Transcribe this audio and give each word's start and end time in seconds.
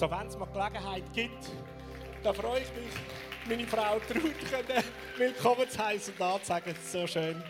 So, 0.00 0.10
wenn 0.10 0.28
es 0.28 0.38
mal 0.38 0.46
Gelegenheit 0.46 1.12
gibt, 1.12 1.50
da 2.22 2.32
freue 2.32 2.62
ich 2.62 2.68
mich, 2.72 2.90
meine 3.46 3.66
Frau 3.66 3.98
Trud 3.98 4.32
können 4.48 4.82
willkommen 5.18 5.68
zu 5.68 5.78
heißen 5.78 6.14
und 6.14 6.22
anzusagen. 6.22 6.72
Es 6.72 6.84
ist 6.84 6.92
so 6.92 7.06
schön, 7.06 7.44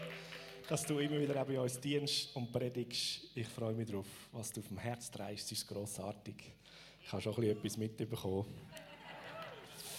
dass 0.68 0.84
du 0.84 0.98
immer 0.98 1.20
wieder 1.20 1.44
bei 1.44 1.60
uns 1.60 1.78
dienst 1.78 2.34
und 2.34 2.50
predigst. 2.50 3.30
Ich 3.36 3.46
freue 3.46 3.72
mich 3.72 3.86
darauf, 3.86 4.08
was 4.32 4.50
du 4.50 4.62
auf 4.62 4.66
dem 4.66 4.78
Herz 4.78 5.08
trägst. 5.12 5.52
Ist 5.52 5.68
grossartig. 5.68 6.52
Ich 7.04 7.12
habe 7.12 7.22
schon 7.22 7.40
etwas 7.44 7.76
mitbekommen. 7.76 8.44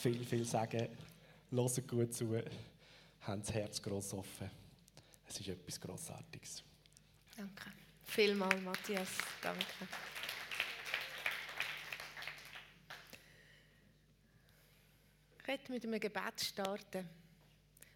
Viel, 0.01 0.25
viel 0.25 0.43
sagen, 0.43 0.89
hören 1.51 1.87
gut 1.87 2.13
zu, 2.13 2.37
haben 3.21 3.39
das 3.39 3.53
Herz 3.53 3.81
gross 3.81 4.13
offen. 4.13 4.51
Es 5.25 5.39
ist 5.39 5.47
etwas 5.47 5.79
Grossartiges. 5.79 6.65
Danke. 7.37 7.71
Vielmal, 8.03 8.59
Matthias. 8.59 9.07
Danke. 9.41 9.87
Ich 15.43 15.47
möchte 15.47 15.71
mit 15.71 15.83
einem 15.83 15.99
Gebet 15.99 16.39
starten. 16.39 17.09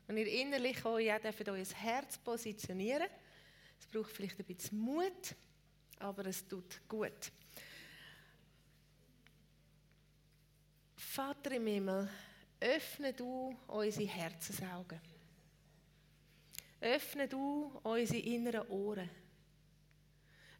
Und 0.07 0.17
ihr 0.17 0.27
innerlich 0.27 0.83
euch 0.83 1.13
auch 1.13 1.19
dürft 1.19 1.47
euer 1.47 1.63
Herz 1.63 2.17
positionieren. 2.17 3.07
Es 3.79 3.85
braucht 3.85 4.11
vielleicht 4.11 4.39
ein 4.39 4.45
bisschen 4.45 4.79
Mut, 4.79 5.35
aber 5.99 6.25
es 6.25 6.47
tut 6.47 6.81
gut. 6.87 7.31
Vater 10.95 11.51
im 11.51 11.67
Himmel, 11.67 12.09
öffne 12.59 13.13
du 13.13 13.55
unsere 13.67 14.07
Herzensaugen. 14.07 14.99
Öffne 16.81 17.27
du 17.27 17.79
unsere 17.83 18.19
inneren 18.19 18.67
Ohren. 18.69 19.09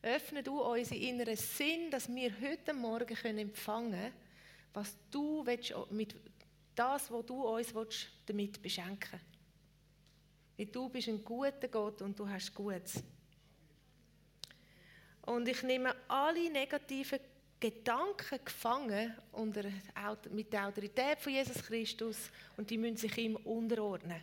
Öffne 0.04 0.43
du 0.43 0.62
unseren 0.62 0.99
inneren 0.99 1.35
Sinn, 1.35 1.90
dass 1.90 2.07
wir 2.07 2.31
heute 2.40 2.73
Morgen 2.73 3.15
empfangen 3.40 3.91
können, 3.91 4.13
was 4.71 4.95
du 5.09 5.43
mit 5.90 6.15
das, 6.75 7.09
was 7.11 7.25
du 7.25 7.43
uns 7.43 7.73
willst, 7.73 8.07
damit 8.26 8.62
beschenken 8.62 9.20
Weil 10.57 10.65
du 10.68 10.90
bist 10.90 11.07
ein 11.07 11.23
guter 11.23 11.67
Gott 11.67 12.01
und 12.01 12.17
du 12.17 12.27
hast 12.27 12.54
Gutes. 12.54 13.04
Und 15.21 15.48
ich 15.48 15.63
nehme 15.63 15.95
alle 16.07 16.49
negativen 16.51 17.20
Gedanken 17.59 18.40
gefangen 18.43 19.15
unter, 19.32 19.63
mit 20.29 20.54
der 20.54 20.67
Autorität 20.67 21.20
von 21.20 21.34
Jesus 21.34 21.63
Christus 21.63 22.29
und 22.57 22.70
die 22.70 22.77
müssen 22.77 22.98
sich 22.98 23.17
ihm 23.17 23.35
unterordnen. 23.37 24.21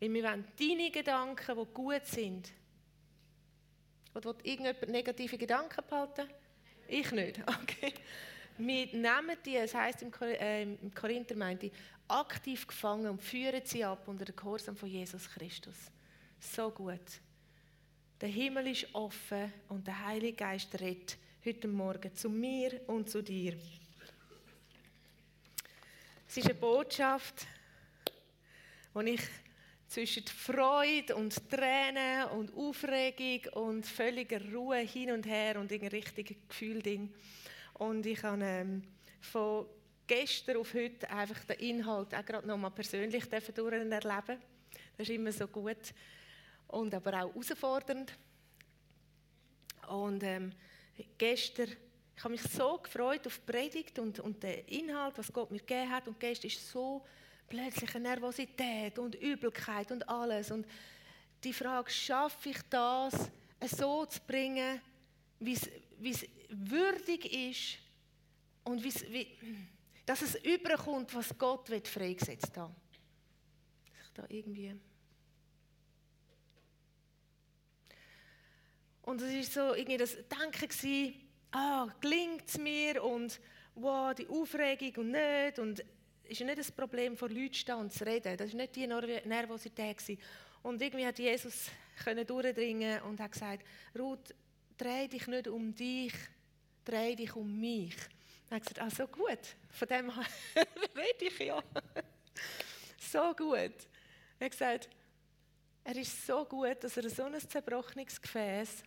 Weil 0.00 0.14
wir 0.14 0.24
wollen 0.24 0.44
deine 0.58 0.90
Gedanken, 0.90 1.56
die 1.56 1.74
gut 1.74 2.06
sind, 2.06 2.52
oder 4.14 4.30
will 4.30 4.36
irgendjemand 4.42 4.88
negative 4.88 5.38
Gedanken 5.38 5.84
behalten? 5.88 6.28
Ich 6.88 7.10
nicht. 7.12 7.40
Okay. 7.62 7.92
Wir 8.58 8.86
nehmen 8.86 9.36
die, 9.44 9.56
es 9.56 9.72
heisst 9.72 10.02
im, 10.02 10.12
äh, 10.20 10.62
im 10.62 10.92
Korinther 10.92 11.36
meinte 11.36 11.70
aktiv 12.08 12.66
gefangen 12.66 13.06
und 13.06 13.22
führen 13.22 13.62
sie 13.64 13.84
ab 13.84 14.06
unter 14.06 14.24
den 14.24 14.34
Gehorsam 14.34 14.76
von 14.76 14.88
Jesus 14.88 15.28
Christus. 15.30 15.76
So 16.40 16.70
gut. 16.70 17.20
Der 18.20 18.28
Himmel 18.28 18.66
ist 18.68 18.92
offen 18.94 19.52
und 19.68 19.86
der 19.86 20.06
Heilige 20.06 20.36
Geist 20.36 20.80
redet 20.80 21.16
heute 21.44 21.68
Morgen 21.68 22.12
zu 22.14 22.28
mir 22.28 22.80
und 22.88 23.08
zu 23.08 23.22
dir. 23.22 23.56
Es 26.26 26.36
ist 26.36 26.46
eine 26.46 26.54
Botschaft, 26.54 27.46
die 28.94 29.10
ich 29.10 29.22
zwischen 29.86 30.26
Freude 30.26 31.14
und 31.14 31.48
Tränen 31.48 32.24
und 32.30 32.54
Aufregung 32.54 33.52
und 33.54 33.86
völliger 33.86 34.40
Ruhe 34.52 34.78
hin 34.78 35.12
und 35.12 35.26
her 35.26 35.58
und 35.60 35.72
ein 35.72 35.86
richtiges 35.86 36.36
Gefühl 36.48 36.82
drin. 36.82 37.14
Und 37.78 38.04
ich 38.06 38.22
habe 38.22 38.44
ähm, 38.44 38.82
von 39.20 39.66
gestern 40.06 40.56
auf 40.56 40.74
heute 40.74 41.08
einfach 41.10 41.44
den 41.44 41.58
Inhalt 41.60 42.14
auch 42.14 42.24
gerade 42.24 42.46
nochmal 42.46 42.72
persönlich 42.72 43.24
erleben 43.30 44.40
Das 44.96 45.08
ist 45.08 45.10
immer 45.10 45.32
so 45.32 45.46
gut 45.46 45.94
und 46.66 46.94
aber 46.94 47.10
auch 47.10 47.34
herausfordernd. 47.34 48.12
Und 49.88 50.22
ähm, 50.22 50.52
gestern, 51.16 51.68
ich 52.16 52.24
habe 52.24 52.32
mich 52.32 52.42
so 52.42 52.78
gefreut 52.78 53.26
auf 53.26 53.38
die 53.38 53.52
Predigt 53.52 53.98
und, 53.98 54.18
und 54.20 54.42
den 54.42 54.64
Inhalt, 54.66 55.16
was 55.16 55.32
Gott 55.32 55.50
mir 55.50 55.60
gegeben 55.60 55.90
hat. 55.90 56.08
Und 56.08 56.18
gestern 56.18 56.48
ist 56.48 56.70
so 56.70 57.04
plötzlich 57.48 57.94
eine 57.94 58.08
Nervosität 58.08 58.98
und 58.98 59.14
Übelkeit 59.14 59.90
und 59.92 60.08
alles. 60.08 60.50
Und 60.50 60.66
die 61.44 61.52
Frage, 61.52 61.90
schaffe 61.90 62.50
ich 62.50 62.58
das 62.68 63.30
so 63.66 64.04
zu 64.06 64.20
bringen, 64.26 64.80
wie 65.40 65.52
es 65.52 65.70
würdig 66.50 67.32
ist 67.32 67.78
und 68.64 68.82
wie, 68.82 69.26
dass 70.06 70.22
es 70.22 70.34
überkommt, 70.36 71.14
was 71.14 71.36
Gott 71.36 71.68
wird 71.70 71.88
freigesetzt 71.88 72.56
hat. 72.56 72.70
Ich 73.84 74.12
da 74.14 74.24
irgendwie 74.28 74.74
und 79.08 79.22
es 79.22 79.56
war 79.56 79.70
so 79.70 79.74
irgendwie 79.74 79.96
das 79.96 80.16
Denken 80.28 80.68
gewesen, 80.68 81.14
ah, 81.52 81.88
gelingt 81.98 82.46
es 82.46 82.58
mir 82.58 83.02
und 83.02 83.40
wow, 83.74 84.14
die 84.14 84.28
Aufregung 84.28 85.04
und 85.04 85.10
nicht 85.12 85.58
und 85.58 85.82
ist 86.24 86.40
ja 86.40 86.44
nicht 86.44 86.58
das 86.58 86.70
Problem, 86.70 87.16
vor 87.16 87.30
Leuten 87.30 87.54
zu 87.54 87.60
stehen 87.60 87.76
und 87.76 87.92
zu 87.92 88.04
reden. 88.04 88.36
Das 88.36 88.50
war 88.50 88.56
nicht 88.56 88.76
die 88.76 88.86
Nervosität. 88.86 90.18
Und 90.62 90.82
irgendwie 90.82 91.06
hat 91.06 91.18
Jesus 91.18 91.70
können 92.04 92.26
durchdringen 92.26 93.00
und 93.02 93.18
hat 93.18 93.32
gesagt, 93.32 93.66
Ruth, 93.98 94.34
dreh 94.78 95.08
dich 95.08 95.26
nicht 95.26 95.48
um 95.48 95.74
dich, 95.74 96.14
dreh 96.84 97.14
dich 97.16 97.34
um 97.34 97.60
mich. 97.60 97.96
Er 98.48 98.56
hat 98.56 98.62
gesagt, 98.62 98.80
ah, 98.80 98.90
so 98.90 99.06
gut, 99.06 99.56
von 99.70 99.88
dem 99.88 100.10
rede 100.96 101.26
ich 101.26 101.38
ja. 101.40 101.62
so 102.98 103.34
gut. 103.34 103.74
Er 104.38 104.44
hat 104.44 104.50
gesagt, 104.52 104.88
er 105.84 105.96
ist 105.96 106.26
so 106.26 106.44
gut, 106.44 106.82
dass 106.82 106.96
er 106.96 107.10
so 107.10 107.24
ein 107.24 107.38
zerbrochenes 107.40 108.20
Gefäß 108.20 108.82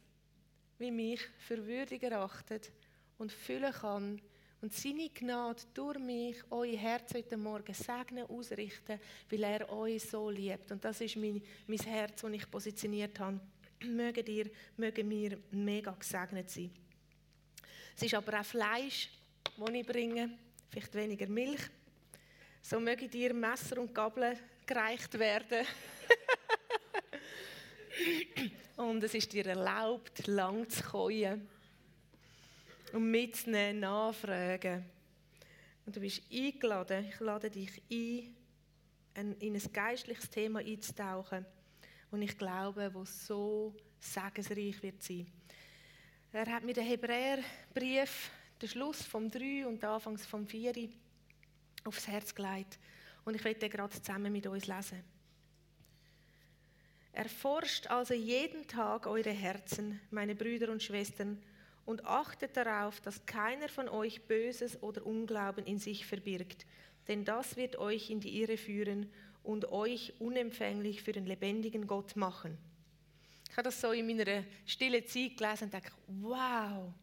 wie 0.79 0.91
mich 0.91 1.21
für 1.39 1.65
würdig 1.65 2.01
erachtet 2.03 2.71
und 3.17 3.31
füllen 3.31 3.73
kann 3.73 4.21
und 4.61 4.73
seine 4.73 5.09
Gnade 5.09 5.63
durch 5.73 5.99
mich 5.99 6.37
euer 6.49 6.77
Herz 6.77 7.13
heute 7.13 7.37
Morgen 7.37 7.73
segnen, 7.73 8.27
ausrichten, 8.27 8.99
weil 9.29 9.43
er 9.43 9.69
euch 9.71 10.03
so 10.03 10.29
liebt. 10.29 10.71
Und 10.71 10.83
das 10.85 11.01
ist 11.01 11.15
mein, 11.15 11.41
mein 11.67 11.79
Herz, 11.79 12.21
das 12.21 12.31
ich 12.31 12.49
positioniert 12.49 13.19
habe. 13.19 13.39
Mögen 13.83 14.25
ihr, 14.27 14.49
mögen 14.77 15.09
wir 15.09 15.37
mega 15.51 15.91
gesegnet 15.91 16.49
sein. 16.49 16.71
Es 17.95 18.03
ist 18.03 18.13
aber 18.13 18.39
auch 18.39 18.45
Fleisch, 18.45 19.09
das 19.57 19.69
ich 19.69 19.85
bringe, 19.85 20.37
vielleicht 20.69 20.93
weniger 20.93 21.27
Milch. 21.27 21.61
So 22.61 22.79
mögen 22.79 23.09
dir 23.09 23.33
Messer 23.33 23.79
und 23.79 23.93
Gabel 23.93 24.37
gereicht 24.65 25.17
werden. 25.17 25.65
und 28.77 29.03
es 29.03 29.13
ist 29.13 29.33
dir 29.33 29.45
erlaubt, 29.47 30.27
lang 30.27 30.69
zu 30.69 30.83
käuen 30.83 31.47
und 32.93 33.09
mitnehmen, 33.09 33.79
nachfragen. 33.79 34.85
Und 35.85 35.95
du 35.95 35.99
bist 35.99 36.21
eingeladen, 36.31 37.07
ich 37.09 37.19
lade 37.19 37.49
dich 37.49 37.81
ein, 37.91 39.35
in 39.39 39.55
ein 39.55 39.73
geistliches 39.73 40.29
Thema 40.29 40.59
einzutauchen. 40.59 41.45
Und 42.11 42.21
ich 42.21 42.37
glaube, 42.37 42.93
wo 42.93 43.05
so 43.05 43.73
segensreich 43.99 44.83
wird 44.83 45.01
sein. 45.01 45.27
Er 46.33 46.45
hat 46.45 46.63
mir 46.63 46.73
den 46.73 46.85
Hebräerbrief, 46.85 48.29
den 48.61 48.69
Schluss 48.69 49.03
vom 49.03 49.29
3 49.29 49.65
und 49.67 49.81
den 49.81 49.89
Anfangs 49.89 50.25
vom 50.25 50.45
4 50.45 50.89
aufs 51.85 52.07
Herz 52.07 52.35
gelegt. 52.35 52.79
Und 53.25 53.35
ich 53.35 53.43
werde 53.43 53.59
den 53.59 53.69
gerade 53.69 54.01
zusammen 54.01 54.31
mit 54.31 54.45
uns 54.47 54.67
lesen. 54.67 55.03
Erforscht 57.13 57.87
also 57.87 58.13
jeden 58.13 58.67
Tag 58.67 59.07
eure 59.07 59.31
Herzen, 59.31 59.99
meine 60.11 60.35
Brüder 60.35 60.71
und 60.71 60.81
Schwestern, 60.81 61.41
und 61.85 62.05
achtet 62.05 62.55
darauf, 62.55 63.01
dass 63.01 63.25
keiner 63.25 63.67
von 63.67 63.89
euch 63.89 64.21
Böses 64.27 64.81
oder 64.81 65.05
Unglauben 65.05 65.65
in 65.65 65.79
sich 65.79 66.05
verbirgt, 66.05 66.65
denn 67.07 67.25
das 67.25 67.57
wird 67.57 67.77
euch 67.77 68.09
in 68.09 68.19
die 68.19 68.41
Irre 68.41 68.57
führen 68.57 69.11
und 69.43 69.71
euch 69.71 70.13
unempfänglich 70.19 71.01
für 71.01 71.11
den 71.11 71.25
lebendigen 71.25 71.87
Gott 71.87 72.15
machen. 72.15 72.57
Ich 73.49 73.57
habe 73.57 73.63
das 73.63 73.81
so 73.81 73.91
in 73.91 74.07
meiner 74.07 74.43
stillen 74.65 75.05
Zeit 75.05 75.37
gelesen 75.37 75.65
und 75.65 75.73
dachte, 75.73 75.91
wow, 76.07 76.93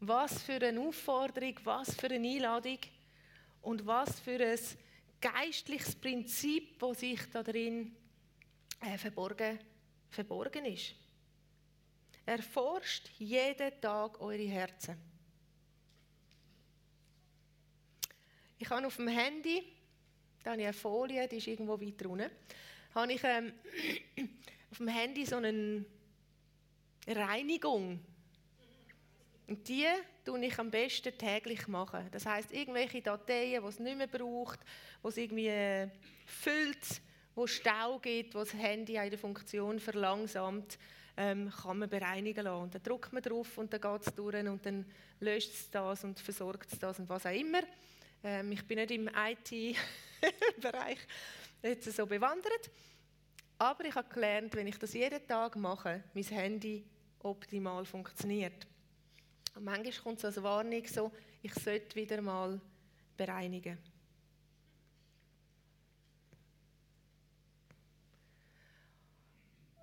was 0.00 0.42
für 0.42 0.60
eine 0.60 0.80
Aufforderung, 0.80 1.54
was 1.64 1.94
für 1.94 2.08
eine 2.08 2.28
Einladung 2.28 2.78
und 3.62 3.86
was 3.86 4.20
für 4.20 4.38
ein 4.38 4.58
geistliches 5.20 5.94
Prinzip, 5.96 6.78
das 6.78 7.00
sich 7.00 7.20
da 7.32 7.42
drin 7.42 7.96
äh, 8.80 8.98
verborgen, 8.98 9.58
verborgen 10.10 10.66
ist. 10.66 10.94
Erforscht 12.24 13.08
jeden 13.18 13.80
Tag 13.80 14.20
eure 14.20 14.48
Herzen. 14.48 14.96
Ich 18.58 18.68
habe 18.70 18.86
auf 18.86 18.96
dem 18.96 19.08
Handy, 19.08 19.75
da 20.46 20.52
habe 20.52 20.60
ich 20.60 20.68
eine 20.68 20.74
Folie, 20.74 21.26
die 21.26 21.38
ist 21.38 21.48
irgendwo 21.48 21.80
weiter 21.80 22.08
unten, 22.08 22.30
habe 22.94 23.12
ich 23.12 23.20
ähm, 23.24 23.52
auf 24.70 24.78
dem 24.78 24.86
Handy 24.86 25.26
so 25.26 25.38
eine 25.38 25.84
Reinigung. 27.08 27.98
Und 29.48 29.68
die 29.68 29.86
tue 30.24 30.46
ich 30.46 30.56
am 30.56 30.70
besten 30.70 31.18
täglich 31.18 31.66
machen. 31.66 32.06
Das 32.12 32.26
heißt 32.26 32.52
irgendwelche 32.52 33.02
Dateien, 33.02 33.60
die 33.60 33.68
es 33.68 33.80
nicht 33.80 33.98
mehr 33.98 34.06
braucht, 34.06 34.60
wo 35.02 35.08
es 35.08 35.16
irgendwie 35.16 35.48
äh, 35.48 35.88
füllt, 36.26 37.02
wo 37.34 37.48
Stau 37.48 37.98
gibt, 37.98 38.36
wo 38.36 38.38
das 38.38 38.54
Handy 38.54 38.98
eine 38.98 39.18
Funktion 39.18 39.80
verlangsamt, 39.80 40.78
ähm, 41.16 41.50
kann 41.60 41.78
man 41.78 41.88
bereinigen 41.88 42.44
lassen. 42.44 42.62
Und 42.62 42.74
dann 42.76 42.82
drückt 42.84 43.12
man 43.12 43.22
drauf 43.22 43.58
und 43.58 43.72
dann 43.72 43.80
geht 43.80 44.06
es 44.06 44.14
durch 44.14 44.46
und 44.46 44.64
dann 44.64 44.86
löscht 45.18 45.54
es 45.54 45.70
das 45.72 46.04
und 46.04 46.20
versorgt 46.20 46.72
es 46.72 46.78
das 46.78 47.00
und 47.00 47.08
was 47.08 47.26
auch 47.26 47.32
immer. 47.32 47.62
Ähm, 48.22 48.52
ich 48.52 48.66
bin 48.66 48.78
nicht 48.78 48.90
im 48.90 49.08
IT-Bereich 49.08 50.98
jetzt 51.62 51.92
so 51.92 52.06
bewandert, 52.06 52.70
aber 53.58 53.84
ich 53.84 53.94
habe 53.94 54.08
gelernt, 54.12 54.54
wenn 54.54 54.66
ich 54.66 54.78
das 54.78 54.92
jeden 54.92 55.26
Tag 55.26 55.56
mache, 55.56 56.04
mein 56.14 56.24
Handy 56.24 56.84
optimal 57.20 57.84
funktioniert. 57.84 58.66
Und 59.54 59.64
manchmal 59.64 59.92
kommt 60.02 60.18
es 60.18 60.24
als 60.24 60.42
Warnung 60.42 60.86
so, 60.86 61.10
ich 61.42 61.54
sollte 61.54 61.96
wieder 61.96 62.20
mal 62.20 62.60
bereinigen. 63.16 63.78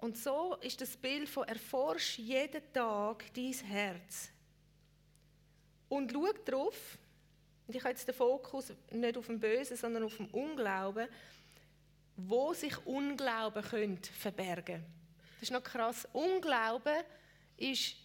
Und 0.03 0.17
so 0.17 0.55
ist 0.55 0.81
das 0.81 0.97
Bild 0.97 1.29
von 1.29 1.47
erforsch 1.47 2.19
jeden 2.19 2.61
Tag 2.73 3.23
dein 3.33 3.53
Herz. 3.53 4.29
Und 5.87 6.11
schau 6.11 6.29
darauf, 6.43 6.97
und 7.73 7.77
ich 7.77 7.83
habe 7.85 7.93
jetzt 7.93 8.07
den 8.07 8.13
Fokus 8.13 8.71
nicht 8.91 9.17
auf 9.17 9.25
dem 9.25 9.39
Bösen, 9.39 9.75
sondern 9.75 10.03
auf 10.03 10.15
dem 10.17 10.27
Unglauben, 10.27 11.07
wo 12.15 12.53
sich 12.53 12.77
Unglauben 12.85 13.63
könnte 13.63 14.13
verbergen 14.13 14.85
Das 15.39 15.49
ist 15.49 15.51
noch 15.51 15.63
krass. 15.63 16.07
Unglauben 16.13 17.01
ist 17.57 17.95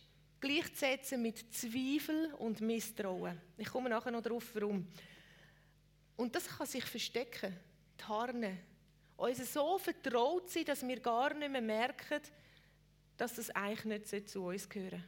gleichzusetzen 0.41 1.20
mit 1.20 1.55
Zweifel 1.55 2.32
und 2.38 2.62
Misstrauen. 2.62 3.38
Ich 3.59 3.69
komme 3.69 3.91
nachher 3.91 4.11
noch 4.11 4.23
darauf, 4.23 4.55
warum. 4.55 4.88
Und 6.17 6.35
das 6.35 6.49
kann 6.49 6.67
sich 6.67 6.85
verstecken, 6.87 7.55
tarnen. 7.99 8.59
Uns 9.19 9.53
so 9.53 9.76
vertraut 9.76 10.49
sein, 10.49 10.65
dass 10.65 10.81
wir 10.87 10.99
gar 10.99 11.35
nicht 11.35 11.50
mehr 11.50 11.61
merken, 11.61 12.23
dass 13.19 13.35
das 13.35 13.50
eigentlich 13.50 14.09
nicht 14.09 14.31
zu 14.31 14.47
uns 14.47 14.67
gehören 14.67 15.05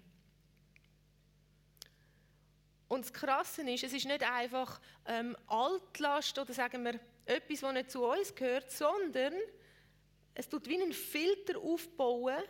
Und 2.90 3.04
das 3.04 3.12
Krasse 3.12 3.62
ist, 3.70 3.84
es 3.84 3.92
ist 3.92 4.04
nicht 4.04 4.28
einfach 4.28 4.81
ähm, 5.06 5.37
Altlast 5.46 6.37
oder 6.40 6.52
sagen 6.52 6.84
wir 6.84 6.98
etwas, 7.25 7.60
das 7.60 7.72
nicht 7.72 7.90
zu 7.92 8.04
uns 8.04 8.34
gehört, 8.34 8.69
sondern 8.69 9.32
es 10.34 10.48
tut 10.48 10.66
wie 10.66 10.82
einen 10.82 10.92
Filter 10.92 11.56
aufbauen, 11.60 12.42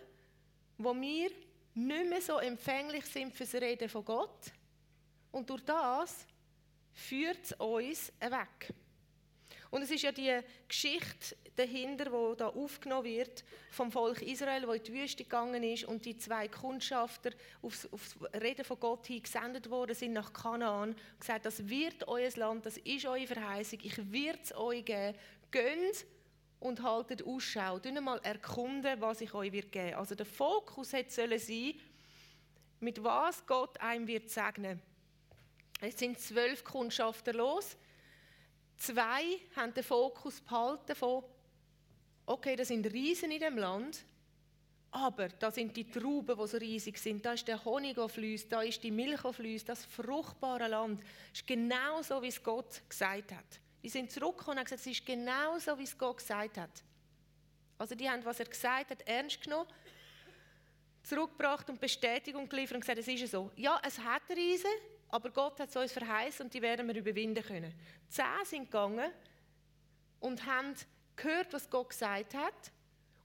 wo 0.79 0.95
wir 0.95 1.31
nicht 1.75 2.09
mehr 2.09 2.23
so 2.23 2.39
empfänglich 2.39 3.05
sind 3.05 3.35
für 3.35 3.45
das 3.45 3.53
Reden 3.53 3.91
von 3.91 4.03
Gott. 4.03 4.47
Und 5.31 5.51
durch 5.51 5.63
das 5.63 6.27
führt 6.95 7.45
es 7.45 7.53
uns 7.53 8.11
weg. 8.19 8.73
Und 9.71 9.83
es 9.83 9.91
ist 9.91 10.03
ja 10.03 10.11
die 10.11 10.41
Geschichte 10.67 11.37
dahinter, 11.55 12.07
die 12.07 12.37
da 12.39 12.49
aufgenommen 12.49 13.05
wird 13.05 13.45
vom 13.71 13.93
Volk 13.93 14.21
Israel, 14.23 14.67
wo 14.67 14.73
in 14.73 14.83
die 14.83 14.93
Wüste 14.93 15.23
gegangen 15.23 15.63
ist 15.63 15.85
und 15.85 16.05
die 16.05 16.17
zwei 16.17 16.49
Kundschafter 16.49 17.31
aufs, 17.63 17.87
aufs 17.93 18.17
Reden 18.35 18.65
von 18.65 18.81
Gott 18.81 19.07
hin 19.07 19.23
gesendet 19.23 19.71
worden 19.71 19.95
sind 19.95 20.13
nach 20.13 20.33
Kanaan 20.33 20.91
und 20.91 21.21
gesagt, 21.21 21.47
das 21.47 21.69
wird 21.69 22.09
euer 22.09 22.31
Land, 22.37 22.67
das 22.67 22.79
ist 22.79 23.07
eure 23.07 23.27
Verheißung, 23.27 23.79
ich 23.83 24.13
werde 24.13 24.41
es 24.43 24.55
euch 24.55 24.85
geben. 24.85 25.17
Geht 25.53 26.07
und 26.61 26.83
haltet 26.83 27.25
Ausschau. 27.25 27.79
Dünne 27.79 28.01
mal 28.01 28.21
erkunden, 28.23 29.01
was 29.01 29.21
ich 29.21 29.33
euch 29.35 29.53
wird 29.53 29.73
geben. 29.73 29.95
Also 29.95 30.15
der 30.15 30.27
Fokus 30.27 30.93
hätte 30.93 31.13
sollen 31.13 31.39
sein, 31.39 31.75
mit 32.81 33.03
was 33.03 33.45
Gott 33.47 33.81
einem 33.81 34.07
wird 34.07 34.31
segnen. 34.31 34.81
Es 35.81 35.99
sind 35.99 36.19
zwölf 36.19 36.63
Kundschafter 36.63 37.33
los. 37.33 37.77
Zwei 38.81 39.39
haben 39.57 39.75
den 39.75 39.85
Fokus 39.85 40.41
behalten 40.41 40.97
von, 40.97 41.23
okay, 42.25 42.57
das 42.57 42.69
sind 42.69 42.87
Riesen 42.87 43.31
in 43.31 43.41
dem 43.41 43.59
Land, 43.59 44.03
aber 44.91 45.29
da 45.29 45.51
sind 45.51 45.77
die 45.77 45.89
Trauben, 45.89 46.35
die 46.39 46.49
so 46.49 46.57
riesig 46.57 46.97
sind, 46.97 47.25
da 47.25 47.35
ist 47.35 47.47
der 47.47 47.63
Honig, 47.63 47.97
der 47.97 48.09
fließt, 48.09 48.51
da 48.51 48.63
ist 48.63 48.83
die 48.83 48.91
Milch, 48.91 49.21
die 49.21 49.33
fließt, 49.35 49.69
das 49.69 49.85
fruchtbare 49.85 50.67
Land. 50.67 51.03
Das 51.03 51.41
ist 51.41 51.47
genau 51.47 52.01
so, 52.01 52.23
wie 52.23 52.29
es 52.29 52.43
Gott 52.43 52.81
gesagt 52.89 53.33
hat. 53.33 53.61
Die 53.83 53.91
sind 53.91 54.11
zurückgekommen 54.11 54.53
und 54.53 54.59
haben 54.61 54.65
gesagt, 54.65 54.81
es 54.81 54.87
ist 54.87 55.05
genau 55.05 55.59
so, 55.59 55.79
wie 55.79 55.85
es 55.85 55.99
Gott 55.99 56.17
gesagt 56.17 56.57
hat. 56.57 56.83
Also 57.77 57.95
die 57.95 58.09
haben, 58.09 58.25
was 58.25 58.41
er 58.41 58.47
gesagt 58.47 58.91
hat, 58.91 59.03
ernst 59.07 59.43
genommen, 59.43 59.69
zurückgebracht 61.03 61.69
und 61.69 61.79
Bestätigung 61.83 62.49
geliefert 62.49 62.77
und 62.77 62.81
gesagt, 62.81 62.99
es 62.99 63.09
ist 63.09 63.31
so. 63.31 63.51
Ja, 63.57 63.79
es 63.87 63.99
hat 63.99 64.23
Riesen, 64.31 64.71
aber 65.11 65.31
Gott 65.31 65.59
hat 65.61 65.69
es 65.69 65.77
uns 65.77 65.93
verheißen 65.93 66.47
und 66.47 66.55
die 66.55 66.63
werden 66.63 66.87
wir 66.87 66.95
überwinden 66.95 67.45
können. 67.45 67.75
Zehn 68.09 68.25
sind 68.45 68.65
gegangen 68.65 69.11
und 70.21 70.47
haben 70.47 70.75
gehört, 71.17 71.53
was 71.53 71.69
Gott 71.69 71.91
gesagt 71.91 72.35
hat 72.35 72.73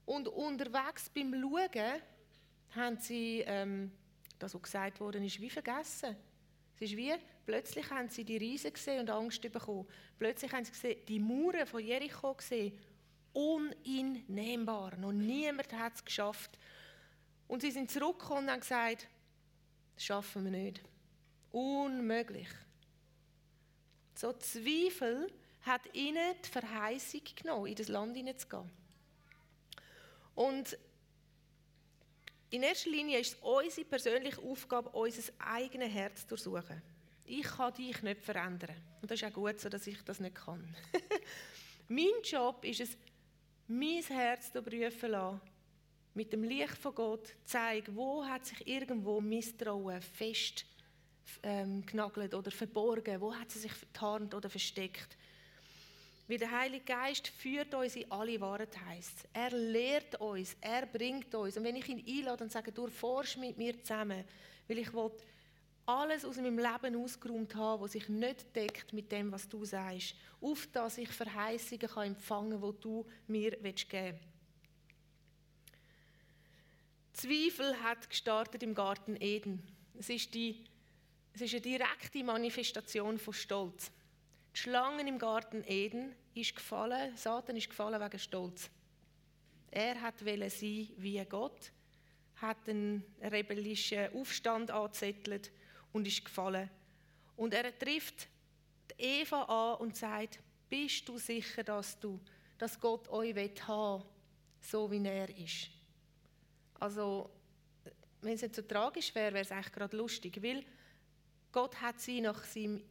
und 0.04 0.28
unterwegs 0.28 1.08
beim 1.10 1.32
Schauen 1.32 2.00
haben 2.74 2.98
sie 2.98 3.42
ähm, 3.46 3.90
das, 4.38 4.54
was 4.54 4.62
gesagt 4.62 5.00
worden 5.00 5.24
ist, 5.24 5.40
wie 5.40 5.50
vergessen. 5.50 6.16
Es 6.76 6.82
ist 6.82 6.96
wie, 6.96 7.14
plötzlich 7.46 7.90
haben 7.90 8.08
sie 8.08 8.24
die 8.24 8.36
Riesen 8.36 8.72
gesehen 8.72 9.00
und 9.00 9.10
Angst 9.10 9.40
bekommen. 9.40 9.86
Plötzlich 10.18 10.52
haben 10.52 10.64
sie 10.64 10.72
gesehen, 10.72 10.98
die 11.08 11.18
Mauern 11.18 11.66
von 11.66 11.82
Jericho 11.82 12.34
gesehen. 12.34 12.78
Uninnehmbar. 13.32 14.96
Noch 14.96 15.12
niemand 15.12 15.72
hat 15.72 15.94
es 15.94 16.04
geschafft. 16.04 16.58
Und 17.48 17.62
sie 17.62 17.70
sind 17.70 17.90
zurückgekommen 17.90 18.44
und 18.44 18.50
haben 18.50 18.60
gesagt, 18.60 19.08
das 19.94 20.04
schaffen 20.04 20.44
wir 20.44 20.50
nicht. 20.50 20.82
Unmöglich. 21.56 22.48
So 24.14 24.30
Zweifel 24.34 25.32
hat 25.62 25.80
ihnen 25.94 26.34
die 26.44 26.48
Verheißung 26.50 27.22
genommen, 27.34 27.68
in 27.68 27.74
das 27.74 27.88
Land 27.88 28.14
hineinzugehen. 28.14 28.70
Und 30.34 30.76
in 32.50 32.62
erster 32.62 32.90
Linie 32.90 33.20
ist 33.20 33.32
es 33.32 33.38
unsere 33.40 33.86
persönliche 33.86 34.42
Aufgabe, 34.42 34.90
unser 34.90 35.32
eigenes 35.38 35.94
Herz 35.94 36.26
zu 36.26 36.36
durchsuchen. 36.36 36.82
Ich 37.24 37.46
kann 37.46 37.72
dich 37.72 38.02
nicht 38.02 38.20
verändern. 38.20 38.76
Und 39.00 39.10
das 39.10 39.22
ist 39.22 39.26
auch 39.26 39.32
gut 39.32 39.58
so, 39.58 39.70
dass 39.70 39.86
ich 39.86 40.02
das 40.02 40.20
nicht 40.20 40.34
kann. 40.34 40.76
mein 41.88 42.20
Job 42.22 42.62
ist 42.66 42.80
es, 42.80 42.98
mein 43.66 44.02
Herz 44.02 44.52
zu 44.52 44.60
prüfen 44.60 45.10
lassen, 45.10 45.40
mit 46.12 46.34
dem 46.34 46.44
Licht 46.44 46.76
von 46.76 46.94
Gott 46.94 47.34
zeigen, 47.46 47.96
wo 47.96 48.22
hat 48.26 48.44
sich 48.44 48.66
irgendwo 48.66 49.22
Misstrauen 49.22 50.02
fest 50.02 50.66
ähm, 51.42 51.84
genagelt 51.84 52.34
oder 52.34 52.50
verborgen, 52.50 53.20
wo 53.20 53.34
hat 53.34 53.50
sie 53.50 53.60
sich 53.60 53.72
vertarnt 53.72 54.34
oder 54.34 54.48
versteckt. 54.48 55.16
Wie 56.28 56.38
der 56.38 56.50
Heilige 56.50 56.84
Geist 56.84 57.28
führt 57.28 57.72
uns 57.74 57.94
in 57.94 58.10
alle 58.10 58.40
Wahrheit 58.40 58.76
heisst. 58.86 59.28
Er 59.32 59.50
lehrt 59.50 60.20
uns, 60.20 60.56
er 60.60 60.84
bringt 60.86 61.32
uns. 61.34 61.56
Und 61.56 61.64
wenn 61.64 61.76
ich 61.76 61.88
ihn 61.88 62.04
einlade 62.04 62.42
und 62.42 62.50
sage, 62.50 62.72
du 62.72 62.88
forsch 62.88 63.36
mit 63.36 63.56
mir 63.56 63.80
zusammen, 63.80 64.24
weil 64.66 64.78
ich 64.78 64.92
will 64.92 65.12
alles 65.86 66.24
aus 66.24 66.36
meinem 66.36 66.58
Leben 66.58 66.96
ausgeräumt 66.96 67.54
haben, 67.54 67.80
was 67.80 67.92
sich 67.92 68.08
nicht 68.08 68.54
deckt 68.56 68.92
mit 68.92 69.12
dem, 69.12 69.30
was 69.30 69.48
du 69.48 69.64
sagst, 69.64 70.16
auf 70.40 70.66
dass 70.72 70.98
ich 70.98 71.08
Verheißungen 71.08 71.88
kann 71.88 72.06
empfangen 72.08 72.60
die 72.60 72.80
du 72.80 73.06
mir 73.28 73.52
geben 73.52 73.62
willst. 73.62 74.26
Zweifel 77.12 77.82
hat 77.82 78.10
gestartet 78.10 78.62
im 78.64 78.74
Garten 78.74 79.16
Eden. 79.20 79.62
Es 79.98 80.10
ist, 80.10 80.34
die, 80.34 80.64
es 81.36 81.42
ist 81.42 81.52
eine 81.52 81.60
direkte 81.60 82.24
Manifestation 82.24 83.18
von 83.18 83.34
Stolz. 83.34 83.92
Die 84.54 84.58
Schlange 84.58 85.06
im 85.06 85.18
Garten 85.18 85.62
Eden 85.66 86.14
ist 86.32 86.56
gefallen, 86.56 87.14
Satan 87.14 87.56
ist 87.56 87.68
gefallen 87.68 88.00
wegen 88.00 88.18
Stolz. 88.18 88.70
Er 89.70 90.00
hat 90.00 90.18
sein 90.20 90.88
wie 90.96 91.22
Gott, 91.28 91.72
hat 92.36 92.66
einen 92.70 93.04
rebellischen 93.20 94.14
Aufstand 94.14 94.70
angezettelt 94.70 95.52
und 95.92 96.06
ist 96.08 96.24
gefallen. 96.24 96.70
Und 97.36 97.52
er 97.52 97.78
trifft 97.78 98.28
Eva 98.96 99.42
an 99.42 99.80
und 99.80 99.94
sagt: 99.94 100.38
Bist 100.70 101.06
du 101.06 101.18
sicher, 101.18 101.62
dass 101.62 102.00
du, 102.00 102.18
dass 102.56 102.80
Gott 102.80 103.10
euch 103.10 103.34
haben 103.68 104.00
will, 104.02 104.10
so 104.62 104.90
wie 104.90 105.04
er 105.04 105.28
ist? 105.36 105.68
Also, 106.80 107.28
wenn 108.22 108.32
es 108.32 108.40
nicht 108.40 108.54
so 108.54 108.62
tragisch 108.62 109.14
wäre, 109.14 109.34
wäre 109.34 109.44
es 109.44 109.52
eigentlich 109.52 109.72
gerade 109.72 109.96
lustig, 109.98 110.42
weil 110.42 110.64
Gott 111.56 111.80
hat 111.80 111.98
sie 111.98 112.20
nach 112.20 112.44
seinem 112.44 112.82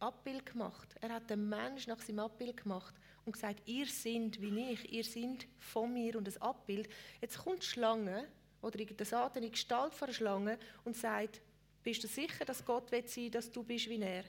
Abbild 0.00 0.46
gemacht. 0.46 0.96
Er 1.02 1.10
hat 1.10 1.28
den 1.28 1.46
Mensch 1.46 1.86
nach 1.86 2.00
seinem 2.00 2.20
Abbild 2.20 2.56
gemacht 2.56 2.94
und 3.26 3.32
gesagt, 3.32 3.60
ihr 3.68 3.84
seid 3.84 4.40
wie 4.40 4.72
ich, 4.72 4.90
ihr 4.90 5.04
seid 5.04 5.46
von 5.58 5.92
mir 5.92 6.16
und 6.16 6.26
das 6.26 6.40
Abbild. 6.40 6.88
Jetzt 7.20 7.36
kommt 7.36 7.60
die 7.60 7.66
Schlange 7.66 8.26
oder 8.62 8.82
der 8.82 9.04
Satan 9.04 9.42
in 9.42 9.50
Gestalt 9.50 9.92
von 9.92 10.06
der 10.06 10.14
Schlange 10.14 10.58
und 10.84 10.96
sagt, 10.96 11.42
bist 11.82 12.02
du 12.02 12.08
sicher, 12.08 12.46
dass 12.46 12.64
Gott 12.64 12.90
will 12.92 13.06
sein, 13.06 13.30
dass 13.30 13.52
du 13.52 13.62
bist 13.62 13.90
wie 13.90 14.00
er? 14.00 14.24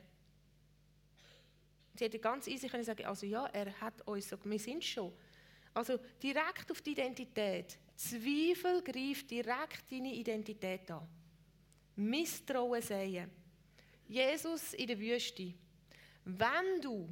Sie 1.96 2.04
hätte 2.04 2.20
ganz 2.20 2.48
easy 2.48 2.68
können 2.68 2.84
sagen, 2.84 3.06
also 3.06 3.26
ja, 3.26 3.46
er 3.46 3.80
hat 3.80 4.06
uns 4.06 4.28
so, 4.28 4.36
wir 4.44 4.60
sind 4.60 4.84
schon. 4.84 5.14
Also 5.74 5.98
direkt 6.22 6.70
auf 6.70 6.82
die 6.82 6.92
Identität. 6.92 7.78
Zweifel 7.96 8.84
greift 8.84 9.32
direkt 9.32 9.90
deine 9.90 10.14
Identität 10.14 10.92
an. 10.92 11.08
Misstrauen 11.96 12.82
sehen. 12.82 13.45
Jesus 14.08 14.74
in 14.74 14.88
der 14.88 15.00
Wüste, 15.00 15.54
wenn 16.26 16.82
du, 16.82 17.10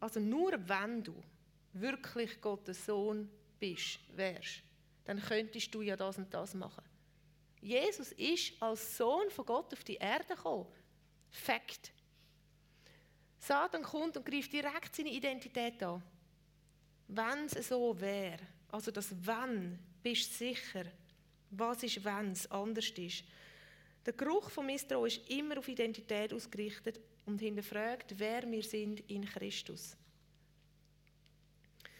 also 0.00 0.20
nur 0.20 0.52
wenn 0.68 1.02
du 1.02 1.14
wirklich 1.72 2.40
Gottes 2.40 2.86
Sohn 2.86 3.30
bist, 3.58 4.00
wärst, 4.14 4.62
dann 5.04 5.20
könntest 5.20 5.74
du 5.74 5.82
ja 5.82 5.96
das 5.96 6.18
und 6.18 6.32
das 6.32 6.54
machen. 6.54 6.84
Jesus 7.60 8.12
ist 8.12 8.52
als 8.62 8.96
Sohn 8.96 9.30
von 9.30 9.46
Gott 9.46 9.72
auf 9.72 9.82
die 9.82 9.96
Erde 9.96 10.34
gekommen. 10.34 10.66
Fakt. 11.30 11.92
Satan 13.38 13.82
kommt 13.82 14.16
und 14.16 14.26
greift 14.26 14.52
direkt 14.52 14.94
seine 14.94 15.12
Identität 15.12 15.82
an. 15.82 16.02
Wenn 17.08 17.46
es 17.46 17.68
so 17.68 17.98
wäre, 18.00 18.40
also 18.70 18.90
das 18.90 19.14
Wenn, 19.26 19.78
bist 20.02 20.30
du 20.32 20.34
sicher, 20.34 20.84
was 21.50 21.82
ist, 21.82 22.04
wenn 22.04 22.32
es 22.32 22.50
anders 22.50 22.90
ist. 22.90 23.24
Der 24.08 24.16
Geruch 24.16 24.48
von 24.48 24.64
Misstrauen 24.64 25.06
ist 25.06 25.28
immer 25.28 25.58
auf 25.58 25.68
Identität 25.68 26.32
ausgerichtet 26.32 26.98
und 27.26 27.42
hinterfragt, 27.42 28.14
wer 28.16 28.50
wir 28.50 28.62
sind 28.62 29.00
in 29.00 29.22
Christus. 29.26 29.94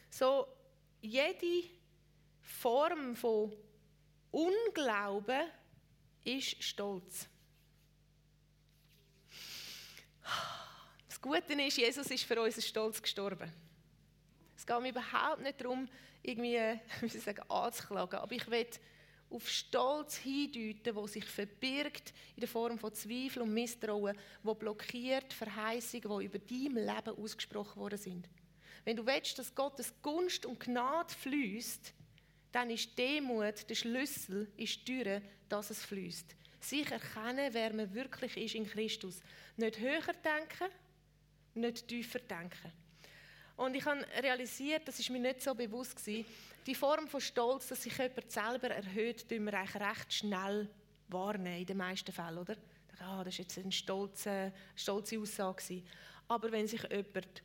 So, 0.09 0.49
jede 1.03 1.69
Form 2.41 3.15
von 3.15 3.55
Unglauben 4.31 5.51
ist 6.25 6.63
Stolz. 6.63 7.29
Das 11.09 11.21
Gute 11.21 11.63
ist, 11.63 11.77
Jesus 11.77 12.11
ist 12.11 12.25
für 12.25 12.41
unseren 12.41 12.63
Stolz 12.63 13.03
gestorben. 13.03 13.53
Es 14.57 14.67
geht 14.67 14.81
mir 14.81 14.89
überhaupt 14.89 15.43
nicht 15.43 15.61
darum, 15.61 15.87
irgendwie, 16.23 16.57
wie 17.01 17.07
ich 17.07 17.23
sagen, 17.23 17.43
anzuklagen, 17.51 18.19
aber 18.19 18.33
ich 18.33 18.51
will 18.51 18.67
auf 19.31 19.49
Stolz 19.49 20.17
hindeuten, 20.17 20.95
wo 20.95 21.07
sich 21.07 21.25
verbirgt 21.25 22.13
in 22.35 22.41
der 22.41 22.49
Form 22.49 22.79
von 22.79 22.95
Zweifel 22.95 23.43
und 23.43 23.53
Misstrauen, 23.53 24.17
wo 24.43 24.55
blockiert 24.55 25.33
Verheißungen, 25.33 26.19
die 26.19 26.25
über 26.25 26.39
dein 26.39 26.75
Leben 26.75 27.23
ausgesprochen 27.23 27.77
worden 27.77 27.99
sind. 27.99 28.29
Wenn 28.85 28.97
du 28.97 29.05
willst, 29.05 29.39
dass 29.39 29.55
Gottes 29.55 29.93
Gunst 30.03 30.47
und 30.47 30.61
Gnade 30.61 31.13
fließt, 31.13 31.93
dann 32.53 32.71
ist 32.71 32.97
Demut 32.97 33.69
der 33.69 33.75
Schlüssel, 33.75 34.51
ist 34.57 34.89
die 34.89 35.03
Tür, 35.03 35.21
dass 35.49 35.71
es 35.71 35.85
fließt. 35.85 36.35
Sich 36.61 36.91
erkennen, 36.91 37.53
wer 37.53 37.73
man 37.73 37.93
wirklich 37.95 38.37
ist 38.37 38.55
in 38.55 38.67
Christus. 38.67 39.21
Nicht 39.57 39.79
höher 39.79 40.15
denken, 40.25 40.73
nicht 41.55 41.87
tiefer 41.87 42.19
denken. 42.21 42.73
Und 43.59 43.75
ich 43.75 43.85
habe 43.85 44.07
realisiert, 44.23 44.87
das 44.87 45.01
ist 45.01 45.11
mir 45.11 45.19
nicht 45.19 45.43
so 45.43 45.53
bewusst 45.53 45.97
gewesen, 45.97 46.25
die 46.65 46.77
Form 46.77 47.09
von 47.09 47.21
Stolz, 47.21 47.67
dass 47.67 47.83
sich 47.83 47.99
jemand 47.99 48.31
selber 48.31 48.69
erhöht, 48.69 49.29
tun 49.29 49.45
wir 49.47 49.55
eigentlich 49.55 49.83
recht 49.83 50.13
schnell 50.13 50.71
wahrnehmen, 51.09 51.59
in 51.59 51.67
den 51.67 51.77
meisten 51.77 52.13
Fällen, 52.13 52.39
oder? 52.39 52.57
Ah, 53.01 53.25
das 53.25 53.37
war 53.37 53.45
jetzt 53.45 53.59
eine 53.59 53.73
stolze, 53.73 54.53
stolze 54.77 55.19
Aussage. 55.19 55.57
Gewesen. 55.57 55.87
Aber 56.29 56.53
wenn 56.53 56.69
sich 56.69 56.83
jemand 56.83 57.43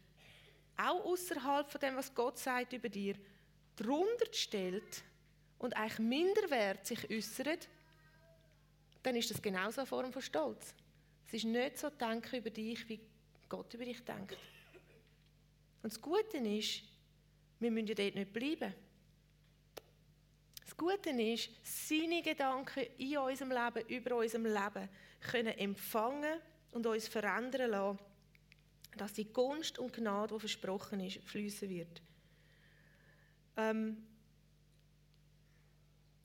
auch 0.77 1.03
außerhalb 1.03 1.67
von 1.67 1.81
dem, 1.81 1.95
was 1.95 2.13
Gott 2.13 2.37
sagt 2.37 2.73
über 2.73 2.89
dir, 2.89 3.15
drunter 3.75 4.31
stellt 4.31 5.03
und 5.57 5.75
eigentlich 5.75 5.97
Minderwert 5.97 6.85
sich 6.85 7.09
äußert, 7.09 7.67
dann 9.01 9.15
ist 9.15 9.31
das 9.31 9.41
genauso 9.41 9.81
eine 9.81 9.87
Form 9.87 10.13
von 10.13 10.21
Stolz. 10.21 10.75
Es 11.25 11.33
ist 11.33 11.45
nicht 11.45 11.79
so 11.79 11.89
denken 11.89 12.35
über 12.35 12.51
dich, 12.51 12.87
wie 12.87 12.99
Gott 13.49 13.73
über 13.73 13.85
dich 13.85 14.03
denkt. 14.03 14.37
Und 15.83 15.91
das 15.91 16.01
Gute 16.01 16.37
ist, 16.37 16.81
wir 17.59 17.69
müssen 17.69 17.87
ja 17.87 17.93
dort 17.93 18.15
nicht 18.15 18.33
bleiben. 18.33 18.73
Das 20.63 20.77
Gute 20.77 21.09
ist, 21.09 21.49
seine 21.61 22.21
Gedanken 22.21 22.85
in 22.97 23.17
unserem 23.17 23.51
Leben, 23.51 23.87
über 23.89 24.15
unserem 24.15 24.45
Leben, 24.45 24.89
können 25.19 25.57
empfangen 25.57 26.39
und 26.71 26.87
uns 26.87 27.07
verändern 27.07 27.69
lassen, 27.69 27.99
dass 28.97 29.13
die 29.13 29.25
Gunst 29.25 29.77
und 29.77 29.93
Gnade, 29.93 30.33
die 30.33 30.39
versprochen 30.39 30.99
ist, 31.01 31.21
fließen 31.25 31.69
wird. 31.69 32.01
Ähm, 33.57 34.07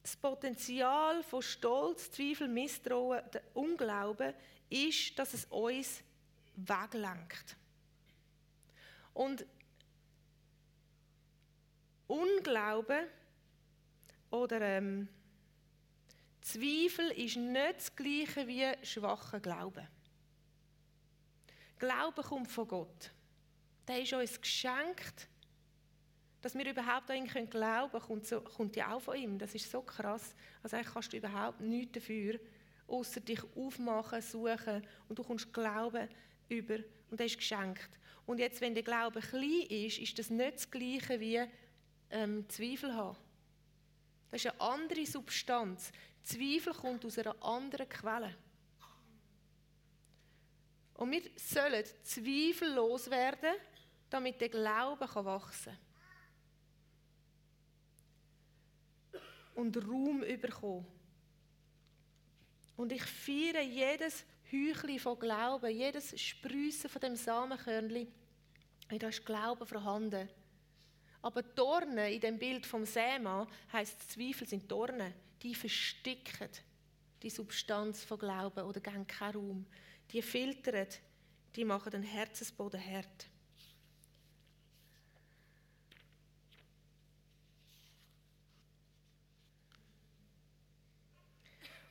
das 0.02 0.16
Potenzial 0.16 1.22
von 1.22 1.42
Stolz, 1.42 2.10
Zweifel, 2.10 2.48
Misstrauen, 2.48 3.22
Unglauben 3.54 4.32
ist, 4.70 5.18
dass 5.18 5.34
es 5.34 5.44
uns 5.46 6.02
weglenkt. 6.56 7.56
Und 9.14 9.46
Unglauben 12.06 13.06
oder 14.30 14.60
ähm, 14.60 15.08
Zweifel 16.40 17.10
ist 17.10 17.36
nicht 17.36 17.76
das 17.76 17.94
Gleiche 17.94 18.46
wie 18.46 18.66
schwacher 18.82 19.40
Glauben. 19.40 19.86
Glaube 21.78 22.22
kommt 22.22 22.50
von 22.50 22.66
Gott. 22.66 23.10
Der 23.86 24.02
ist 24.02 24.12
uns 24.12 24.40
geschenkt. 24.40 25.28
Dass 26.40 26.54
wir 26.54 26.70
überhaupt 26.70 27.10
an 27.10 27.16
ihn 27.16 27.50
glauben 27.50 27.90
können, 27.90 28.02
kommt, 28.02 28.26
so, 28.26 28.40
kommt 28.40 28.76
ja 28.76 28.94
auch 28.94 29.00
von 29.00 29.16
ihm. 29.16 29.38
Das 29.38 29.54
ist 29.54 29.70
so 29.70 29.82
krass. 29.82 30.34
Also 30.62 30.76
eigentlich 30.76 30.94
kannst 30.94 31.12
du 31.12 31.16
überhaupt 31.16 31.60
nichts 31.60 31.92
dafür, 31.92 32.38
außer 32.86 33.20
dich 33.20 33.40
aufmachen, 33.56 34.22
suchen 34.22 34.86
und 35.08 35.18
du 35.18 35.24
kommst 35.24 35.52
Glauben 35.52 36.08
über 36.48 36.76
und 37.10 37.20
das 37.20 37.26
ist 37.26 37.38
geschenkt. 37.38 37.90
Und 38.28 38.40
jetzt, 38.40 38.60
wenn 38.60 38.74
der 38.74 38.82
Glaube 38.82 39.20
klein 39.20 39.62
ist, 39.70 39.98
ist 39.98 40.18
das 40.18 40.28
nicht 40.28 40.56
das 40.56 40.70
Gleiche 40.70 41.18
wie 41.18 41.42
ähm, 42.10 42.46
Zweifel 42.50 42.94
haben. 42.94 43.16
Das 44.30 44.44
ist 44.44 44.50
eine 44.50 44.60
andere 44.60 45.06
Substanz. 45.06 45.90
Zweifel 46.22 46.74
kommt 46.74 47.06
aus 47.06 47.16
einer 47.16 47.42
anderen 47.42 47.88
Quelle. 47.88 48.34
Und 50.92 51.10
wir 51.10 51.22
sollen 51.36 51.82
zweifellos 52.02 53.08
werden, 53.08 53.54
damit 54.10 54.42
der 54.42 54.50
Glaube 54.50 55.08
wachsen 55.24 55.78
kann. 59.10 59.22
Und 59.54 59.74
Raum 59.78 60.20
bekommen. 60.20 60.86
Und 62.76 62.92
ich 62.92 63.04
feiere 63.04 63.62
jedes 63.62 64.26
Heuchli 64.52 64.98
von 64.98 65.18
Glauben, 65.18 65.70
jedes 65.70 66.20
Spriessen 66.20 66.90
von 66.90 67.00
dem 67.00 67.16
Samenkörnchen. 68.88 68.98
Da 68.98 69.08
ist 69.08 69.26
Glauben 69.26 69.66
vorhanden. 69.66 70.28
Aber 71.20 71.42
Dornen 71.42 72.12
in 72.12 72.20
dem 72.20 72.38
Bild 72.38 72.64
vom 72.64 72.84
Sämann 72.84 73.48
heißt 73.72 74.12
Zweifel 74.12 74.46
sind 74.46 74.70
Dornen, 74.70 75.12
die 75.42 75.54
versticken 75.54 76.48
die 77.22 77.30
Substanz 77.30 78.04
von 78.04 78.18
Glauben 78.18 78.64
oder 78.64 78.80
geben 78.80 79.06
keinen 79.06 79.34
Raum. 79.34 79.66
Die 80.12 80.22
filtern, 80.22 80.86
die 81.56 81.64
machen 81.64 81.90
den 81.90 82.04
Herzensboden 82.04 82.80
hart. 82.80 83.26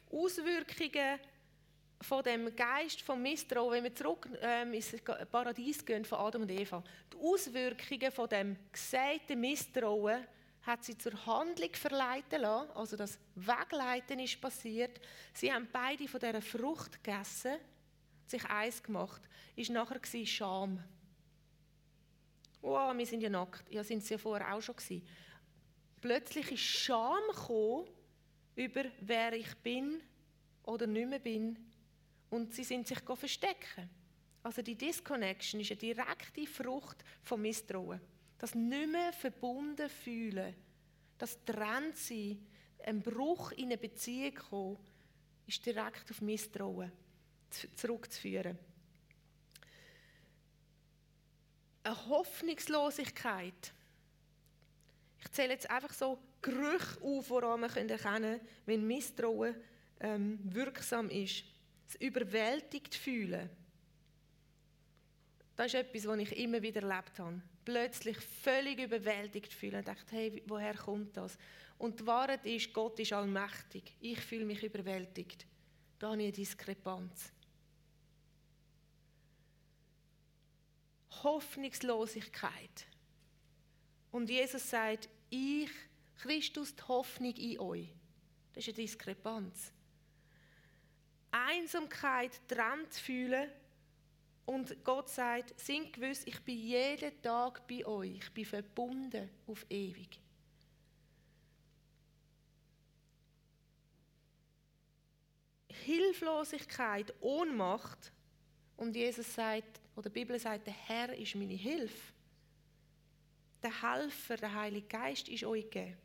Auswirkungen 0.10 1.20
von 2.02 2.24
dem 2.24 2.56
Geist 2.56 3.02
vom 3.02 3.22
Misstrauen, 3.22 3.72
wenn 3.72 3.84
wir 3.84 3.96
zurück 3.96 4.28
ähm, 4.42 4.74
ins 4.74 4.96
Paradies 5.32 5.86
gehen 5.86 6.06
von 6.06 6.20
Adam 6.20 6.44
und 6.44 6.52
Eva, 6.52 6.84
die 7.12 7.18
Auswirkungen 7.18 8.12
von 8.12 8.30
dem 8.30 8.58
gesagten 8.72 9.40
Misstrauen 9.40 10.26
hat 10.62 10.84
sie 10.84 10.98
zur 10.98 11.26
Handlung 11.26 11.74
verleiten 11.74 12.42
lassen, 12.42 12.72
also 12.72 12.98
das 12.98 13.18
Wegleiten 13.36 14.20
ist 14.20 14.40
passiert. 14.40 15.00
Sie 15.34 15.52
haben 15.52 15.68
beide 15.72 16.08
von 16.08 16.20
dieser 16.20 16.42
Frucht 16.42 17.04
gegessen, 17.04 17.56
sich 18.26 18.44
eins 18.46 18.84
gemacht, 18.84 19.22
ist 19.56 19.72
nachher 19.72 20.00
Scham. 20.26 20.84
Oh, 22.62 22.94
wir 22.94 23.06
sind 23.06 23.22
ja 23.22 23.30
nackt. 23.30 23.72
Ja, 23.72 23.84
sind 23.84 24.04
sie 24.04 24.16
ja 24.16 24.18
vorher 24.18 24.54
auch 24.54 24.62
schon 24.62 24.76
gewesen. 24.76 25.08
Plötzlich 26.02 26.52
ist 26.52 26.60
Scham 26.60 27.22
gekommen 27.30 27.88
über 28.56 28.84
wer 29.00 29.34
ich 29.34 29.56
bin 29.58 30.02
oder 30.64 30.86
nicht 30.86 31.08
mehr 31.08 31.20
bin 31.20 31.67
und 32.30 32.54
sie 32.54 32.64
sind 32.64 32.88
sich 32.88 33.00
verstecken. 33.00 33.90
Also 34.44 34.62
die 34.62 34.76
Disconnection 34.76 35.60
ist 35.60 35.72
eine 35.72 35.78
direkte 35.78 36.46
Frucht 36.48 37.04
vom 37.22 37.42
Misstrauen. 37.42 38.00
Das 38.38 38.54
nicht 38.54 38.92
mehr 38.92 39.12
verbunden 39.14 39.90
fühlen, 39.90 40.56
das 41.18 41.44
trennt 41.44 41.98
sie, 41.98 42.40
ein 42.86 43.02
Bruch 43.02 43.52
in 43.54 43.66
eine 43.66 43.78
Beziehung 43.78 44.36
kommen, 44.36 44.78
ist 45.48 45.66
direkt 45.66 46.10
auf 46.12 46.22
Misstrauen 46.22 46.92
zurückzuführen. 47.76 48.58
Eine 51.84 52.08
Hoffnungslosigkeit. 52.08 53.74
Ich 55.20 55.32
zähle 55.32 55.54
jetzt 55.54 55.70
einfach 55.70 55.94
so 55.94 56.20
Gerüche 56.42 57.02
auf, 57.02 57.30
woran 57.30 57.62
man 57.62 57.70
erkennen 57.70 57.98
kann, 57.98 58.40
wenn 58.66 58.86
Misstrauen 58.86 59.56
ähm, 60.00 60.40
wirksam 60.44 61.10
ist 61.10 61.44
das 61.88 61.96
überwältigt 61.96 62.96
fühlen, 62.96 63.50
das 65.56 65.68
ist 65.68 65.76
etwas, 65.76 66.06
was 66.06 66.20
ich 66.20 66.38
immer 66.38 66.62
wieder 66.62 66.84
erlebt 66.84 67.18
habe. 67.18 67.42
Plötzlich 67.66 68.18
völlig 68.18 68.80
überwältigt 68.80 69.52
fühlen 69.52 69.80
und 69.80 69.88
dachte, 69.88 70.16
hey, 70.16 70.44
woher 70.46 70.76
kommt 70.76 71.18
das? 71.18 71.36
Und 71.80 72.00
die 72.00 72.06
Wahrheit 72.06 72.46
ist, 72.46 72.72
Gott 72.74 73.00
ist 73.00 73.12
allmächtig. 73.12 73.96
Ich 74.00 74.20
fühle 74.20 74.46
mich 74.46 74.64
überwältigt. 74.64 75.48
Da 75.98 76.12
habe 76.12 76.18
ich 76.18 76.28
eine 76.28 76.32
Diskrepanz. 76.32 77.32
Hoffnungslosigkeit. 81.24 82.86
Und 84.12 84.30
Jesus 84.30 84.70
sagt, 84.70 85.10
ich, 85.32 85.70
Christus, 86.20 86.76
die 86.76 86.84
Hoffnung 86.84 87.34
in 87.34 87.60
euch. 87.60 87.90
Das 88.54 88.68
ist 88.68 88.70
eine 88.70 88.84
Diskrepanz. 88.86 89.72
Einsamkeit 91.46 92.40
trennt 92.48 92.94
fühlen 92.94 93.50
und 94.46 94.84
Gott 94.84 95.10
sagt, 95.10 95.60
sind 95.60 95.94
gewiss, 95.94 96.24
ich 96.26 96.40
bin 96.42 96.58
jeden 96.58 97.22
Tag 97.22 97.68
bei 97.68 97.86
euch, 97.86 98.18
ich 98.18 98.32
bin 98.32 98.46
verbunden 98.46 99.30
auf 99.46 99.66
ewig. 99.70 100.22
Hilflosigkeit, 105.70 107.14
Ohnmacht 107.22 108.12
und 108.76 108.96
Jesus 108.96 109.34
sagt, 109.34 109.80
oder 109.96 110.10
die 110.10 110.20
Bibel 110.20 110.40
sagt, 110.40 110.68
der 110.68 110.74
Herr 110.74 111.16
ist 111.16 111.36
meine 111.36 111.54
Hilfe. 111.54 112.14
Der 113.64 113.82
Helfer, 113.82 114.38
der 114.38 114.54
Heilige 114.54 114.88
Geist 114.88 115.30
ist 115.30 115.44
euch 115.44 115.64
gegeben. 115.64 115.98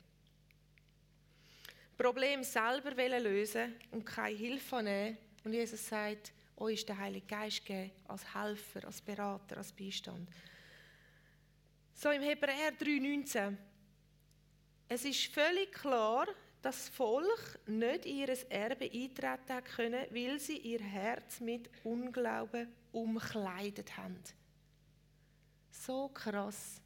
Problem 1.97 2.43
selber 2.43 2.91
lösen 3.21 3.75
und 3.91 4.05
keine 4.05 4.37
Hilfe 4.37 4.83
nehmen. 4.83 5.19
Und 5.45 5.53
Jesus 5.53 5.87
sagt, 5.87 6.33
euch 6.57 6.75
ist 6.75 6.89
der 6.89 6.99
Heilige 6.99 7.27
Geist 7.27 7.65
gegeben 7.65 7.93
als 8.09 8.35
Helfer, 8.35 8.87
als 8.87 9.01
Berater, 9.01 9.57
als 9.57 9.73
Beistand. 9.73 10.29
So 11.95 12.11
im 12.11 12.23
Hebräer 12.23 12.73
3,19. 12.79 13.57
Es 14.89 15.05
ist 15.05 15.27
völlig 15.27 15.73
klar, 15.73 16.27
dass 16.61 16.85
das 16.85 16.89
Volk 16.91 17.59
nicht 17.67 18.07
in 18.07 18.19
ihr 18.19 18.51
Erbe 18.51 18.85
eintreten 18.85 19.65
können, 19.65 20.07
weil 20.11 20.39
sie 20.39 20.59
ihr 20.59 20.81
Herz 20.81 21.41
mit 21.41 21.69
Unglauben 21.83 22.73
umkleidet 22.93 23.97
haben. 23.97 24.19
So 25.71 26.09
krass. 26.09 26.81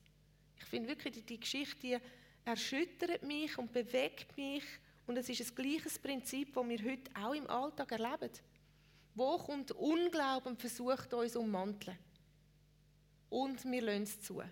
Ich 0.59 0.65
finde 0.65 0.89
wirklich, 0.89 1.25
die 1.27 1.39
Geschichte 1.39 2.01
erschüttert 2.45 3.23
mich 3.23 3.59
und 3.59 3.71
bewegt 3.73 4.35
mich. 4.37 4.65
Und 5.07 5.17
es 5.17 5.29
ist 5.29 5.41
das 5.41 5.55
gleiche 5.55 5.89
Prinzip, 6.03 6.55
das 6.55 6.69
wir 6.69 6.83
heute 6.83 7.11
auch 7.15 7.35
im 7.35 7.49
Alltag 7.49 7.93
erleben. 7.93 8.33
Wo 9.15 9.39
kommt 9.39 9.73
Unglauben 9.73 10.53
und 10.53 10.61
versucht 10.61 11.15
uns 11.15 11.37
ummanteln? 11.37 11.97
Und 13.31 13.65
wir 13.65 13.83
lassen 13.83 14.03
es 14.03 14.21
zu 14.21 14.43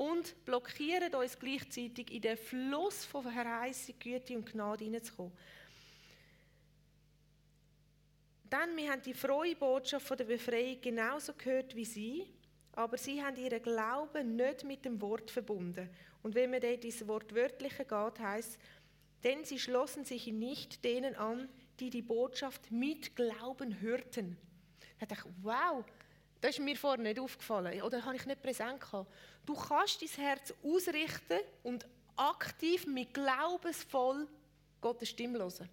und 0.00 0.46
blockieren 0.46 1.14
uns 1.14 1.38
gleichzeitig 1.38 2.10
in 2.10 2.22
den 2.22 2.38
Fluss 2.38 3.04
von 3.04 3.22
Verheißung, 3.22 3.94
Güte 3.98 4.34
und 4.34 4.50
Gnade 4.50 4.84
hineinzukommen. 4.84 5.32
Dann, 8.48 8.74
wir 8.78 8.90
haben 8.90 9.02
die 9.02 9.12
frohe 9.12 9.54
Botschaft 9.54 10.06
von 10.06 10.16
der 10.16 10.24
Befreiung 10.24 10.80
genauso 10.80 11.34
gehört 11.34 11.76
wie 11.76 11.84
sie, 11.84 12.26
aber 12.72 12.96
sie 12.96 13.22
haben 13.22 13.36
ihren 13.36 13.62
Glauben 13.62 14.36
nicht 14.36 14.64
mit 14.64 14.86
dem 14.86 14.98
Wort 15.02 15.30
verbunden. 15.30 15.90
Und 16.22 16.34
wenn 16.34 16.50
man 16.50 16.60
dort 16.60 16.84
ins 16.84 17.06
Wortwörtliche 17.06 17.84
geht, 17.84 18.18
heißt 18.20 18.58
denn 19.24 19.44
sie 19.44 19.58
schlossen 19.58 20.04
sich 20.04 20.26
nicht 20.28 20.84
denen 20.84 21.14
an, 21.14 21.48
die 21.78 21.90
die 21.90 22.02
Botschaft 22.02 22.70
mit 22.70 23.14
Glauben 23.16 23.80
hörten. 23.80 24.36
Da 24.98 25.06
dachte 25.06 25.28
ich, 25.28 25.34
wow, 25.42 25.84
das 26.40 26.52
ist 26.52 26.64
mir 26.64 26.76
vorher 26.76 27.02
nicht 27.02 27.18
aufgefallen 27.18 27.82
oder 27.82 28.04
habe 28.04 28.16
ich 28.16 28.26
nicht 28.26 28.42
präsent 28.42 28.80
gehabt. 28.80 29.12
Du 29.44 29.54
kannst 29.54 30.00
dein 30.00 30.24
Herz 30.24 30.54
ausrichten 30.62 31.40
und 31.62 31.86
aktiv 32.16 32.86
mit 32.86 33.12
glaubensvoll 33.12 34.26
Gottes 34.80 35.10
Stimme 35.10 35.38
hören. 35.38 35.68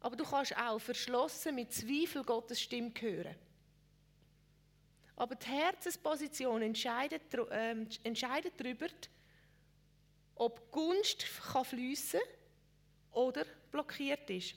Aber 0.00 0.16
du 0.16 0.24
kannst 0.24 0.56
auch 0.56 0.78
verschlossen 0.78 1.54
mit 1.54 1.72
Zweifel 1.72 2.22
Gottes 2.24 2.60
Stimme 2.60 2.92
hören. 2.98 3.34
Aber 5.16 5.34
die 5.34 5.46
Herzensposition 5.46 6.60
entscheidet, 6.62 7.22
äh, 7.34 7.76
entscheidet 8.02 8.54
darüber, 8.58 8.86
ob 10.36 10.70
Gunst 10.70 11.24
kann 11.52 11.64
fließen 11.64 12.20
oder 13.12 13.44
blockiert 13.70 14.28
ist. 14.30 14.54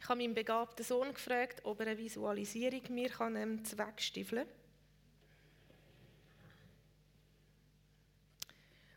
Ich 0.00 0.08
habe 0.08 0.20
meinen 0.20 0.34
begabten 0.34 0.84
Sohn 0.84 1.14
gefragt, 1.14 1.64
ob 1.64 1.80
er 1.80 1.86
eine 1.86 1.98
Visualisierung 1.98 2.82
mir 2.90 3.08
kann, 3.08 3.36
ähm, 3.36 3.64
zweckstiffeln 3.64 4.46
kann. 4.46 4.54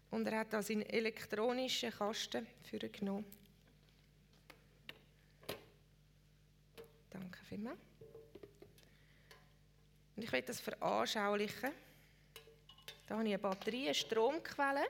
Und 0.10 0.27
er 0.27 0.39
hat 0.39 0.51
da 0.51 0.62
seinen 0.62 0.83
elektronischen 0.83 1.91
Kasten 1.91 2.45
für 2.63 2.79
genommen. 2.79 3.25
Danke 7.10 7.39
vielmals. 7.45 7.79
Und 10.15 10.23
ich 10.23 10.31
werde 10.31 10.47
das 10.47 10.60
veranschaulichen. 10.60 11.71
Da 13.05 13.15
habe 13.15 13.23
ich 13.23 13.33
eine 13.33 13.39
Batterie, 13.39 13.86
eine 13.86 13.93
Stromquelle. 13.93 14.88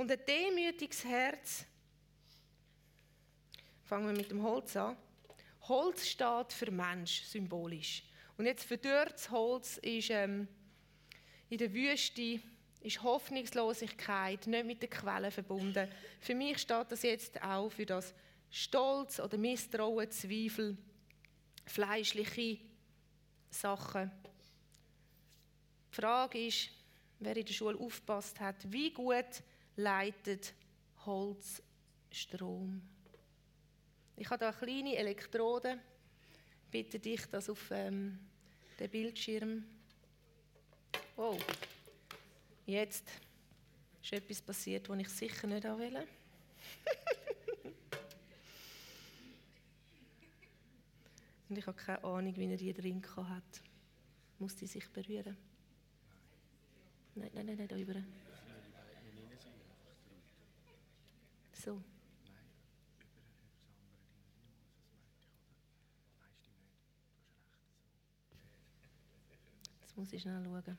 Und 0.00 0.10
ein 0.10 0.20
demütiges 0.26 1.04
Herz, 1.04 1.66
fangen 3.84 4.06
wir 4.06 4.16
mit 4.16 4.30
dem 4.30 4.42
Holz 4.42 4.74
an. 4.74 4.96
Holz 5.68 6.06
steht 6.06 6.54
für 6.54 6.70
Mensch, 6.70 7.24
symbolisch. 7.24 8.04
Und 8.38 8.46
jetzt 8.46 8.64
verdörrtes 8.64 9.30
Holz 9.30 9.76
ist 9.76 10.08
ähm, 10.08 10.48
in 11.50 11.58
der 11.58 11.70
Wüste 11.74 12.40
ist 12.80 13.02
Hoffnungslosigkeit, 13.02 14.46
nicht 14.46 14.64
mit 14.64 14.80
der 14.80 14.88
Quelle 14.88 15.30
verbunden. 15.30 15.86
Für 16.18 16.34
mich 16.34 16.56
steht 16.56 16.90
das 16.90 17.02
jetzt 17.02 17.42
auch 17.42 17.68
für 17.68 17.84
das 17.84 18.14
Stolz 18.50 19.20
oder 19.20 19.36
Misstrauen, 19.36 20.10
Zweifel, 20.10 20.78
fleischliche 21.66 22.58
Sachen. 23.50 24.10
Die 25.92 25.94
Frage 25.94 26.46
ist, 26.46 26.70
wer 27.18 27.36
in 27.36 27.44
der 27.44 27.52
Schule 27.52 27.78
aufpasst 27.78 28.40
hat, 28.40 28.56
wie 28.72 28.94
gut 28.94 29.42
leitet 29.80 30.54
Holz 31.06 31.62
Strom. 32.10 32.82
Ich 34.16 34.28
habe 34.28 34.44
da 34.44 34.52
kleine 34.52 34.96
Elektroden. 34.96 35.80
Bitte 36.70 36.98
dich, 36.98 37.24
das 37.26 37.48
auf 37.48 37.70
ähm, 37.70 38.18
den 38.78 38.90
Bildschirm. 38.90 39.64
Oh, 41.16 41.38
jetzt 42.66 43.08
ist 44.02 44.12
etwas 44.12 44.42
passiert, 44.42 44.88
was 44.88 44.98
ich 44.98 45.08
sicher 45.08 45.46
nicht 45.46 45.64
will. 45.64 46.06
Und 51.48 51.58
ich 51.58 51.66
habe 51.66 51.76
keine 51.76 52.04
Ahnung, 52.04 52.36
wie 52.36 52.50
er 52.50 52.56
die 52.56 52.72
drin 52.72 53.02
hat. 53.16 53.62
Muss 54.38 54.54
die 54.54 54.66
sich 54.66 54.88
berühren? 54.90 55.36
Nein, 57.16 57.30
nein, 57.34 57.46
nein, 57.46 57.56
nicht 57.56 57.72
da 57.72 57.76
über. 57.76 57.96
So. 61.62 61.78
Jetzt 69.82 69.94
muss 69.94 70.10
ich 70.10 70.22
schnell 70.22 70.42
schauen. 70.42 70.78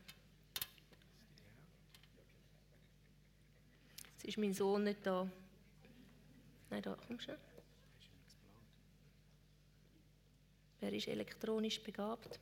Jetzt 4.14 4.26
ist 4.26 4.38
mein 4.40 4.54
Sohn 4.56 4.84
nicht 4.86 5.06
da. 5.06 5.30
Nein, 6.72 6.82
da, 6.82 6.98
komm 7.08 7.20
schon. 7.20 7.36
Wer 10.80 10.94
ist 10.94 11.08
elektronisch 11.08 11.80
begabt? 11.84 12.40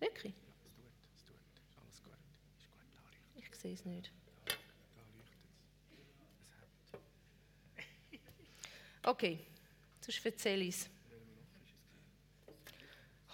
Wirklich? 0.00 0.34
Ich 3.36 3.54
sehe 3.54 3.74
es 3.74 3.84
nicht. 3.84 4.10
Okay, 9.02 9.44
sonst 10.00 10.24
erzähle 10.24 10.64
ich 10.64 10.76
es. 10.76 10.90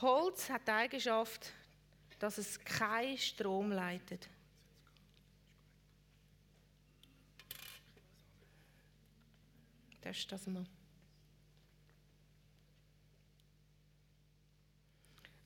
Holz 0.00 0.48
hat 0.48 0.66
die 0.66 0.72
Eigenschaft, 0.72 1.52
dass 2.18 2.38
es 2.38 2.58
keinen 2.64 3.18
Strom 3.18 3.72
leitet. 3.72 4.28
Das 10.00 10.16
ist 10.16 10.32
das 10.32 10.46
mal. 10.46 10.64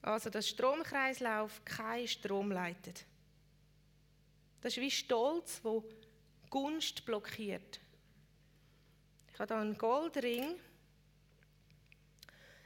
Also, 0.03 0.31
dass 0.31 0.49
Stromkreislauf 0.49 1.65
keinen 1.65 2.09
Strom 2.09 2.53
leitet. 2.53 3.05
Das 4.61 4.77
ist 4.77 4.81
wie 4.81 4.91
Stolz, 4.91 5.61
wo 5.63 5.85
Gunst 6.51 7.05
blockiert. 7.05 7.81
Habe 9.43 9.55
hier 9.55 9.61
einen 9.61 9.77
Goldring. 9.77 10.55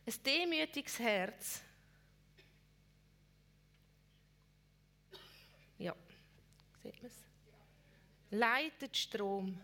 Ein 0.04 0.14
demütiges 0.26 0.98
Herz. 0.98 1.62
Ja, 5.78 5.96
sieht 6.82 7.02
man 7.02 7.10
es? 7.10 7.14
Leitet 8.30 8.94
Strom. 8.94 9.58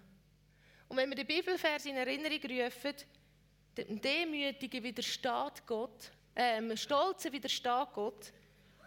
Und 0.88 0.96
wenn 0.96 1.11
wir 1.11 1.16
den 1.16 1.27
Bibelvers 1.27 1.85
in 1.85 1.96
Erinnerung 1.96 2.40
rufen, 2.44 2.94
dem 3.77 4.01
Demütigen 4.01 4.83
widersteht 4.83 5.66
Gott, 5.66 6.11
ähm, 6.35 6.75
Stolzen 6.79 7.31
widersteht 7.31 7.92
Gott. 7.92 8.33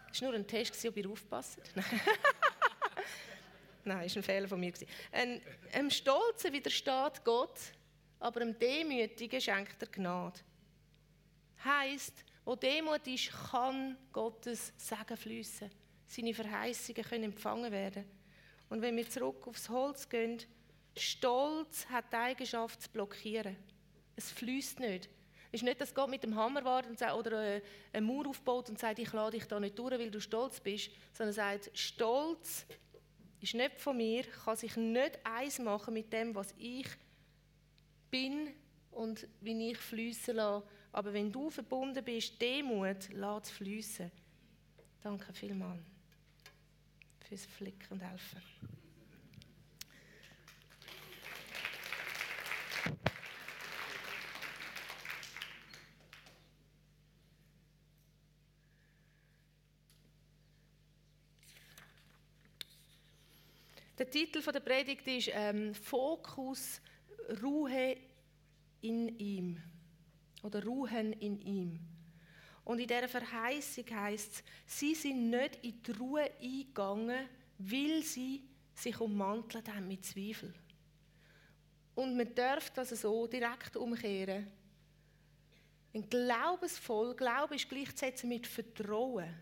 Das 0.08 0.20
war 0.20 0.30
nur 0.30 0.40
ein 0.40 0.48
Test, 0.48 0.84
ob 0.84 0.96
ihr 0.96 1.08
aufpasst. 1.08 1.60
Nein, 3.84 4.02
das 4.02 4.16
war 4.16 4.20
ein 4.20 4.24
Fehler 4.24 4.48
von 4.48 4.58
mir. 4.58 4.72
Ein, 5.12 5.40
einem 5.72 5.90
Stolzen 5.90 6.52
widersteht 6.52 7.22
Gott, 7.22 7.60
aber 8.18 8.40
einem 8.40 8.58
Demütigen 8.58 9.40
schenkt 9.40 9.80
er 9.80 9.88
Gnade. 9.88 10.40
Heißt, 11.64 12.24
wo 12.44 12.54
Demut 12.54 13.06
ist, 13.06 13.30
kann 13.50 13.96
Gottes 14.12 14.72
Segen 14.76 15.16
fließen. 15.16 15.70
Seine 16.06 16.34
Verheißungen 16.34 17.04
können 17.04 17.24
empfangen 17.24 17.72
werden. 17.72 18.04
Und 18.68 18.82
wenn 18.82 18.96
wir 18.96 19.08
zurück 19.08 19.46
aufs 19.46 19.68
Holz 19.68 20.08
gehen, 20.08 20.40
Stolz 20.96 21.86
hat 21.86 22.12
die 22.12 22.16
Eigenschaft 22.16 22.82
zu 22.82 22.90
blockieren. 22.90 23.56
Es 24.14 24.30
fließt 24.30 24.80
nicht. 24.80 25.08
Es 25.52 25.60
ist 25.60 25.64
nicht, 25.64 25.80
dass 25.80 25.94
Gott 25.94 26.10
mit 26.10 26.22
dem 26.22 26.34
Hammer 26.34 26.64
wartet 26.64 27.00
oder 27.12 27.60
eine 27.92 28.06
Mauer 28.06 28.28
aufbaut 28.28 28.68
und 28.68 28.78
sagt, 28.78 28.98
ich 28.98 29.12
lade 29.12 29.38
dich 29.38 29.46
da 29.46 29.60
nicht 29.60 29.78
durch, 29.78 29.98
weil 29.98 30.10
du 30.10 30.20
stolz 30.20 30.60
bist, 30.60 30.90
sondern 31.12 31.34
sagt, 31.34 31.70
Stolz 31.74 32.66
ist 33.40 33.54
nicht 33.54 33.80
von 33.80 33.96
mir, 33.96 34.24
kann 34.24 34.56
sich 34.56 34.76
nicht 34.76 35.18
eins 35.24 35.58
machen 35.58 35.94
mit 35.94 36.12
dem, 36.12 36.34
was 36.34 36.54
ich 36.58 36.86
bin 38.16 38.48
und 38.92 39.28
wie 39.40 39.70
ich 39.70 39.78
fließen 39.78 40.36
lasse. 40.36 40.66
Aber 40.92 41.12
wenn 41.12 41.30
du 41.30 41.50
verbunden 41.50 42.02
bist, 42.02 42.40
Demut, 42.40 43.08
lass 43.12 43.44
es 43.44 43.50
fließen. 43.50 44.10
Danke 45.02 45.32
vielmals 45.34 45.82
fürs 47.28 47.44
Flicken 47.44 47.86
und 47.90 48.00
Helfen. 48.00 48.42
Der 63.98 64.10
Titel 64.10 64.42
der 64.42 64.60
Predigt 64.60 65.06
ist 65.06 65.30
ähm, 65.32 65.74
Fokus 65.74 66.80
Ruhe 67.42 67.96
in 68.80 69.18
ihm 69.18 69.60
oder 70.42 70.64
Ruhen 70.64 71.12
in 71.14 71.40
ihm. 71.40 71.80
Und 72.64 72.80
in 72.80 72.88
dieser 72.88 73.08
Verheißung 73.08 73.84
heißt 73.90 74.32
es, 74.32 74.44
sie 74.66 74.94
sind 74.94 75.30
nicht 75.30 75.64
in 75.64 75.82
die 75.82 75.92
Ruhe 75.92 76.30
eingegangen, 76.40 77.28
weil 77.58 78.02
sie 78.02 78.42
sich 78.74 79.00
ummantelt 79.00 79.68
haben 79.68 79.88
mit 79.88 80.04
Zweifel. 80.04 80.52
Und 81.94 82.16
man 82.16 82.34
darf 82.34 82.70
das 82.70 82.90
so 82.90 83.26
direkt 83.26 83.76
umkehren. 83.76 84.46
Ein 85.94 86.10
glaubensvoll, 86.10 87.14
Glaube 87.14 87.54
ist 87.54 87.68
gleichzusetzen 87.68 88.28
mit 88.28 88.46
Vertrauen. 88.46 89.34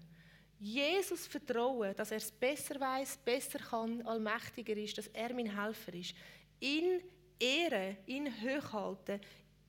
Jesus 0.60 1.26
vertrauen, 1.26 1.96
dass 1.96 2.12
er 2.12 2.18
es 2.18 2.30
besser 2.30 2.78
weiß, 2.78 3.18
besser 3.24 3.58
kann, 3.58 4.02
allmächtiger 4.02 4.76
ist, 4.76 4.96
dass 4.96 5.08
er 5.08 5.34
mein 5.34 5.60
Helfer 5.60 5.94
ist. 5.94 6.14
In 6.60 7.02
Ehre, 7.38 7.96
in 8.06 8.26
hochhalten, 8.26 9.20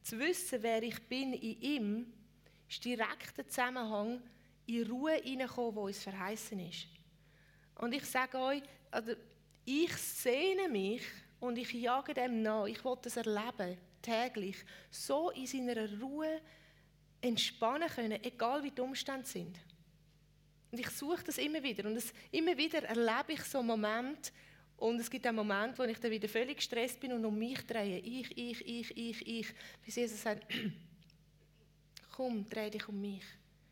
zu 0.03 0.19
wissen, 0.19 0.61
wer 0.61 0.83
ich 0.83 1.01
bin 1.07 1.33
in 1.33 1.61
ihm, 1.61 2.13
ist 2.69 2.83
direkter 2.83 3.47
Zusammenhang 3.47 4.21
in 4.67 4.89
Ruhe 4.89 5.15
hineinkommen, 5.15 5.75
wo 5.75 5.85
uns 5.85 6.03
verheißen 6.03 6.59
ist. 6.59 6.87
Und 7.75 7.93
ich 7.93 8.05
sage 8.05 8.37
euch, 8.37 8.61
also 8.91 9.13
ich 9.65 9.93
sehne 9.95 10.69
mich 10.69 11.01
und 11.39 11.57
ich 11.57 11.71
jage 11.73 12.13
dem 12.13 12.41
nach. 12.41 12.65
Ich 12.65 12.83
will 12.85 12.97
das 13.01 13.17
erleben, 13.17 13.77
täglich, 14.01 14.57
so 14.89 15.31
in 15.31 15.47
seiner 15.47 15.99
Ruhe 15.99 16.41
entspannen 17.21 17.89
können, 17.89 18.23
egal 18.23 18.63
wie 18.63 18.71
die 18.71 18.81
Umstände 18.81 19.25
sind. 19.25 19.57
Und 20.71 20.79
ich 20.79 20.89
suche 20.89 21.23
das 21.23 21.37
immer 21.37 21.61
wieder. 21.63 21.87
Und 21.87 21.95
es, 21.95 22.13
immer 22.31 22.55
wieder 22.57 22.83
erlebe 22.83 23.33
ich 23.33 23.43
so 23.43 23.63
Momente, 23.63 24.31
und 24.77 24.99
es 24.99 25.09
gibt 25.09 25.25
einen 25.25 25.37
Moment, 25.37 25.77
wo 25.79 25.83
ich 25.83 25.99
dann 25.99 26.11
wieder 26.11 26.27
völlig 26.27 26.57
gestresst 26.57 26.99
bin 26.99 27.13
und 27.13 27.23
um 27.23 27.37
mich 27.37 27.65
drehe. 27.65 27.99
Ich, 27.99 28.37
ich, 28.37 28.67
ich, 28.67 28.97
ich, 28.97 29.27
ich. 29.27 29.47
Bis 29.83 29.95
Jesus 29.95 30.21
sagt, 30.21 30.45
komm, 32.11 32.47
dreh 32.49 32.69
dich 32.69 32.87
um 32.87 32.99
mich. 32.99 33.23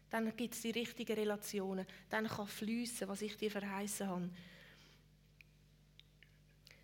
Dann 0.09 0.35
gibt 0.35 0.53
es 0.53 0.61
die 0.61 0.71
richtigen 0.71 1.13
Relationen. 1.13 1.85
Dann 2.09 2.27
kann 2.27 2.47
fließen, 2.47 3.07
was 3.07 3.21
ich 3.21 3.35
dir 3.35 3.51
verheißen 3.51 4.07
habe. 4.07 4.29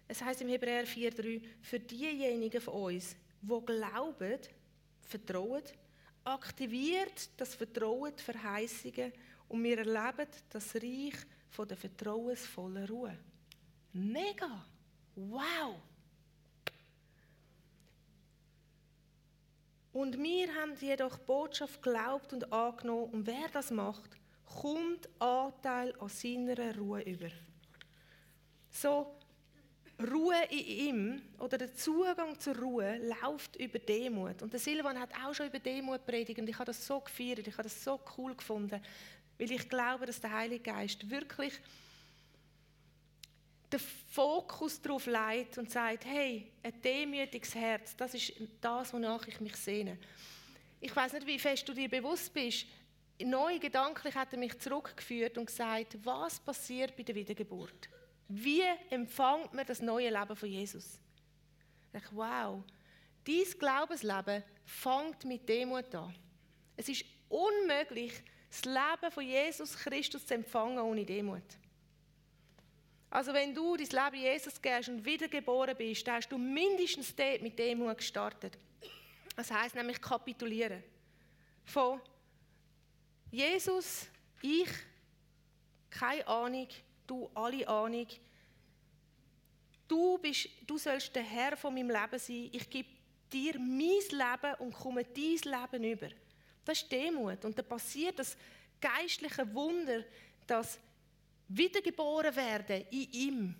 Es 0.07 0.21
heißt 0.21 0.41
im 0.41 0.49
Hebräer 0.49 0.85
4,3, 0.85 1.41
für 1.61 1.79
diejenigen 1.79 2.59
von 2.59 2.73
uns, 2.73 3.15
die 3.41 3.65
glauben, 3.65 4.39
vertrauen, 5.03 5.63
aktiviert 6.23 7.29
das 7.37 7.55
Vertrauen 7.55 8.13
die 8.17 8.23
Verheißungen 8.23 9.13
und 9.47 9.63
wir 9.63 9.77
erleben 9.77 10.27
das 10.49 10.75
Reich 10.75 11.13
von 11.49 11.67
der 11.67 11.77
vertrauensvollen 11.77 12.87
Ruhe. 12.87 13.17
Mega! 13.93 14.65
Wow! 15.15 15.75
Und 19.91 20.17
wir 20.17 20.53
haben 20.55 20.75
jedoch 20.79 21.17
Botschaft 21.17 21.81
geglaubt 21.81 22.31
und 22.31 22.53
angenommen. 22.53 23.11
Und 23.11 23.27
wer 23.27 23.49
das 23.51 23.71
macht, 23.71 24.11
kommt 24.45 25.09
Anteil 25.19 25.93
an 25.99 26.09
seiner 26.09 26.77
Ruhe 26.77 27.01
über. 27.01 27.29
So, 28.69 29.19
Ruhe 29.99 30.37
in 30.49 30.59
ihm 30.59 31.21
oder 31.39 31.57
der 31.57 31.73
Zugang 31.73 32.39
zur 32.39 32.57
Ruhe 32.57 32.97
läuft 33.21 33.57
über 33.57 33.79
Demut. 33.79 34.41
Und 34.41 34.53
der 34.53 34.59
Silvan 34.59 34.97
hat 34.99 35.09
auch 35.25 35.33
schon 35.33 35.47
über 35.47 35.59
Demut 35.59 36.05
predigt 36.05 36.39
und 36.39 36.47
ich 36.47 36.55
habe 36.55 36.65
das 36.65 36.85
so 36.85 37.01
gefeiert, 37.01 37.45
ich 37.45 37.53
habe 37.53 37.63
das 37.63 37.83
so 37.83 37.99
cool 38.17 38.33
gefunden, 38.35 38.81
weil 39.37 39.51
ich 39.51 39.67
glaube, 39.67 40.05
dass 40.05 40.21
der 40.21 40.31
Heilige 40.31 40.63
Geist 40.63 41.09
wirklich 41.09 41.59
den 43.71 43.79
Fokus 43.79 44.81
darauf 44.81 45.05
legt 45.05 45.57
und 45.57 45.69
sagt, 45.69 46.05
hey, 46.05 46.51
ein 46.63 46.81
demütiges 46.81 47.53
Herz, 47.55 47.95
das 47.95 48.13
ist 48.13 48.33
das, 48.61 48.93
wonach 48.93 49.27
ich 49.27 49.39
mich 49.39 49.55
sehne. 49.55 49.97
Ich 50.81 50.95
weiß 50.95 51.13
nicht, 51.13 51.27
wie 51.27 51.39
fest 51.39 51.67
du 51.67 51.73
dir 51.73 51.89
bewusst 51.89 52.33
bist. 52.33 52.65
Neu 53.21 53.59
gedanklich 53.59 54.15
hat 54.15 54.31
er 54.31 54.39
mich 54.39 54.57
zurückgeführt 54.59 55.37
und 55.37 55.47
gesagt, 55.47 55.97
was 56.03 56.39
passiert 56.39 56.95
bei 56.95 57.03
der 57.03 57.15
Wiedergeburt? 57.15 57.89
Wie 58.29 58.63
empfängt 58.89 59.53
man 59.53 59.65
das 59.65 59.81
neue 59.81 60.09
Leben 60.09 60.35
von 60.35 60.49
Jesus? 60.49 60.99
Ich 61.85 61.99
dachte, 61.99 62.15
wow, 62.15 62.63
dein 63.25 63.59
Glaubensleben 63.59 64.43
fängt 64.65 65.25
mit 65.25 65.49
Demut 65.49 65.93
an. 65.95 66.15
Es 66.77 66.87
ist 66.87 67.03
unmöglich, 67.27 68.13
das 68.49 68.65
Leben 68.65 69.11
von 69.11 69.23
Jesus 69.25 69.75
Christus 69.75 70.25
zu 70.25 70.33
empfangen 70.33 70.79
ohne 70.79 71.05
Demut. 71.05 71.43
Also 73.09 73.33
wenn 73.33 73.53
du 73.53 73.75
dein 73.75 73.87
Leben 73.87 74.23
Jesus 74.23 74.61
gehst 74.61 74.89
und 74.89 75.03
wiedergeboren 75.03 75.75
bist, 75.75 76.07
dann 76.07 76.15
hast 76.15 76.29
du 76.29 76.37
mindestens 76.37 77.15
dort 77.15 77.41
mit 77.41 77.57
Demut 77.57 77.97
gestartet. 77.97 78.57
Das 79.35 79.49
heißt 79.49 79.75
nämlich 79.75 79.99
kapitulieren. 80.01 80.83
Von 81.65 81.99
Jesus, 83.31 84.07
ich, 84.41 84.69
keine 85.89 86.27
Ahnung, 86.27 86.67
du 87.07 87.29
alle 87.33 87.67
Ahnung. 87.67 88.07
Du, 89.87 90.17
bist, 90.19 90.49
du 90.67 90.77
sollst 90.77 91.15
der 91.15 91.23
Herr 91.23 91.57
von 91.57 91.73
meinem 91.73 91.89
Leben 91.89 92.19
sein. 92.19 92.49
Ich 92.51 92.69
gebe 92.69 92.89
dir 93.31 93.57
mein 93.57 93.79
Leben 93.79 94.55
und 94.59 94.73
komme 94.73 95.03
dein 95.03 95.71
Leben 95.71 95.83
über. 95.83 96.09
Das 96.63 96.81
ist 96.81 96.91
Demut. 96.91 97.43
Und 97.43 97.57
da 97.57 97.63
passiert 97.63 98.19
das 98.19 98.37
geistliche 98.79 99.51
Wunder, 99.53 100.03
dass 100.45 100.79
wiedergeboren 101.49 102.35
werden 102.35 102.85
in 102.91 103.11
ihm. 103.11 103.55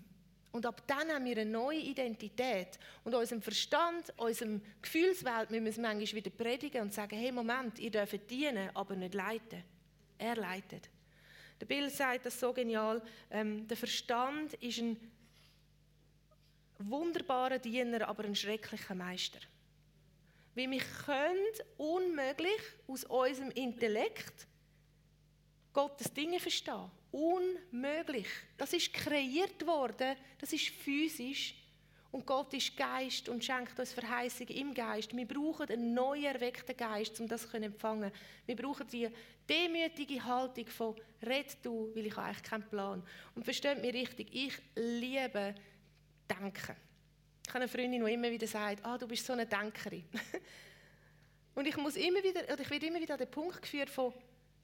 Und 0.52 0.65
ab 0.65 0.82
dann 0.88 1.10
haben 1.10 1.25
wir 1.25 1.38
eine 1.38 1.49
neue 1.49 1.80
Identität. 1.80 2.80
Und 3.04 3.13
unserem 3.13 3.41
Verstand, 3.41 4.13
unserem 4.17 4.62
Gefühlswelt 4.82 5.52
müssen 5.52 5.65
wir 5.65 5.71
es 5.71 5.78
manchmal 5.78 6.25
wieder 6.25 6.32
predigen 6.32 6.82
und 6.82 6.93
sagen, 6.93 7.17
hey 7.17 7.32
Moment, 7.32 7.78
ihr 7.78 7.91
dürft 7.91 8.30
dienen, 8.30 8.69
aber 8.73 8.95
nicht 8.95 9.13
leiten. 9.13 9.63
Er 10.17 10.36
leitet. 10.36 10.89
Der 11.60 11.65
Bill 11.65 11.89
sagt 11.89 12.25
das 12.25 12.39
so 12.39 12.54
genial, 12.54 13.02
ähm, 13.30 13.67
der 13.67 13.78
Verstand 13.78 14.54
ist 14.56 14.80
ein 14.80 14.97
wunderbarer 16.80 17.60
Diener, 17.60 18.08
aber 18.08 18.23
ein 18.23 18.36
schrecklicher 18.36 18.95
Meister. 18.95 19.39
Weil 20.56 20.71
wir 20.71 20.82
können 21.06 21.45
unmöglich 21.78 22.62
aus 22.88 23.04
unserem 23.04 23.52
Intellekt 23.52 24.47
Gottes 25.73 26.12
Dinge 26.13 26.39
verstehen. 26.39 26.89
Unmöglich. 27.12 28.28
Das 28.58 28.74
ist 28.74 28.93
kreiert 28.93 29.65
worden, 29.65 30.15
das 30.39 30.54
ist 30.54 30.69
physisch. 30.69 31.56
Und 32.12 32.26
Gott 32.26 32.54
ist 32.56 32.76
Geist 32.76 33.30
und 33.30 33.43
schenkt 33.43 33.80
uns 33.80 33.93
Verheißungen 33.93 34.56
im 34.56 34.74
Geist. 34.74 35.15
Wir 35.15 35.28
brauchen 35.28 35.69
einen 35.69 35.93
neu 35.93 36.24
erweckten 36.24 36.76
Geist, 36.76 37.19
um 37.19 37.28
das 37.28 37.48
zu 37.48 37.58
empfangen. 37.58 38.12
Wir 38.48 38.56
brauchen 38.56 38.88
die 38.88 39.10
demütige 39.48 40.24
Haltung 40.24 40.65
von 40.67 40.95
«Red 41.22 41.58
du, 41.62 41.91
weil 41.93 42.08
ich 42.08 42.17
eigentlich 42.17 42.43
keinen 42.43 42.67
Plan». 42.67 43.04
Und 43.36 43.43
versteht 43.43 43.80
mich 43.80 43.93
richtig, 43.93 44.30
ich 44.34 44.54
liebe 44.76 45.54
Denken. 46.28 46.76
Ich 47.45 47.54
habe 47.54 47.63
eine 47.63 47.67
Freundin, 47.67 48.04
die 48.04 48.13
immer 48.13 48.32
wieder 48.32 48.48
sagt, 48.48 48.84
ah, 48.86 48.98
du 48.98 49.08
bist 49.08 49.26
so 49.26 49.34
eine 49.34 49.45
Denkerin. 49.45 50.06
und 51.56 51.67
ich 51.67 51.78
muss 51.78 51.95
immer 51.95 52.24
wieder, 52.24 52.43
oder 52.52 52.62
ich 52.62 52.69
werde 52.69 52.88
immer 52.88 53.00
wieder 53.00 53.13
an 53.13 53.19
den 53.19 53.30
Punkt 53.30 53.62
geführt 53.62 53.89
von, 53.89 54.13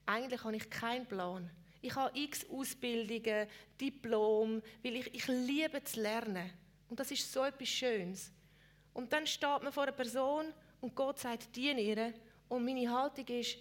eigentlich 0.08 0.44
habe 0.44 0.56
ich 0.56 0.70
keinen 0.70 1.06
Plan. 1.06 1.50
Ich 1.86 1.96
habe 1.96 2.18
x 2.18 2.50
Ausbildungen, 2.50 3.48
Diplom, 3.80 4.60
weil 4.82 4.96
ich, 4.96 5.14
ich 5.14 5.28
liebe 5.28 5.84
zu 5.84 6.02
lernen. 6.02 6.50
Und 6.90 7.00
das 7.00 7.12
ist 7.12 7.32
so 7.32 7.44
etwas 7.44 7.68
Schönes. 7.68 8.32
Und 8.92 9.14
dann 9.14 9.28
steht 9.28 9.62
man 9.62 9.72
vor 9.72 9.84
einer 9.84 9.92
Person 9.92 10.52
und 10.82 10.96
Gott 10.96 11.20
sagt, 11.20 11.56
diene 11.56 11.82
ihr. 11.82 12.14
Und 12.50 12.66
meine 12.66 12.92
Haltung 12.92 13.28
ist, 13.28 13.60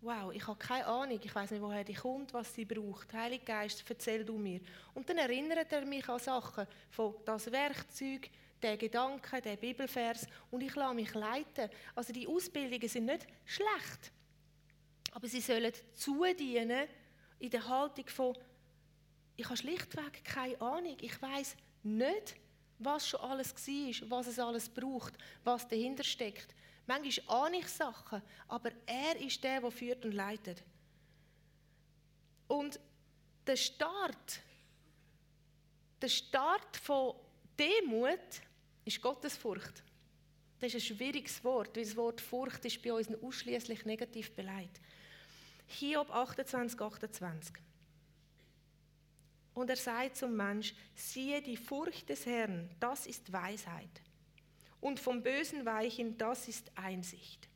wow, 0.00 0.32
ich 0.32 0.44
habe 0.44 0.58
keine 0.58 0.84
Ahnung, 0.84 1.20
ich 1.22 1.32
weiß 1.32 1.52
nicht, 1.52 1.62
woher 1.62 1.84
die 1.84 1.94
kommt, 1.94 2.34
was 2.34 2.52
sie 2.52 2.64
braucht. 2.64 3.12
Heiliger 3.12 3.44
Geist, 3.44 3.84
erzähl 3.88 4.24
du 4.24 4.36
mir. 4.36 4.60
Und 4.92 5.08
dann 5.08 5.18
erinnert 5.18 5.72
er 5.72 5.86
mich 5.86 6.08
an 6.08 6.18
Sachen, 6.18 6.66
von 6.90 7.14
das 7.24 7.52
Werkzeug, 7.52 8.30
der 8.60 8.76
Gedanke, 8.78 9.40
der 9.40 9.56
Bibelvers 9.56 10.26
und 10.50 10.62
ich 10.64 10.74
lasse 10.74 10.94
mich 10.94 11.14
leiten. 11.14 11.70
Also 11.94 12.12
die 12.12 12.26
Ausbildungen 12.26 12.88
sind 12.88 13.04
nicht 13.04 13.28
schlecht, 13.44 14.10
aber 15.12 15.28
sie 15.28 15.40
sollen 15.40 15.72
zudienen 15.94 16.88
in 17.40 17.50
der 17.50 17.66
Haltung 17.66 18.06
von, 18.06 18.38
ich 19.36 19.44
habe 19.44 19.56
schlichtweg 19.56 20.24
keine 20.24 20.60
Ahnung, 20.60 20.96
ich 21.00 21.20
weiß 21.20 21.56
nicht, 21.82 22.36
was 22.78 23.08
schon 23.08 23.20
alles 23.20 23.54
war, 23.54 24.10
was 24.10 24.26
es 24.28 24.38
alles 24.38 24.68
braucht, 24.68 25.14
was 25.42 25.66
dahinter 25.66 26.04
steckt. 26.04 26.54
Manchmal 26.86 27.46
ahne 27.46 27.58
ich 27.58 27.68
Sachen, 27.68 28.22
aber 28.48 28.70
er 28.86 29.16
ist 29.20 29.42
der, 29.42 29.60
der 29.60 29.70
führt 29.70 30.04
und 30.04 30.12
leitet. 30.12 30.62
Und 32.48 32.80
der 33.46 33.56
Start, 33.56 34.40
der 36.00 36.08
Start 36.08 36.76
von 36.76 37.14
Demut 37.58 38.18
ist 38.84 39.00
Gottesfurcht. 39.00 39.82
Das 40.58 40.74
ist 40.74 40.90
ein 40.90 40.96
schwieriges 40.96 41.42
Wort, 41.44 41.76
weil 41.76 41.84
das 41.84 41.96
Wort 41.96 42.20
Furcht 42.20 42.64
ist 42.64 42.82
bei 42.82 42.92
uns 42.92 43.08
ausschließlich 43.22 43.84
negativ 43.84 44.32
beleidigt. 44.32 44.80
Hiob 45.70 46.10
28, 46.10 46.80
28. 46.80 47.54
Und 49.54 49.70
er 49.70 49.76
sagt 49.76 50.16
zum 50.16 50.36
Mensch, 50.36 50.74
siehe 50.94 51.42
die 51.42 51.56
Furcht 51.56 52.08
des 52.08 52.26
Herrn, 52.26 52.68
das 52.80 53.06
ist 53.06 53.32
Weisheit. 53.32 54.02
Und 54.80 54.98
vom 54.98 55.22
Bösen 55.22 55.64
weichen, 55.64 56.16
das 56.18 56.48
ist 56.48 56.70
Einsicht. 56.76 57.48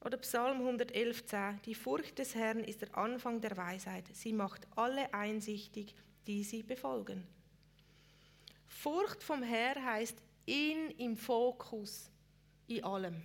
Oder 0.00 0.16
Psalm 0.16 0.58
111, 0.58 1.26
10, 1.26 1.60
die 1.64 1.74
Furcht 1.74 2.18
des 2.18 2.34
Herrn 2.34 2.64
ist 2.64 2.82
der 2.82 2.96
Anfang 2.96 3.40
der 3.40 3.56
Weisheit. 3.56 4.04
Sie 4.12 4.32
macht 4.32 4.66
alle 4.76 5.14
einsichtig, 5.14 5.94
die 6.26 6.42
sie 6.42 6.62
befolgen. 6.64 7.26
Furcht 8.66 9.22
vom 9.22 9.42
Herr 9.44 9.84
heißt 9.84 10.16
ihn 10.46 10.90
im 10.98 11.16
Fokus 11.16 12.10
in 12.66 12.82
allem. 12.82 13.22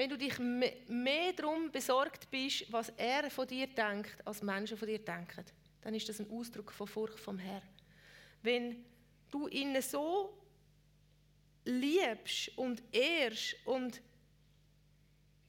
Wenn 0.00 0.08
du 0.08 0.16
dich 0.16 0.38
mehr 0.38 1.34
darum 1.34 1.70
besorgt 1.70 2.30
bist, 2.30 2.72
was 2.72 2.88
er 2.96 3.30
von 3.30 3.46
dir 3.46 3.66
denkt, 3.66 4.26
als 4.26 4.42
Menschen 4.42 4.78
von 4.78 4.88
dir 4.88 4.98
denken, 4.98 5.44
dann 5.82 5.94
ist 5.94 6.08
das 6.08 6.18
ein 6.20 6.30
Ausdruck 6.30 6.72
von 6.72 6.86
Furcht 6.86 7.20
vom 7.20 7.38
Herrn. 7.38 7.68
Wenn 8.42 8.82
du 9.30 9.46
ihn 9.48 9.78
so 9.82 10.42
liebst 11.66 12.56
und 12.56 12.82
ehrst 12.92 13.56
und 13.66 14.00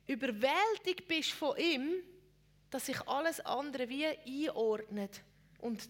überwältigt 0.07 1.07
bist 1.07 1.31
von 1.31 1.57
ihm, 1.57 2.03
dass 2.71 2.87
sich 2.87 2.99
alles 3.07 3.39
andere 3.39 3.87
wie 3.87 4.05
einordnet 4.05 5.21
und 5.59 5.87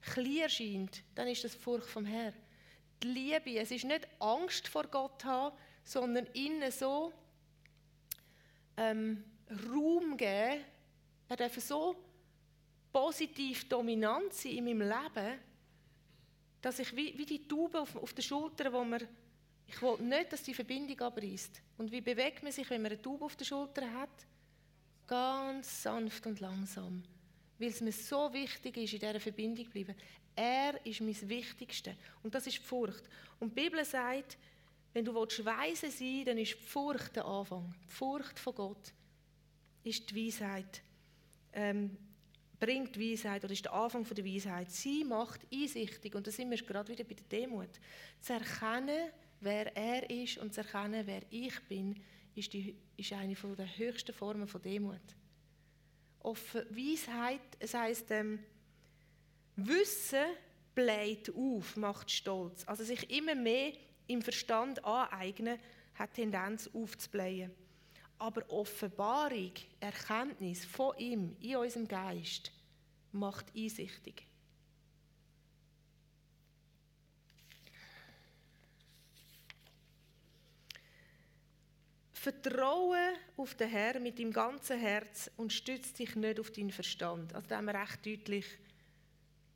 klar 0.00 0.48
scheint, 0.48 1.04
dann 1.14 1.28
ist 1.28 1.44
das 1.44 1.54
Furcht 1.54 1.86
vom 1.86 2.04
Herrn. 2.04 2.34
Die 3.04 3.06
Liebe, 3.06 3.60
es 3.60 3.70
ist 3.70 3.84
nicht 3.84 4.08
Angst 4.18 4.66
vor 4.66 4.88
Gott 4.88 5.24
haben, 5.24 5.56
sondern 5.84 6.26
innen 6.32 6.72
so 6.72 7.12
ähm, 8.76 9.24
Raum 9.50 10.16
geben, 10.16 10.64
er 11.28 11.36
darf 11.36 11.60
so 11.60 11.96
positiv 12.92 13.68
dominant 13.68 14.32
sein 14.32 14.52
in 14.52 14.64
meinem 14.64 14.80
Leben, 14.80 15.38
dass 16.62 16.78
ich 16.78 16.94
wie, 16.96 17.16
wie 17.16 17.26
die 17.26 17.46
Taube 17.46 17.80
auf, 17.80 17.94
auf 17.96 18.12
der 18.12 18.22
Schulter, 18.22 18.72
wo 18.72 18.82
man, 18.84 19.06
ich 19.66 19.82
will 19.82 19.98
nicht, 20.00 20.32
dass 20.32 20.42
die 20.42 20.54
Verbindung 20.54 20.98
abreißt. 21.00 21.60
Und 21.78 21.92
wie 21.92 22.00
bewegt 22.00 22.42
man 22.42 22.52
sich, 22.52 22.68
wenn 22.70 22.82
man 22.82 22.92
eine 22.92 23.02
Taube 23.02 23.24
auf 23.24 23.36
der 23.36 23.44
Schulter 23.44 23.92
hat? 23.92 24.26
Ganz 25.06 25.82
sanft 25.82 26.26
und 26.26 26.40
langsam. 26.40 27.02
Weil 27.58 27.68
es 27.68 27.80
mir 27.80 27.92
so 27.92 28.32
wichtig 28.32 28.76
ist, 28.76 28.94
in 28.94 29.00
dieser 29.00 29.20
Verbindung 29.20 29.64
zu 29.64 29.70
bleiben. 29.70 29.94
Er 30.34 30.84
ist 30.84 31.00
mein 31.00 31.28
Wichtigste. 31.28 31.96
Und 32.22 32.34
das 32.34 32.46
ist 32.46 32.58
die 32.58 32.62
Furcht. 32.62 33.04
Und 33.38 33.56
die 33.56 33.62
Bibel 33.62 33.84
sagt, 33.84 34.36
wenn 34.96 35.04
du 35.04 35.14
weise 35.14 35.90
sein 35.90 36.00
willst, 36.00 36.26
dann 36.26 36.38
ist 36.38 36.54
die 36.54 36.64
Furcht 36.64 37.16
der 37.16 37.26
Anfang. 37.26 37.74
Die 37.84 37.92
Furcht 37.92 38.38
von 38.38 38.54
Gott 38.54 38.94
ist 39.84 40.08
die 40.08 40.26
Weisheit. 40.26 40.80
Ähm, 41.52 41.98
bringt 42.58 42.98
Weisheit 42.98 43.44
oder 43.44 43.52
ist 43.52 43.66
der 43.66 43.74
Anfang 43.74 44.04
der 44.04 44.24
Weisheit. 44.24 44.70
Sie 44.70 45.04
macht 45.04 45.46
einsichtig, 45.52 46.14
und 46.14 46.26
da 46.26 46.30
sind 46.30 46.50
wir 46.50 46.56
gerade 46.56 46.90
wieder 46.90 47.04
bei 47.04 47.12
der 47.12 47.26
Demut. 47.26 47.68
Zu 48.22 48.32
erkennen, 48.32 49.10
wer 49.40 49.76
er 49.76 50.08
ist 50.08 50.38
und 50.38 50.54
zu 50.54 50.62
erkennen, 50.62 51.06
wer 51.06 51.20
ich 51.28 51.60
bin, 51.68 52.02
ist, 52.34 52.54
die, 52.54 52.74
ist 52.96 53.12
eine 53.12 53.34
der 53.34 53.76
höchsten 53.76 54.14
Formen 54.14 54.48
von 54.48 54.62
Demut. 54.62 55.14
Offen 56.20 56.62
Weisheit, 56.70 57.42
es 57.58 57.74
heisst, 57.74 58.10
ähm, 58.12 58.38
Wissen 59.56 60.24
bläht 60.74 61.34
auf, 61.34 61.76
macht 61.76 62.10
stolz. 62.10 62.64
Also 62.66 62.82
sich 62.82 63.10
immer 63.10 63.34
mehr 63.34 63.74
im 64.06 64.22
Verstand 64.22 64.84
aneignen, 64.84 65.58
hat 65.94 66.14
Tendenz 66.14 66.68
aufzublähen. 66.72 67.52
Aber 68.18 68.48
Offenbarung, 68.50 69.52
Erkenntnis 69.80 70.64
von 70.64 70.96
ihm 70.98 71.36
in 71.40 71.56
unserem 71.56 71.86
Geist 71.86 72.50
macht 73.12 73.46
einsichtig. 73.54 74.26
Vertraue 82.12 83.12
auf 83.36 83.54
den 83.54 83.68
Herrn 83.68 84.02
mit 84.02 84.18
deinem 84.18 84.32
ganzen 84.32 84.80
Herz 84.80 85.30
und 85.36 85.52
stütze 85.52 85.94
dich 85.94 86.16
nicht 86.16 86.40
auf 86.40 86.50
deinen 86.50 86.72
Verstand. 86.72 87.32
Also 87.32 87.46
da 87.46 87.58
haben 87.58 87.66
wir 87.66 87.74
recht 87.74 88.04
deutlich 88.04 88.46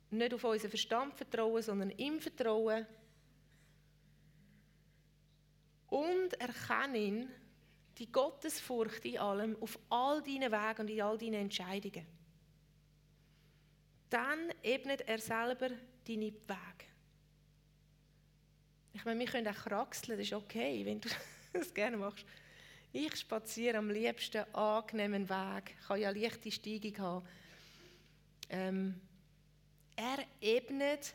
nicht 0.09 0.33
auf 0.33 0.43
unseren 0.43 0.69
Verstand 0.69 1.15
vertrauen, 1.15 1.61
sondern 1.61 1.89
ihm 1.91 2.21
vertrauen 2.21 2.85
und 5.91 6.33
erkenne 6.39 7.27
die 7.97 8.11
Gottesfurcht 8.11 9.03
in 9.05 9.19
allem, 9.19 9.61
auf 9.61 9.77
all 9.89 10.23
deinen 10.23 10.51
Wegen 10.51 10.81
und 10.81 10.89
in 10.89 11.01
all 11.01 11.17
deinen 11.17 11.33
Entscheidungen. 11.33 12.07
Dann 14.09 14.51
ebnet 14.63 15.01
er 15.01 15.19
selber 15.19 15.69
deine 16.07 16.31
Wege. 16.31 16.85
Ich 18.93 19.05
meine, 19.05 19.19
wir 19.19 19.27
können 19.27 19.47
auch 19.47 19.63
kraxeln, 19.63 20.17
das 20.17 20.27
ist 20.27 20.33
okay, 20.33 20.85
wenn 20.85 21.01
du 21.01 21.09
das 21.53 21.73
gerne 21.73 21.97
machst. 21.97 22.25
Ich 22.93 23.15
spaziere 23.17 23.77
am 23.77 23.89
liebsten 23.89 24.45
angenehmen 24.53 25.29
Weg, 25.29 25.75
kann 25.87 25.99
ja 25.99 26.09
leichte 26.09 26.51
Steigung 26.51 26.97
haben. 26.99 27.27
Ähm, 28.49 29.01
er 29.95 30.25
ebnet 30.39 31.13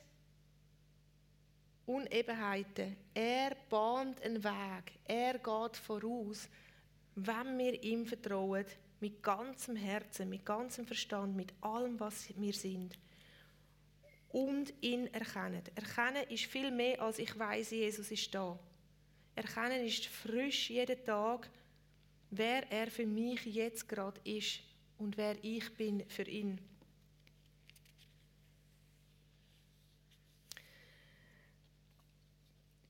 Unebenheiten. 1.87 2.97
Er 3.15 3.57
bahnt 3.71 4.21
einen 4.23 4.43
Weg. 4.43 4.93
Er 5.05 5.35
geht 5.35 5.77
voraus, 5.77 6.49
wenn 7.15 7.59
wir 7.59 7.83
ihm 7.83 8.05
vertrauen, 8.05 8.67
mit 9.01 9.23
ganzem 9.23 9.77
Herzen, 9.77 10.29
mit 10.29 10.45
ganzem 10.45 10.87
Verstand, 10.87 11.37
mit 11.37 11.53
allem, 11.61 11.99
was 12.01 12.29
wir 12.37 12.53
sind. 12.53 12.99
Und 14.29 14.73
ihn 14.81 15.07
erkennen. 15.15 15.63
Erkennen 15.75 16.29
ist 16.29 16.47
viel 16.47 16.71
mehr, 16.71 17.01
als 17.01 17.19
ich 17.19 17.39
weiß, 17.39 17.71
Jesus 17.71 18.11
ist 18.11 18.35
da. 18.35 18.59
Erkennen 19.35 19.85
ist 19.85 20.07
frisch 20.07 20.71
jeden 20.71 21.03
Tag, 21.05 21.49
wer 22.31 22.71
er 22.71 22.91
für 22.91 23.07
mich 23.07 23.45
jetzt 23.45 23.89
gerade 23.89 24.21
ist 24.25 24.61
und 24.99 25.17
wer 25.17 25.37
ich 25.43 25.73
bin 25.75 26.05
für 26.09 26.29
ihn. 26.29 26.59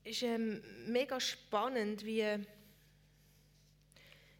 Ist 0.07 0.23
ähm, 0.23 0.61
mega 0.85 1.19
spannend, 1.19 2.05
wie 2.05 2.23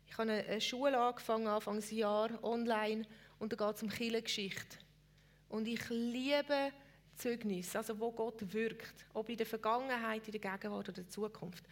ich 0.08 0.18
habe 0.18 0.32
eine 0.32 0.62
Schule 0.62 0.98
angefangen, 0.98 1.48
Anfangsjahr, 1.48 2.44
online, 2.44 3.06
und 3.38 3.52
da 3.52 3.68
geht 3.68 3.76
es 3.76 3.84
um 3.84 3.90
Kirchengeschichte. 3.90 4.78
Und 5.50 5.68
ich 5.68 5.88
liebe 5.90 6.72
Zeugnis, 7.16 7.76
also 7.76 8.00
wo 8.00 8.12
Gott 8.12 8.52
wirkt, 8.54 9.06
ob 9.14 9.30
in 9.30 9.38
der 9.38 9.46
Vergangenheit, 9.46 10.26
in 10.28 10.32
der 10.32 10.42
Gegenwart 10.42 10.90
oder 10.90 10.98
in 10.98 11.04
der 11.04 11.10
Zukunft. 11.10 11.64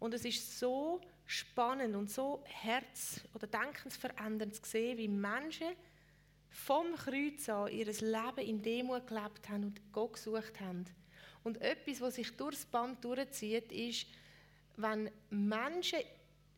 Und 0.00 0.14
es 0.14 0.24
ist 0.24 0.58
so 0.58 1.00
spannend 1.26 1.94
und 1.94 2.10
so 2.10 2.42
herz- 2.44 3.20
oder 3.34 3.46
denkensverändernd 3.46 4.56
zu 4.56 4.68
sehen, 4.68 4.98
wie 4.98 5.08
Menschen 5.08 5.68
vom 6.48 6.94
Kreuz 6.96 7.48
an 7.48 7.70
ihr 7.70 7.86
Leben 7.86 8.38
in 8.38 8.62
Demut 8.62 9.06
gelebt 9.06 9.48
haben 9.48 9.64
und 9.64 9.92
Gott 9.92 10.14
gesucht 10.14 10.58
haben 10.60 10.86
Und 11.44 11.60
etwas, 11.60 12.00
was 12.00 12.14
sich 12.14 12.36
durchs 12.36 12.64
Band 12.64 13.04
durchzieht, 13.04 13.72
ist, 13.72 14.06
wenn 14.76 15.10
Menschen 15.30 15.98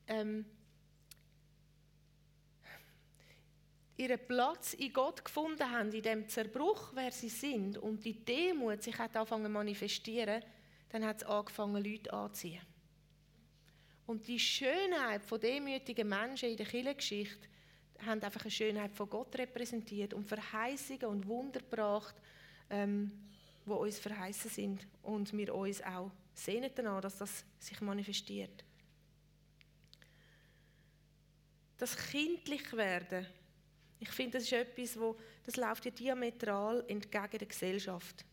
ähm, 0.07 0.45
ihren 3.97 4.19
Platz 4.27 4.75
in 4.75 4.93
Gott 4.93 5.25
gefunden 5.25 5.71
haben, 5.71 5.93
in 5.93 6.03
dem 6.03 6.29
Zerbruch, 6.29 6.93
wer 6.95 7.13
sie 7.13 7.29
sind, 7.29 7.79
und 7.79 8.05
die 8.05 8.25
Demut 8.25 8.83
sich 8.83 8.99
hat 8.99 9.17
angefangen 9.17 9.45
zu 9.45 9.51
manifestieren, 9.51 10.43
dann 10.91 11.05
hat 11.05 11.23
es 11.23 11.29
angefangen, 11.29 11.83
Leute 11.83 12.13
anzuziehen. 12.13 12.63
Und 14.07 14.27
die 14.29 14.39
Schönheit 14.39 15.25
von 15.25 15.41
demütigen 15.41 16.09
Menschen 16.09 16.51
in 16.51 16.57
der 16.57 16.67
Kirchengeschichte 16.67 17.49
haben 18.05 18.23
einfach 18.23 18.43
eine 18.43 18.51
Schönheit 18.51 18.93
von 18.93 19.09
Gott 19.09 19.37
repräsentiert 19.39 20.13
und 20.13 20.25
Verheißungen 20.25 21.07
und 21.07 21.27
Wunder 21.27 21.61
gebracht, 21.61 22.15
ähm, 22.69 23.13
die 23.67 23.71
uns 23.71 23.99
verheißen 23.99 24.51
sind 24.51 24.87
und 25.03 25.33
wir 25.33 25.55
uns 25.55 25.83
auch 25.83 26.11
sehnen 26.35 26.71
danach, 26.75 27.01
dass 27.01 27.19
das 27.19 27.45
sich 27.59 27.81
manifestiert. 27.81 28.65
Das 31.79 31.97
kindlich 31.97 32.73
werden 32.73 33.27
ich 34.05 34.11
finde, 34.11 34.33
das 34.33 34.45
ist 34.45 34.53
etwas, 34.53 35.01
wo, 35.01 35.17
das 35.45 35.57
läuft 35.57 35.87
ja 35.87 35.91
diametral 35.91 36.85
entgegen 36.89 37.39
der 37.39 37.49
Gesellschaft. 37.49 38.25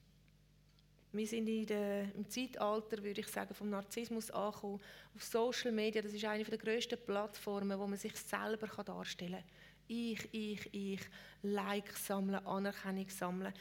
Wir 1.13 1.25
sind 1.25 1.47
in 1.47 1.65
der, 1.65 2.13
im 2.13 2.29
Zeitalter, 2.29 3.01
würde 3.01 3.21
ich 3.21 3.27
sagen, 3.27 3.53
vom 3.53 3.69
Narzissmus 3.69 4.31
angekommen. 4.31 4.81
Auf 5.15 5.23
Social 5.23 5.71
Media, 5.71 6.01
das 6.01 6.13
ist 6.13 6.25
eine 6.25 6.43
der 6.43 6.57
grössten 6.57 6.97
Plattformen, 7.05 7.79
wo 7.79 7.87
man 7.87 7.97
sich 7.97 8.15
selber 8.17 8.67
darstellen 8.67 9.33
kann. 9.33 9.43
Ich, 9.87 10.27
ich, 10.33 10.73
ich, 10.73 11.01
Likes 11.41 12.05
sammeln, 12.05 12.45
Anerkennung 12.45 13.09
sammeln. 13.09 13.53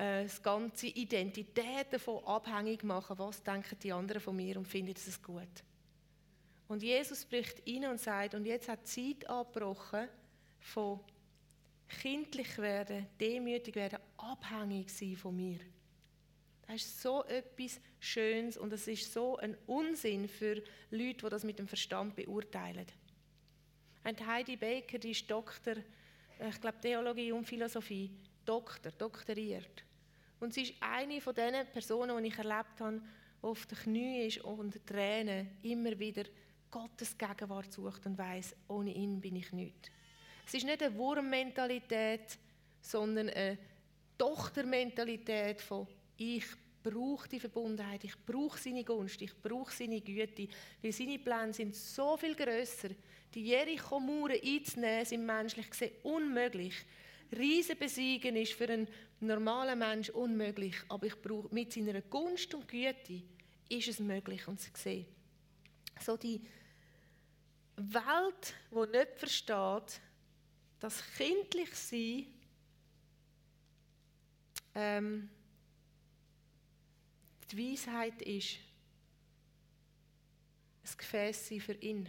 Äh, 0.00 0.22
das 0.22 0.42
ganze 0.42 0.86
Identität 0.86 1.92
davon 1.92 2.24
abhängig 2.24 2.82
machen, 2.84 3.18
was 3.18 3.42
denken 3.42 3.78
die 3.82 3.92
anderen 3.92 4.22
von 4.22 4.34
mir 4.34 4.56
und 4.56 4.66
finden 4.66 4.94
es 4.96 5.22
gut. 5.22 5.62
Und 6.68 6.82
Jesus 6.82 7.26
bricht 7.26 7.62
rein 7.68 7.84
und 7.84 8.00
sagt, 8.00 8.34
und 8.34 8.46
jetzt 8.46 8.68
hat 8.70 8.80
die 8.80 9.18
Zeit 9.18 9.28
abgebrochen 9.28 10.08
von 10.60 11.00
kindlich 12.00 12.56
werden, 12.56 13.08
demütig 13.20 13.74
werden, 13.74 13.98
abhängig 14.16 14.88
sein 14.88 15.16
von 15.16 15.36
mir. 15.36 15.58
Das 16.66 16.76
ist 16.76 17.02
so 17.02 17.24
etwas 17.24 17.78
Schönes 17.98 18.56
und 18.56 18.72
es 18.72 18.88
ist 18.88 19.12
so 19.12 19.36
ein 19.36 19.54
Unsinn 19.66 20.28
für 20.28 20.62
Leute, 20.90 21.24
die 21.24 21.28
das 21.28 21.44
mit 21.44 21.58
dem 21.58 21.68
Verstand 21.68 22.16
beurteilen. 22.16 22.86
Und 24.04 24.26
Heidi 24.26 24.56
Baker, 24.56 24.98
die 24.98 25.10
ist 25.10 25.30
Doktor, 25.30 25.74
ich 26.48 26.60
glaube 26.60 26.80
Theologie 26.80 27.32
und 27.32 27.44
Philosophie, 27.44 28.10
Doktor, 28.46 28.92
doktoriert. 28.92 29.84
Und 30.40 30.54
sie 30.54 30.62
ist 30.62 30.74
eine 30.80 31.20
von 31.20 31.34
den 31.34 31.66
Personen, 31.72 32.22
die 32.22 32.28
ich 32.28 32.38
erlebt 32.38 32.80
habe, 32.80 33.00
die 33.00 33.46
auf 33.46 33.66
den 33.66 33.78
Knien 33.78 34.26
ist 34.26 34.40
und 34.40 34.84
Tränen 34.86 35.58
immer 35.62 35.98
wieder 35.98 36.24
Gottes 36.70 37.16
Gegenwart 37.16 37.72
sucht 37.72 38.06
und 38.06 38.16
weiß, 38.16 38.56
ohne 38.68 38.94
ihn 38.94 39.20
bin 39.20 39.36
ich 39.36 39.52
nichts. 39.52 39.90
Es 40.46 40.54
ist 40.54 40.64
nicht 40.64 40.82
eine 40.82 40.96
Wurmmentalität, 40.96 42.38
sondern 42.80 43.28
eine 43.28 43.58
Tochtermentalität 44.16 45.60
von 45.60 45.86
ich 46.16 46.44
brauche 46.82 47.28
die 47.28 47.40
Verbundenheit, 47.40 48.04
ich 48.04 48.14
brauche 48.24 48.58
seine 48.58 48.84
Gunst, 48.84 49.20
ich 49.20 49.34
brauche 49.40 49.72
seine 49.72 50.00
Güte, 50.00 50.48
weil 50.82 50.92
seine 50.92 51.18
Pläne 51.18 51.52
sind 51.52 51.74
so 51.74 52.16
viel 52.16 52.34
größer. 52.34 52.88
Die 53.34 53.44
Jericho-Mauern 53.44 54.38
einzunehmen, 54.42 55.04
sind 55.04 55.26
menschlich 55.26 55.70
gesehen 55.70 55.92
unmöglich. 56.02 56.74
Riesen 57.36 57.78
besiegen 57.78 58.36
ist 58.36 58.54
für 58.54 58.68
einen 58.68 58.88
normalen 59.20 59.78
Mensch 59.78 60.10
unmöglich, 60.10 60.76
aber 60.88 61.06
ich 61.06 61.20
brauche 61.20 61.54
mit 61.54 61.72
seiner 61.72 62.00
Gunst 62.02 62.54
und 62.54 62.66
Güte 62.66 63.22
ist 63.68 63.88
es 63.88 64.00
möglich 64.00 64.46
und 64.48 64.60
sie 64.60 64.70
sehen. 64.74 65.06
So 66.00 66.16
die 66.16 66.40
Welt, 67.76 68.54
die 68.70 68.98
nicht 68.98 69.18
versteht, 69.18 70.00
das 70.80 71.02
kindlich 71.16 71.74
sein 71.74 72.26
ähm, 74.74 75.28
die 77.50 77.72
Weisheit 77.72 78.22
ist, 78.22 78.58
ein 80.84 80.96
Gefäß 80.96 81.48
sein 81.48 81.60
für 81.60 81.74
ihn. 81.74 82.08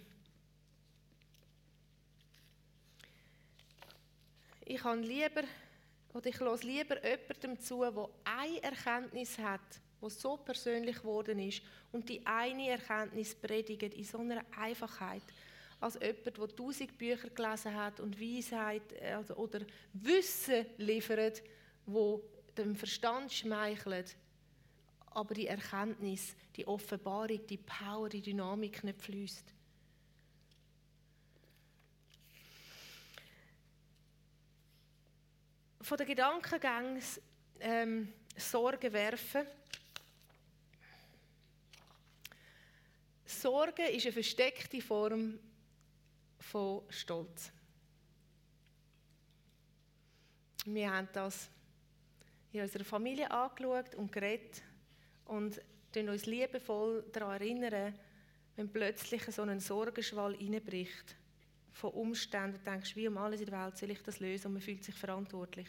Ich 4.65 4.81
kann 4.81 5.03
lieber 5.03 5.43
oder 6.13 6.27
ich 6.27 6.39
lasse 6.39 6.65
lieber 6.65 6.97
jemandem 7.03 7.59
zu, 7.59 7.81
der 7.81 8.09
eine 8.23 8.63
Erkenntnis 8.63 9.37
hat, 9.37 9.61
die 10.01 10.09
so 10.09 10.37
persönlich 10.37 10.97
geworden 10.97 11.39
ist 11.39 11.61
und 11.91 12.09
die 12.09 12.25
eine 12.25 12.69
Erkenntnis 12.69 13.35
predigt 13.35 13.93
in 13.93 14.03
so 14.03 14.17
einer 14.19 14.43
Einfachheit 14.57 15.23
als 15.79 15.95
jemand, 15.95 16.37
der 16.37 16.55
tausend 16.55 16.97
Bücher 16.97 17.29
gelesen 17.29 17.75
hat 17.75 17.99
und 17.99 18.19
Weisheit 18.19 18.83
also, 19.01 19.35
oder 19.35 19.61
Wissen 19.93 20.65
liefert, 20.77 21.41
wo 21.85 22.23
dem 22.55 22.75
Verstand 22.75 23.31
schmeichelt, 23.31 24.15
aber 25.07 25.33
die 25.33 25.47
Erkenntnis, 25.47 26.35
die 26.55 26.67
Offenbarung, 26.67 27.45
die 27.47 27.57
Power, 27.57 28.09
die 28.09 28.21
Dynamik 28.21 28.83
nicht 28.83 29.01
fließt. 29.01 29.53
Von 35.81 35.97
den 35.97 36.05
Gedankengängen 36.05 37.01
ähm, 37.59 38.13
Sorge 38.37 38.93
werfen. 38.93 39.47
Sorge 43.25 43.87
ist 43.87 44.05
eine 44.05 44.13
versteckte 44.13 44.79
Form 44.79 45.39
von 46.39 46.83
Stolz. 46.89 47.51
Wir 50.65 50.93
haben 50.93 51.09
das 51.13 51.49
in 52.51 52.61
unserer 52.61 52.83
Familie 52.83 53.31
angeschaut 53.31 53.95
und 53.95 54.11
geredet 54.11 54.61
und 55.25 55.59
uns 55.95 56.25
liebevoll 56.27 57.03
daran 57.11 57.41
erinnern, 57.41 57.97
wenn 58.55 58.71
plötzlich 58.71 59.23
so 59.23 59.41
ein 59.41 59.59
Sorgenschwall 59.59 60.35
reinbricht 60.35 61.15
von 61.71 61.91
Umständen, 61.91 62.57
du 62.57 62.71
denkst, 62.71 62.95
wie 62.95 63.07
um 63.07 63.17
alles 63.17 63.39
in 63.39 63.47
der 63.47 63.65
Welt 63.65 63.77
soll 63.77 63.91
ich 63.91 64.03
das 64.03 64.19
lösen 64.19 64.47
und 64.47 64.53
man 64.53 64.61
fühlt 64.61 64.83
sich 64.83 64.95
verantwortlich. 64.95 65.67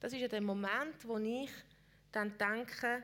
Das 0.00 0.12
ist 0.12 0.20
ja 0.20 0.28
der 0.28 0.40
Moment, 0.40 0.96
wo 1.04 1.18
ich 1.18 1.50
dann 2.12 2.36
denke, 2.38 3.02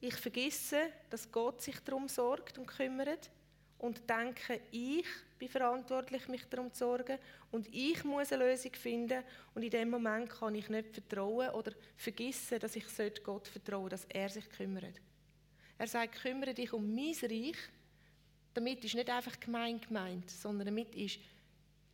ich 0.00 0.14
vergesse, 0.14 0.90
dass 1.10 1.30
Gott 1.30 1.62
sich 1.62 1.78
darum 1.80 2.08
sorgt 2.08 2.58
und 2.58 2.66
kümmert 2.66 3.30
und 3.78 4.08
denke, 4.08 4.60
ich 4.70 5.06
bin 5.38 5.48
verantwortlich, 5.48 6.28
mich 6.28 6.44
darum 6.48 6.72
zu 6.72 6.80
sorgen 6.80 7.18
und 7.50 7.66
ich 7.72 8.04
muss 8.04 8.32
eine 8.32 8.44
Lösung 8.44 8.72
finden 8.74 9.22
und 9.54 9.62
in 9.62 9.70
dem 9.70 9.90
Moment 9.90 10.30
kann 10.30 10.54
ich 10.54 10.68
nicht 10.68 10.92
vertrauen 10.92 11.50
oder 11.50 11.72
vergessen, 11.96 12.58
dass 12.58 12.76
ich 12.76 12.84
Gott 13.22 13.48
vertrauen 13.48 13.88
dass 13.88 14.04
er 14.06 14.28
sich 14.28 14.48
kümmert. 14.50 15.00
Er 15.78 15.86
sagt, 15.86 16.20
kümmere 16.20 16.52
dich 16.52 16.72
um 16.74 16.94
mein 16.94 17.14
Reich. 17.22 17.56
Damit 18.54 18.84
ist 18.84 18.94
nicht 18.94 19.10
einfach 19.10 19.38
gemein 19.38 19.80
gemeint, 19.80 20.30
sondern 20.30 20.66
damit 20.66 20.94
ist, 20.94 21.18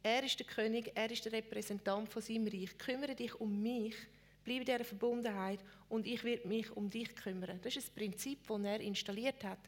er 0.03 0.23
ist 0.23 0.39
der 0.39 0.47
König, 0.47 0.93
er 0.95 1.11
ist 1.11 1.25
der 1.25 1.33
Repräsentant 1.33 2.09
von 2.09 2.23
seinem 2.23 2.47
Reich. 2.47 2.79
Kümmere 2.79 3.15
dich 3.15 3.35
um 3.41 3.61
mich, 3.61 3.97
bleibe 4.45 4.61
in 4.61 4.67
dieser 4.67 4.85
Verbundenheit 4.85 5.61
und 5.89 6.07
ich 6.07 6.23
werde 6.25 6.47
mich 6.49 6.71
um 6.71 6.89
dich 6.89 7.15
kümmern. 7.15 7.59
Das 7.63 7.77
ist 7.77 7.89
das 7.89 7.95
Prinzip, 7.95 8.47
das 8.47 8.61
er 8.63 8.81
installiert 8.81 9.43
hat. 9.45 9.59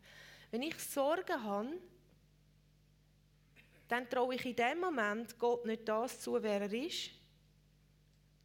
Wenn 0.51 0.62
ich 0.62 0.79
Sorgen 0.79 1.42
habe, 1.42 1.79
dann 3.88 4.09
traue 4.09 4.35
ich 4.35 4.44
in 4.44 4.57
dem 4.57 4.81
Moment 4.81 5.39
Gott 5.39 5.64
nicht 5.66 5.89
das 5.89 6.20
zu, 6.20 6.43
wer 6.43 6.61
er 6.61 6.72
ist. 6.72 7.11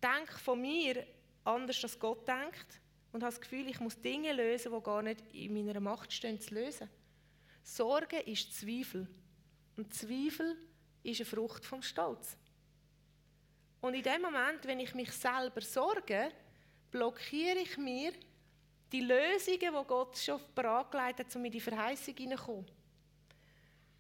Denke 0.02 0.40
von 0.40 0.60
mir 0.60 1.06
anders, 1.44 1.84
als 1.84 2.00
Gott 2.00 2.28
denkt 2.28 2.82
und 3.12 3.22
habe 3.24 3.32
das 3.32 3.42
Gefühl, 3.42 3.70
ich 3.70 3.80
muss 3.80 4.02
Dinge 4.02 4.34
lösen, 4.34 4.72
die 4.74 4.84
gar 4.84 5.02
nicht 5.02 5.22
in 5.34 5.54
meiner 5.54 5.80
Macht 5.80 6.12
stehen 6.12 6.40
zu 6.40 6.56
lösen. 6.56 6.90
Sorge 7.64 8.20
ist 8.20 8.54
Zweifel. 8.54 9.08
Und 9.78 9.94
Zweifel 9.94 10.58
ist 11.02 11.22
eine 11.22 11.26
Frucht 11.26 11.66
vom 11.66 11.82
Stolz. 11.82 12.38
Und 13.82 13.96
in 13.96 14.04
dem 14.04 14.22
Moment, 14.22 14.66
wenn 14.66 14.80
ich 14.80 14.94
mich 14.94 15.12
selber 15.12 15.62
sorge, 15.62 16.32
blockiere 16.92 17.60
ich 17.60 17.78
mir 17.78 18.14
die 18.92 19.02
Lösungen, 19.02 19.60
die 19.60 19.88
Gott 19.88 20.18
schon 20.18 20.40
bereitgelegt 20.54 21.20
hat, 21.20 21.36
um 21.36 21.44
in 21.44 21.52
die 21.52 21.60
Verheißung 21.60 22.16
hineinzukommen. 22.16 22.66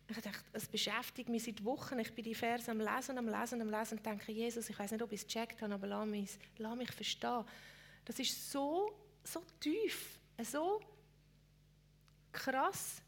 Ich 0.07 0.17
dachte, 0.17 0.39
es 0.53 0.67
beschäftigt 0.67 1.29
mich 1.29 1.43
seit 1.43 1.63
Wochen. 1.63 1.97
Ich 1.99 2.13
bin 2.13 2.23
die 2.23 2.35
Verse 2.35 2.69
am 2.69 2.79
Lesen, 2.79 3.17
am 3.17 3.27
Lesen, 3.27 3.61
am 3.61 3.69
Lesen 3.69 3.97
und 3.97 4.05
denke, 4.05 4.31
Jesus, 4.31 4.69
ich 4.69 4.77
weiß 4.77 4.91
nicht, 4.91 5.01
ob 5.01 5.11
ich 5.11 5.21
es 5.21 5.27
gecheckt 5.27 5.61
habe, 5.61 5.73
aber 5.73 5.87
lass 5.87 6.05
mich, 6.05 6.37
lass 6.57 6.75
mich 6.77 6.91
verstehen. 6.91 7.43
Das 8.05 8.19
ist 8.19 8.51
so, 8.51 8.93
so 9.23 9.43
tief, 9.59 10.19
so 10.43 10.81
krass. 12.31 13.02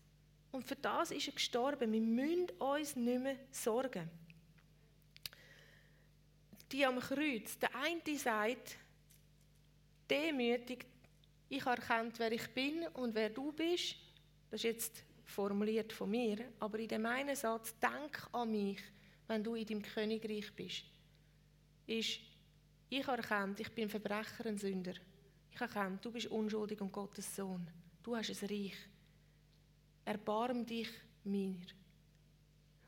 Und 0.55 0.63
für 0.63 0.77
das 0.77 1.11
ist 1.11 1.27
er 1.27 1.33
gestorben. 1.33 1.91
Wir 1.91 1.99
müssen 1.99 2.49
uns 2.59 2.95
nicht 2.95 3.21
mehr 3.21 3.35
sorgen. 3.51 4.09
Die 6.71 6.85
am 6.85 6.97
Kreuz, 6.97 7.59
der 7.59 7.75
eine 7.75 8.17
sagt, 8.17 8.77
demütig 10.09 10.85
ich 11.49 11.65
erkannt, 11.65 12.17
wer 12.19 12.31
ich 12.31 12.47
bin 12.53 12.87
und 12.93 13.13
wer 13.13 13.29
du 13.31 13.51
bist. 13.51 13.97
Das 14.49 14.61
ist 14.61 14.63
jetzt 14.63 15.03
formuliert 15.25 15.91
von 15.91 16.09
mir, 16.09 16.37
aber 16.61 16.79
in 16.79 16.87
dem 16.87 17.05
einen 17.05 17.35
Satz, 17.35 17.75
denk 17.77 18.25
an 18.31 18.49
mich, 18.49 18.79
wenn 19.27 19.43
du 19.43 19.55
in 19.55 19.65
deinem 19.65 19.81
Königreich 19.81 20.55
bist, 20.55 20.85
ist, 21.85 22.21
ich 22.89 23.05
erkannt, 23.05 23.59
ich 23.59 23.71
bin 23.73 23.89
Verbrecher, 23.89 24.45
ein 24.45 24.57
Sünder. 24.57 24.93
Ich 25.51 25.59
erkannt, 25.59 26.05
du 26.05 26.11
bist 26.11 26.27
unschuldig 26.27 26.79
und 26.79 26.93
Gottes 26.93 27.35
Sohn. 27.35 27.67
Du 28.01 28.15
hast 28.15 28.29
ein 28.29 28.49
Reich. 28.49 28.94
Erbarm 30.05 30.65
dich 30.65 30.89
mir. 31.23 31.65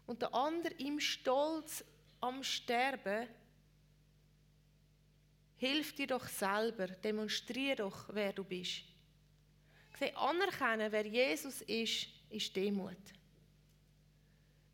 Und 0.05 0.21
der 0.21 0.33
andere 0.33 0.73
im 0.75 0.99
Stolz 0.99 1.83
am 2.21 2.43
Sterben 2.43 3.27
Hilf 5.57 5.95
dir 5.95 6.07
doch 6.07 6.27
selber, 6.27 6.87
demonstriere 6.87 7.77
doch, 7.77 8.09
wer 8.13 8.31
du 8.31 8.43
bist. 8.43 8.83
Sieh, 9.97 10.13
anerkennen, 10.13 10.91
wer 10.91 11.07
Jesus 11.07 11.61
ist, 11.63 12.07
ist 12.29 12.55
Demut. 12.55 12.95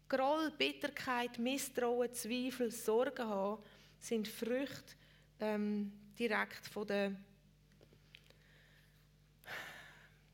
Groll, 0.10 0.52
Bitterkeit, 0.52 1.40
Misstrauen, 1.40 2.14
Zweifel, 2.14 2.70
Sorgen 2.70 3.26
haben, 3.26 3.64
sind 3.98 4.28
Früchte 4.28 4.96
ähm, 5.40 5.94
direkt 6.20 6.68
von 6.68 6.86
der 6.86 7.16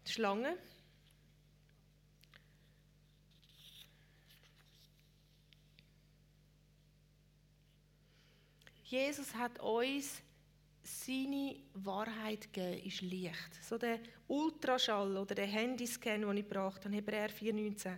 Schlange. 0.03 0.57
Jesus 8.89 9.35
hat 9.35 9.59
uns 9.59 10.19
seine 10.81 11.57
Wahrheit 11.75 12.51
geben, 12.51 12.83
ist 12.83 13.01
Licht. 13.01 13.63
So 13.63 13.77
der 13.77 13.99
Ultraschall 14.27 15.15
oder 15.15 15.35
der 15.35 15.45
Handyscan, 15.45 16.21
den 16.21 16.37
ich 16.37 16.49
gebracht 16.49 16.83
habe, 16.85 16.95
Hebräer 16.95 17.29
4,19. 17.29 17.95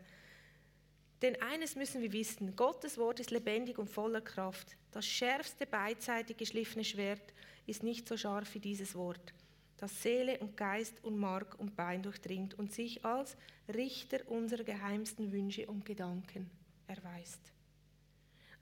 Denn 1.22 1.42
eines 1.42 1.78
müssen 1.78 2.02
wir 2.02 2.12
wissen: 2.12 2.58
Gottes 2.58 2.98
Wort 2.98 3.22
ist 3.22 3.32
lebendig 3.32 3.78
und 3.78 3.90
voller 3.90 4.20
Kraft. 4.20 4.76
Das 4.92 5.06
schärfste 5.06 5.66
beidseitig 5.66 6.36
geschliffene 6.36 6.84
Schwert 6.84 7.34
ist 7.66 7.84
nicht 7.84 8.06
so 8.06 8.18
scharf 8.18 8.54
wie 8.54 8.60
dieses 8.60 8.94
Wort, 8.94 9.34
das 9.78 10.04
Seele 10.04 10.40
und 10.40 10.58
Geist 10.58 11.02
und 11.06 11.18
Mark 11.18 11.58
und 11.58 11.78
Bein 11.78 12.04
durchdringt 12.04 12.56
und 12.56 12.74
sich 12.74 13.06
als 13.06 13.38
Richter 13.74 14.30
unserer 14.30 14.66
geheimsten 14.66 15.32
Wünsche 15.32 15.68
und 15.68 15.86
Gedanken 15.86 16.52
erweist. 16.88 17.40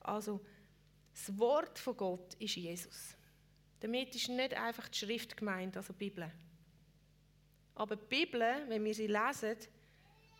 Also, 0.02 0.42
das 1.26 1.38
Wort 1.38 1.78
von 1.78 1.98
Gott 1.98 2.34
ist 2.36 2.56
Jesus. 2.56 3.16
Damit 3.82 4.16
ist 4.16 4.30
nicht 4.30 4.54
einfach 4.54 4.88
die 4.88 4.98
Schrift 4.98 5.36
gemeint, 5.36 5.76
also 5.76 5.94
die 5.94 6.10
Bibel. 6.10 6.32
Aber 7.76 7.96
die 7.96 8.06
Bibel, 8.06 8.42
wenn 8.68 8.84
wir 8.84 8.94
sie 8.94 9.08
lesen 9.08 9.56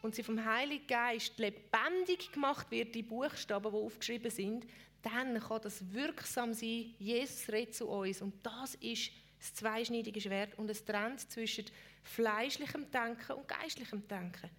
und 0.02 0.16
sie 0.16 0.24
vom 0.24 0.44
Heiligen 0.44 0.88
Geist 0.88 1.38
lebendig 1.38 2.32
gemacht 2.32 2.70
wird, 2.72 2.96
die 2.96 3.04
Buchstaben, 3.04 3.72
die 3.72 3.78
aufgeschrieben 3.78 4.32
sind, 4.32 4.66
dann 5.02 5.40
kann 5.40 5.62
das 5.62 5.94
wirksam 5.94 6.54
sein. 6.54 6.94
Jesus 7.00 7.50
redet 7.50 7.76
zu 7.76 7.88
uns. 7.88 8.22
Und 8.22 8.34
das 8.46 8.76
ist 8.76 9.12
das 9.38 9.54
zweischneidige 9.54 10.20
Schwert 10.20 10.58
und 10.60 10.70
es 10.70 10.84
trennt 10.84 11.22
zwischen 11.32 11.66
fleischlichem 12.04 12.90
Denken 12.92 13.34
und 13.34 13.48
geistlichem 13.48 14.06
Denken. 14.08 14.50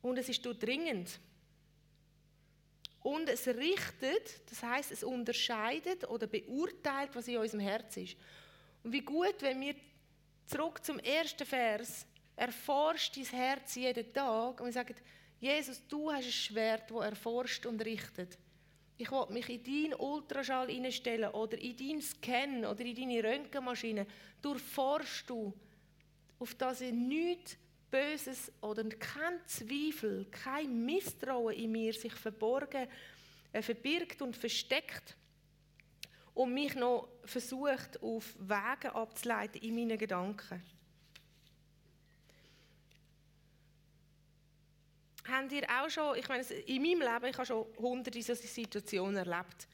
Und 0.00 0.18
es 0.18 0.28
ist 0.28 0.44
durchdringend. 0.44 1.18
Und 3.04 3.28
es 3.28 3.46
richtet, 3.46 4.50
das 4.50 4.62
heißt, 4.62 4.90
es 4.90 5.04
unterscheidet 5.04 6.08
oder 6.08 6.26
beurteilt, 6.26 7.10
was 7.12 7.28
in 7.28 7.36
unserem 7.36 7.60
Herz 7.60 7.98
ist. 7.98 8.16
Und 8.82 8.92
wie 8.92 9.02
gut, 9.02 9.34
wenn 9.40 9.60
wir 9.60 9.74
zurück 10.46 10.82
zum 10.82 10.98
ersten 11.00 11.44
Vers 11.46 12.06
erforscht 12.34 13.18
dein 13.18 13.26
Herz 13.26 13.74
jeden 13.74 14.10
Tag 14.10 14.58
und 14.58 14.66
wir 14.66 14.72
sagen, 14.72 14.94
Jesus, 15.38 15.86
du 15.86 16.10
hast 16.10 16.24
ein 16.24 16.32
Schwert, 16.32 16.90
das 16.90 17.04
erforscht 17.04 17.66
und 17.66 17.84
richtet. 17.84 18.38
Ich 18.96 19.10
will 19.10 19.26
mich 19.28 19.50
in 19.50 19.62
deinen 19.62 20.00
Ultraschall 20.00 20.70
einstellen 20.70 21.30
oder 21.32 21.58
in 21.58 21.76
deinen 21.76 22.00
Scan 22.00 22.64
oder 22.64 22.80
in 22.80 22.94
deine 22.96 23.22
Röntgenmaschine. 23.22 24.06
Durchforschst 24.40 25.28
du, 25.28 25.52
auf 26.38 26.54
das 26.54 26.80
ich 26.80 26.92
nichts 26.92 27.58
Böses 27.94 28.50
oder 28.60 28.82
kein 28.88 29.38
Zweifel, 29.46 30.26
kein 30.28 30.84
Misstrauen 30.84 31.54
in 31.54 31.70
mir 31.70 31.92
sich 31.92 32.12
verborgen, 32.12 32.88
äh, 33.52 33.62
verbirgt 33.62 34.20
und 34.20 34.36
versteckt 34.36 35.16
und 36.34 36.52
mich 36.52 36.74
noch 36.74 37.08
versucht, 37.24 38.02
auf 38.02 38.34
Wege 38.40 38.92
abzuleiten 38.92 39.62
in 39.62 39.76
meinen 39.76 39.96
Gedanken. 39.96 40.60
Habt 45.28 45.52
ihr 45.52 45.64
auch 45.70 45.88
schon, 45.88 46.18
ich 46.18 46.28
meine, 46.28 46.42
in 46.42 46.82
meinem 46.82 47.00
Leben, 47.00 47.26
ich 47.26 47.36
habe 47.36 47.46
schon 47.46 47.66
hunderte 47.78 48.20
solcher 48.20 48.48
Situationen 48.48 49.18
erlebt. 49.18 49.68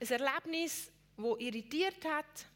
Ein 0.00 0.06
Erlebnis, 0.06 0.92
das 1.16 1.38
irritiert 1.38 2.04
hat, 2.04 2.46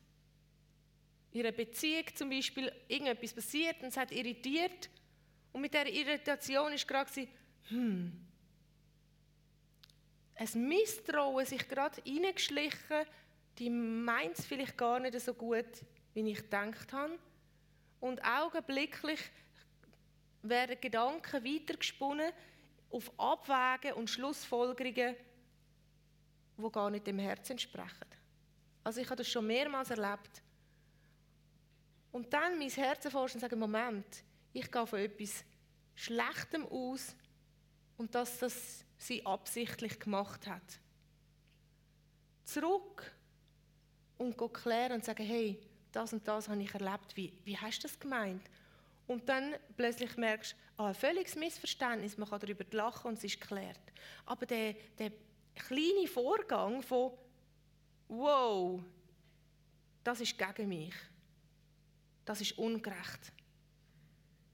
in 1.33 1.41
einer 1.41 1.53
Beziehung 1.53 2.05
zum 2.15 2.31
Beispiel 2.31 2.73
irgendetwas 2.89 3.35
passiert 3.35 3.83
und 3.83 3.89
es 3.89 3.97
hat 3.97 4.13
irritiert. 4.13 4.89
Und 5.53 5.61
mit 5.61 5.73
dieser 5.73 5.89
Irritation 5.89 6.73
war 6.73 6.79
gerade, 6.79 7.29
hm, 7.69 8.13
ein 10.35 10.69
Misstrauen 10.69 11.45
sich 11.45 11.69
gerade 11.69 12.01
reingeschlichen, 12.07 13.07
die 13.59 13.71
meint 13.71 14.39
es 14.39 14.47
vielleicht 14.47 14.77
gar 14.77 15.01
nicht 15.01 15.19
so 15.21 15.35
gut, 15.35 15.67
wie 16.15 16.31
ich 16.31 16.39
gedacht 16.39 16.93
habe. 16.93 17.19
Und 18.01 18.25
augenblicklich 18.25 19.19
werden 20.43 20.81
Gedanken 20.81 21.45
weitergesponnen 21.45 22.33
auf 22.91 23.11
Abwägen 23.19 23.95
und 23.95 24.09
Schlussfolgerungen, 24.09 25.17
die 26.57 26.73
gar 26.73 26.91
nicht 26.91 27.07
dem 27.07 27.19
Herzen 27.19 27.53
entsprechen. 27.53 28.07
Also 28.85 29.01
ich 29.01 29.07
habe 29.07 29.17
das 29.17 29.29
schon 29.29 29.47
mehrmals 29.47 29.91
erlebt. 29.91 30.43
Und 32.13 32.33
dann 32.33 32.59
mein 32.59 32.71
Herz 32.71 33.05
erforschen 33.05 33.37
und 33.37 33.41
sagen, 33.41 33.59
Moment, 33.59 34.07
ich 34.53 34.71
gehe 34.71 34.87
von 34.87 34.99
etwas 34.99 35.45
Schlechtem 35.95 36.67
aus 36.67 37.15
und 37.97 38.15
dass 38.15 38.39
das 38.39 38.85
sie 38.97 39.25
absichtlich 39.27 39.99
gemacht 40.01 40.47
hat. 40.47 40.81
Zurück 42.45 43.13
und 44.17 44.37
klären 44.55 44.93
und 44.93 45.05
sagen, 45.05 45.25
hey, 45.25 45.61
das 45.93 46.13
und 46.13 46.27
das 46.27 46.49
habe 46.49 46.63
ich 46.63 46.73
erlebt, 46.73 47.17
wie, 47.17 47.33
wie 47.45 47.57
hast 47.57 47.81
du 47.81 47.89
das 47.89 47.99
gemeint? 47.99 48.43
Und 49.07 49.29
dann 49.29 49.55
plötzlich 49.77 50.17
merkst 50.17 50.53
du, 50.53 50.83
ah, 50.83 50.89
ein 50.89 50.95
völliges 50.95 51.37
Missverständnis, 51.37 52.19
man 52.19 52.29
kann 52.29 52.41
darüber 52.41 52.65
lachen 52.71 53.09
und 53.09 53.19
es 53.19 53.25
ist 53.25 53.41
geklärt. 53.41 53.81
Aber 54.27 54.47
der, 54.47 54.75
der 54.99 55.13
kleine 55.55 56.07
Vorgang 56.07 56.83
von, 56.83 57.13
wow, 58.09 58.81
das 60.05 60.21
ist 60.21 60.37
gegen 60.39 60.69
mich 60.69 60.95
das 62.29 62.43
ist 62.43 62.59
ungerecht. 62.59 63.33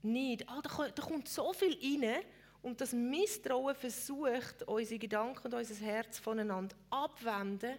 Nicht. 0.01 0.47
Ah, 0.47 0.61
da, 0.61 0.87
da 0.89 1.03
kommt 1.03 1.27
so 1.27 1.51
viel 1.51 1.77
rein 1.81 2.23
und 2.61 2.79
das 2.79 2.93
Misstrauen 2.93 3.75
versucht, 3.75 4.63
unsere 4.65 4.99
Gedanken 4.99 5.47
und 5.47 5.53
unser 5.53 5.85
Herz 5.85 6.19
voneinander 6.19 6.75
abwenden. 6.89 7.75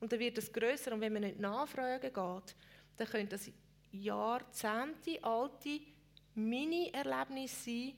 Und 0.00 0.10
dann 0.10 0.18
wird 0.18 0.38
es 0.38 0.50
größer 0.50 0.92
und 0.92 1.02
wenn 1.02 1.12
man 1.12 1.22
nicht 1.22 1.38
nachfragen 1.38 2.00
geht, 2.00 2.56
dann 2.96 3.06
können 3.08 3.28
das 3.28 3.50
Jahrzehnte 3.92 5.22
alte 5.22 5.80
Mini-Erlebnisse 6.34 7.64
sein, 7.64 7.94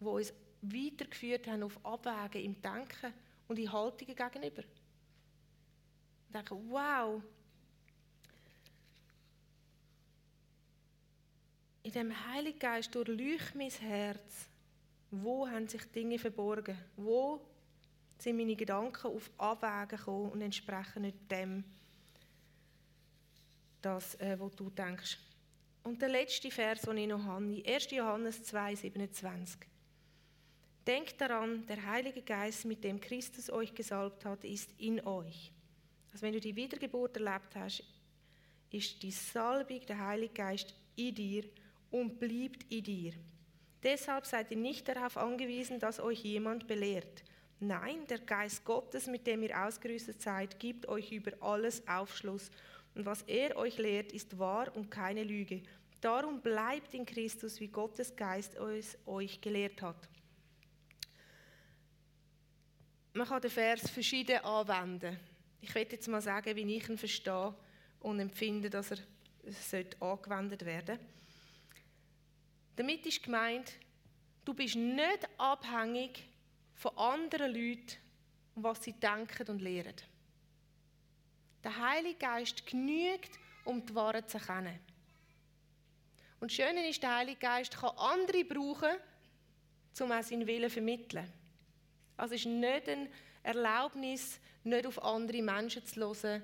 die 0.00 0.06
uns 0.06 0.32
weitergeführt 0.62 1.46
haben 1.48 1.64
auf 1.64 1.78
Abwägen 1.84 2.44
im 2.46 2.62
Denken 2.62 3.12
und 3.46 3.58
in 3.58 3.70
Haltungen 3.70 4.16
gegenüber. 4.16 4.62
Und 6.28 6.34
denken, 6.34 6.70
wow, 6.70 7.20
in 11.86 11.92
dem 11.92 12.26
Heiligen 12.32 12.58
Geist 12.58 12.92
durchleucht 12.92 13.54
mein 13.54 13.70
Herz, 13.70 14.48
wo 15.12 15.48
haben 15.48 15.68
sich 15.68 15.84
Dinge 15.92 16.18
verborgen, 16.18 16.76
wo 16.96 17.40
sind 18.18 18.36
meine 18.36 18.56
Gedanken 18.56 19.06
auf 19.06 19.30
Abwägen 19.38 19.96
gekommen 19.96 20.30
und 20.32 20.42
entsprechen 20.42 21.02
nicht 21.02 21.30
dem, 21.30 21.62
das, 23.80 24.16
äh, 24.16 24.36
was 24.36 24.56
du 24.56 24.68
denkst. 24.68 25.16
Und 25.84 26.02
der 26.02 26.08
letzte 26.08 26.50
Vers, 26.50 26.82
den 26.82 26.96
ich 26.96 27.06
noch 27.06 27.22
habe, 27.22 27.62
1. 27.64 27.92
Johannes 27.92 28.42
2, 28.42 28.74
27. 28.74 29.60
Denkt 30.84 31.20
daran, 31.20 31.64
der 31.68 31.86
Heilige 31.86 32.22
Geist, 32.22 32.64
mit 32.64 32.82
dem 32.82 33.00
Christus 33.00 33.48
euch 33.48 33.72
gesalbt 33.72 34.24
hat, 34.24 34.42
ist 34.42 34.70
in 34.78 35.06
euch. 35.06 35.52
Also 36.12 36.26
wenn 36.26 36.32
du 36.32 36.40
die 36.40 36.56
Wiedergeburt 36.56 37.16
erlebt 37.16 37.54
hast, 37.54 37.84
ist 38.72 39.00
die 39.04 39.12
Salbung, 39.12 39.86
der 39.86 40.04
Heilige 40.04 40.34
Geist 40.34 40.74
in 40.96 41.14
dir 41.14 41.44
und 42.00 42.18
bleibt 42.18 42.70
in 42.70 42.84
dir. 42.84 43.12
Deshalb 43.82 44.26
seid 44.26 44.50
ihr 44.50 44.56
nicht 44.56 44.88
darauf 44.88 45.16
angewiesen, 45.16 45.78
dass 45.78 46.00
euch 46.00 46.24
jemand 46.24 46.66
belehrt. 46.66 47.22
Nein, 47.60 48.06
der 48.08 48.18
Geist 48.18 48.64
Gottes, 48.64 49.06
mit 49.06 49.26
dem 49.26 49.42
ihr 49.42 49.64
ausgerüstet 49.64 50.20
seid, 50.20 50.58
gibt 50.58 50.86
euch 50.88 51.10
über 51.12 51.32
alles 51.40 51.86
Aufschluss 51.88 52.50
Und 52.94 53.06
was 53.06 53.22
er 53.22 53.56
euch 53.56 53.78
lehrt, 53.78 54.12
ist 54.12 54.38
wahr 54.38 54.74
und 54.74 54.90
keine 54.90 55.22
Lüge. 55.22 55.62
Darum 56.00 56.40
bleibt 56.40 56.94
in 56.94 57.06
Christus, 57.06 57.60
wie 57.60 57.68
Gottes 57.68 58.14
Geist 58.14 58.56
es 58.56 58.98
euch 59.06 59.40
gelehrt 59.40 59.80
hat. 59.82 60.08
Man 63.14 63.26
kann 63.26 63.40
den 63.40 63.50
Vers 63.50 63.88
verschieden 63.88 64.38
anwenden. 64.44 65.18
Ich 65.62 65.74
werde 65.74 65.92
jetzt 65.92 66.08
mal 66.08 66.20
sagen, 66.20 66.54
wie 66.56 66.76
ich 66.76 66.88
ihn 66.88 66.98
verstehe 66.98 67.54
und 68.00 68.20
empfinde, 68.20 68.68
dass 68.68 68.90
er 68.90 68.98
sollte 69.52 70.00
angewendet 70.02 70.64
werden 70.64 70.98
Damit 72.76 73.06
ist 73.06 73.22
gemeint, 73.22 73.72
du 74.44 74.52
bist 74.52 74.76
nicht 74.76 75.28
abhängig 75.38 76.28
von 76.74 76.96
anderen 76.96 77.52
Leuten, 77.52 77.96
was 78.54 78.84
sie 78.84 78.92
denken 78.92 79.48
und 79.48 79.62
lehren. 79.62 79.94
Der 81.64 81.76
Heilige 81.76 82.18
Geist 82.18 82.66
genügt, 82.66 83.38
um 83.64 83.84
die 83.84 83.94
Wahrheit 83.94 84.30
zu 84.30 84.38
erkennen. 84.38 84.78
Und 86.38 86.50
das 86.50 86.56
Schöne 86.56 86.88
ist, 86.88 87.02
der 87.02 87.16
Heilige 87.16 87.40
Geist 87.40 87.76
kann 87.76 87.96
andere 87.96 88.44
brauchen, 88.44 88.96
um 90.00 90.12
auch 90.12 90.22
seinen 90.22 90.46
Willen 90.46 90.68
zu 90.68 90.74
vermitteln. 90.74 91.32
Also 92.16 92.34
es 92.34 92.42
ist 92.42 92.46
nicht 92.46 92.88
eine 92.88 93.08
Erlaubnis, 93.42 94.38
nicht 94.64 94.86
auf 94.86 95.02
andere 95.02 95.42
Menschen 95.42 95.84
zu 95.86 96.00
hören, 96.00 96.42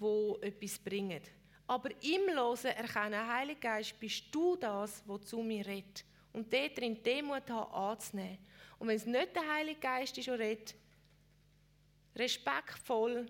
die 0.00 0.46
etwas 0.46 0.78
bringen. 0.78 1.22
Aber 1.66 1.90
im 2.02 2.34
Hören 2.34 2.64
erkennen, 2.64 3.26
Heiliger 3.26 3.60
Geist, 3.60 3.98
bist 3.98 4.24
du 4.30 4.56
das, 4.56 5.02
was 5.06 5.22
zu 5.22 5.38
mir 5.38 5.66
redet. 5.66 6.04
Und 6.32 6.52
dort 6.52 6.76
drin 6.76 7.02
Demut 7.02 7.48
haben, 7.48 7.72
anzunehmen. 7.72 8.38
Und 8.78 8.88
wenn 8.88 8.96
es 8.96 9.06
nicht 9.06 9.34
der 9.34 9.54
Heilige 9.54 9.80
Geist 9.80 10.18
ist, 10.18 10.26
der 10.26 10.38
redet, 10.38 10.74
respektvoll 12.16 13.26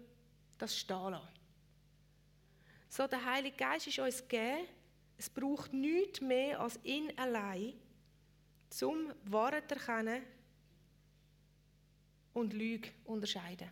das 0.58 0.76
stehen 0.76 1.10
lassen. 1.10 1.28
So, 2.88 3.06
der 3.06 3.24
Heilige 3.24 3.56
Geist 3.56 3.86
ist 3.86 3.98
uns 3.98 4.22
gegeben. 4.22 4.66
Es 5.16 5.30
braucht 5.30 5.72
nichts 5.72 6.20
mehr 6.20 6.60
als 6.60 6.78
ihn 6.82 7.12
allein, 7.16 7.74
zum 8.68 9.12
Wahrheit 9.24 9.70
erkennen 9.70 10.22
und 12.32 12.52
Lüge 12.52 12.90
unterscheiden. 13.04 13.68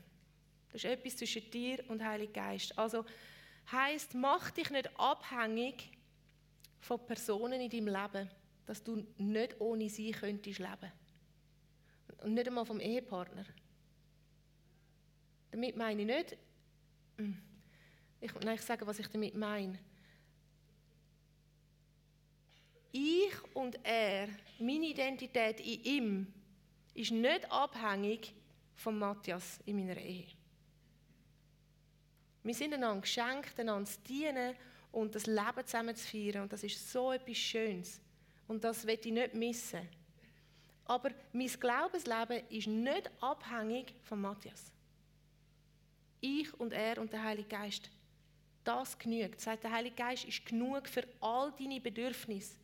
Das 0.72 0.84
ist 0.84 0.90
etwas 0.90 1.16
zwischen 1.16 1.50
dir 1.50 1.84
und 1.88 2.02
Heilig 2.02 2.32
Geist. 2.32 2.78
Also 2.78 3.04
heißt, 3.72 4.14
mach 4.14 4.50
dich 4.50 4.70
nicht 4.70 4.90
abhängig 4.98 5.90
von 6.80 7.04
Personen 7.06 7.60
in 7.60 7.70
deinem 7.70 7.88
Leben, 7.88 8.30
dass 8.66 8.82
du 8.82 9.04
nicht 9.18 9.60
ohne 9.60 9.88
sie 9.88 10.12
könntest 10.12 10.58
leben. 10.58 10.92
Und 12.22 12.34
nicht 12.34 12.46
einmal 12.46 12.66
vom 12.66 12.80
Ehepartner. 12.80 13.44
Damit 15.50 15.76
meine 15.76 16.02
ich 16.02 16.06
nicht, 16.06 16.36
hm, 17.16 17.42
ich, 18.20 18.32
nein, 18.34 18.54
ich 18.54 18.62
sage, 18.62 18.86
was 18.86 18.98
ich 18.98 19.08
damit 19.08 19.34
meine. 19.34 19.78
Ich 22.92 23.32
und 23.54 23.78
er, 23.84 24.28
meine 24.58 24.86
Identität 24.86 25.60
in 25.60 25.84
ihm, 25.84 26.34
ist 26.94 27.10
nicht 27.10 27.50
abhängig 27.50 28.34
von 28.74 28.98
Matthias 28.98 29.60
in 29.64 29.76
meiner 29.76 29.96
Ehe. 29.96 30.26
Wir 32.42 32.54
sind 32.54 32.74
einander 32.74 33.00
geschenkt, 33.00 33.58
einander 33.58 33.88
zu 33.88 34.00
dienen 34.00 34.56
und 34.90 35.14
das 35.14 35.26
Leben 35.26 35.64
zusammen 35.66 35.94
zu 35.94 36.06
feiern. 36.06 36.42
Und 36.42 36.52
das 36.52 36.64
ist 36.64 36.90
so 36.90 37.12
etwas 37.12 37.36
Schönes. 37.36 38.00
Und 38.48 38.64
das 38.64 38.86
will 38.86 38.98
ich 39.00 39.12
nicht 39.12 39.34
missen. 39.34 39.88
Aber 40.84 41.10
mein 41.32 41.46
Glaubensleben 41.46 42.42
ist 42.48 42.66
nicht 42.66 43.10
abhängig 43.20 43.94
von 44.02 44.20
Matthias. 44.20 44.72
Ich 46.20 46.52
und 46.60 46.72
er 46.72 46.98
und 46.98 47.12
der 47.12 47.22
Heilige 47.22 47.48
Geist, 47.48 47.90
das 48.64 48.98
genügt. 48.98 49.36
Das 49.36 49.46
heißt, 49.46 49.62
der 49.62 49.72
Heilige 49.72 49.96
Geist 49.96 50.24
ist 50.24 50.44
genug 50.44 50.88
für 50.88 51.04
all 51.20 51.52
deine 51.52 51.80
Bedürfnisse. 51.80 52.56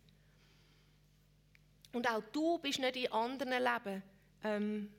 Und 1.93 2.09
auch 2.09 2.23
du 2.33 2.59
bist 2.59 2.79
nicht 2.81 2.97
in 2.97 3.13
anderen 3.13 3.63
Leben 3.63 4.03
ähm, 4.45 4.93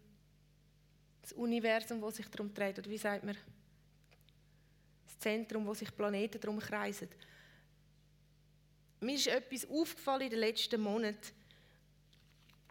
das 1.22 1.34
Universum, 1.34 2.02
das 2.02 2.16
sich 2.16 2.28
darum 2.30 2.54
dreht. 2.54 2.80
Oder 2.80 2.90
wie 2.90 2.98
sagt 2.98 3.24
man? 3.24 3.38
Zentrum, 5.20 5.66
wo 5.66 5.74
sich 5.74 5.96
Planeten 5.96 6.40
darum 6.40 6.60
kreisen. 6.60 7.10
Mir 9.02 9.16
ist 9.16 9.28
etwas 9.28 9.70
aufgefallen 9.70 10.24
in 10.24 10.30
den 10.30 10.40
letzten 10.40 10.82
Monaten. 10.82 11.32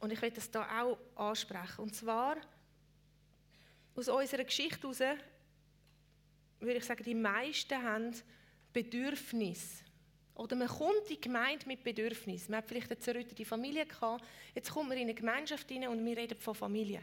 Und 0.00 0.12
ich 0.12 0.20
will 0.20 0.30
das 0.30 0.50
hier 0.50 0.66
auch 0.80 0.98
ansprechen. 1.16 1.82
Und 1.82 1.94
zwar 1.94 2.36
aus 3.94 4.08
unserer 4.08 4.44
Geschichte 4.44 4.82
heraus, 4.82 5.00
würde 6.60 6.78
ich 6.78 6.84
sagen, 6.84 7.02
die 7.02 7.14
meisten 7.14 7.82
haben 7.82 8.14
Bedürfnis. 8.72 9.82
Oder 10.34 10.54
man 10.54 10.68
kommt 10.68 11.02
in 11.02 11.16
die 11.16 11.20
Gemeinde 11.20 11.66
mit 11.66 11.82
Bedürfnis. 11.82 12.48
Man 12.48 12.58
hat 12.58 12.68
vielleicht 12.68 12.90
eine 12.90 13.00
zerrüttete 13.00 13.44
Familie 13.44 13.86
gehabt. 13.86 14.24
Jetzt 14.54 14.70
kommt 14.70 14.88
man 14.88 14.96
in 14.96 15.04
eine 15.04 15.14
Gemeinschaft 15.14 15.68
hinein 15.68 15.88
und 15.88 16.04
wir 16.04 16.16
reden 16.16 16.38
von 16.38 16.54
Familie. 16.54 17.02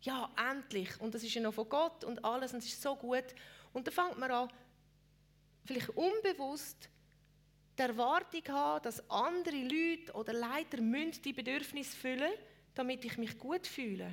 Ja, 0.00 0.30
endlich. 0.50 0.98
Und 1.00 1.14
das 1.14 1.22
ist 1.22 1.34
ja 1.34 1.42
noch 1.42 1.52
von 1.52 1.68
Gott 1.68 2.04
und 2.04 2.24
alles 2.24 2.52
und 2.52 2.60
es 2.60 2.66
ist 2.66 2.80
so 2.80 2.96
gut. 2.96 3.24
Und 3.74 3.86
dann 3.86 3.94
fängt 3.94 4.18
man 4.18 4.30
an, 4.30 4.48
vielleicht 5.64 5.90
unbewusst 5.90 6.88
die 7.76 7.82
Erwartung 7.82 8.42
haben, 8.48 8.82
dass 8.84 9.10
andere 9.10 9.56
Leute 9.56 10.12
oder 10.12 10.32
Leiter 10.32 10.80
müssen 10.80 11.22
die 11.22 11.32
Bedürfnisse 11.32 11.96
füllen, 11.96 12.32
damit 12.74 13.04
ich 13.04 13.18
mich 13.18 13.38
gut 13.38 13.66
fühle. 13.66 14.06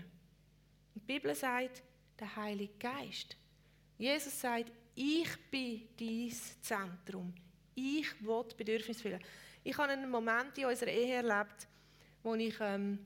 Und 0.96 1.04
die 1.08 1.14
Bibel 1.14 1.36
sagt, 1.36 1.84
der 2.20 2.36
Heilige 2.36 2.74
Geist. 2.80 3.36
Jesus 3.98 4.40
sagt, 4.40 4.72
ich 4.96 5.30
bin 5.50 5.88
dein 5.98 6.32
Zentrum. 6.62 7.34
Ich 7.76 8.26
will 8.26 8.44
Bedürfnisse 8.58 9.02
füllen. 9.02 9.22
Ich 9.64 9.78
habe 9.78 9.92
einen 9.92 10.10
Moment 10.10 10.58
in 10.58 10.66
unserer 10.66 10.90
Ehe 10.92 11.16
erlebt, 11.16 11.68
wo 12.24 12.34
ich, 12.36 12.56
ähm, 12.60 13.06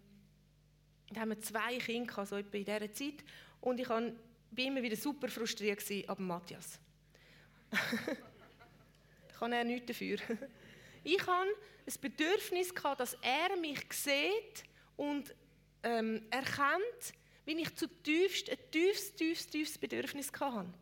da 1.11 1.21
haben 1.21 1.29
wir 1.29 1.39
zwei 1.39 1.77
Kinder, 1.77 2.25
so 2.25 2.37
etwa 2.37 2.57
in 2.57 2.65
dieser 2.65 2.93
Zeit, 2.93 3.23
und 3.61 3.79
ich 3.79 3.89
war 3.89 4.01
immer 4.55 4.81
wieder 4.81 4.95
super 4.95 5.27
frustriert 5.27 5.83
ab 6.07 6.19
Matthias. 6.19 6.79
da 9.35 9.39
kann 9.39 9.53
er 9.53 9.63
nichts 9.63 9.87
dafür. 9.87 10.17
Ich 11.07 11.21
hatte 11.21 11.51
ein 11.85 11.93
Bedürfnis, 12.01 12.73
gehabt, 12.73 12.99
dass 12.99 13.15
er 13.21 13.55
mich 13.57 13.79
sieht 13.93 14.63
und 14.95 15.35
ähm, 15.83 16.25
erkennt, 16.31 17.13
wie 17.45 17.61
ich 17.61 17.75
zutiefst 17.75 18.49
ein 18.49 18.57
tiefes, 18.71 19.15
tiefes, 19.15 19.45
tiefes 19.45 19.77
Bedürfnis 19.77 20.31
hatte. 20.39 20.73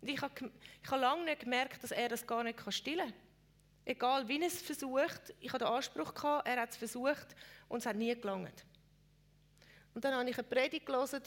Und 0.00 0.08
ich 0.08 0.18
habe, 0.18 0.50
ich 0.82 0.90
habe 0.90 1.02
lange 1.02 1.24
nicht 1.24 1.40
gemerkt, 1.40 1.82
dass 1.82 1.90
er 1.90 2.08
das 2.08 2.26
gar 2.26 2.42
nicht 2.42 2.58
stillen 2.72 3.08
kann. 3.08 3.14
Egal 3.84 4.26
wie 4.28 4.40
er 4.40 4.46
es 4.46 4.62
versucht, 4.62 5.34
ich 5.40 5.52
hatte 5.52 5.66
den 5.66 5.74
Anspruch, 5.74 6.14
gehabt, 6.14 6.48
er 6.48 6.62
hat 6.62 6.70
es 6.70 6.78
versucht 6.78 7.36
und 7.68 7.80
es 7.80 7.86
hat 7.86 7.96
nie 7.96 8.18
gelangt. 8.18 8.64
Und 9.92 10.02
dann 10.06 10.14
habe 10.14 10.30
ich 10.30 10.38
eine 10.38 10.48
Predigt 10.48 10.86
gelesen 10.86 11.20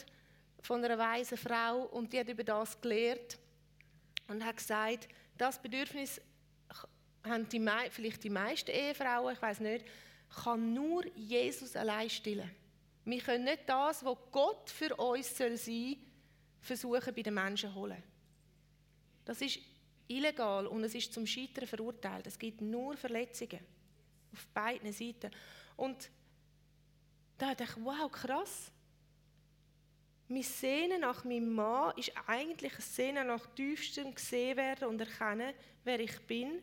von 0.60 0.84
einer 0.84 0.98
weisen 0.98 1.38
Frau 1.38 1.84
und 1.84 2.12
die 2.12 2.18
hat 2.18 2.28
über 2.28 2.42
das 2.42 2.80
gelehrt 2.80 3.38
und 4.26 4.44
hat 4.44 4.56
gesagt, 4.56 5.06
das 5.38 5.62
Bedürfnis 5.62 6.20
haben 7.24 7.48
die, 7.48 7.66
vielleicht 7.90 8.22
die 8.22 8.30
meisten 8.30 8.70
Ehefrauen, 8.70 9.34
ich 9.34 9.42
weiß 9.42 9.60
nicht, 9.60 9.84
kann 10.42 10.74
nur 10.74 11.06
Jesus 11.16 11.76
allein 11.76 12.10
stillen. 12.10 12.50
Wir 13.04 13.20
können 13.20 13.44
nicht 13.44 13.62
das, 13.66 14.04
was 14.04 14.16
Gott 14.30 14.70
für 14.70 14.94
uns 14.96 15.36
soll 15.36 15.56
sein, 15.56 15.96
versuchen 16.60 17.14
bei 17.14 17.22
den 17.22 17.34
Menschen 17.34 17.70
zu 17.70 17.74
holen. 17.74 18.02
Das 19.24 19.40
ist 19.40 19.58
illegal 20.08 20.66
und 20.66 20.84
es 20.84 20.94
ist 20.94 21.12
zum 21.12 21.26
Scheitern 21.26 21.66
verurteilt. 21.66 22.26
Es 22.26 22.38
gibt 22.38 22.60
nur 22.60 22.96
Verletzungen 22.96 23.60
auf 24.32 24.46
beiden 24.48 24.92
Seiten. 24.92 25.30
Und 25.76 26.10
da 27.38 27.54
dachte 27.54 27.64
ich, 27.78 27.84
wow, 27.84 28.10
krass. 28.10 28.70
Mein 30.28 30.42
Sehnen 30.42 31.02
nach 31.02 31.24
meinem 31.24 31.54
Mann 31.54 31.96
ist 31.96 32.12
eigentlich 32.26 32.74
ein 32.74 32.80
Sehnen 32.80 33.26
nach 33.26 33.46
tiefstem 33.54 34.14
gesehen 34.14 34.56
werden 34.56 34.88
und 34.88 35.00
erkennen, 35.00 35.52
wer 35.84 36.00
ich 36.00 36.18
bin, 36.20 36.62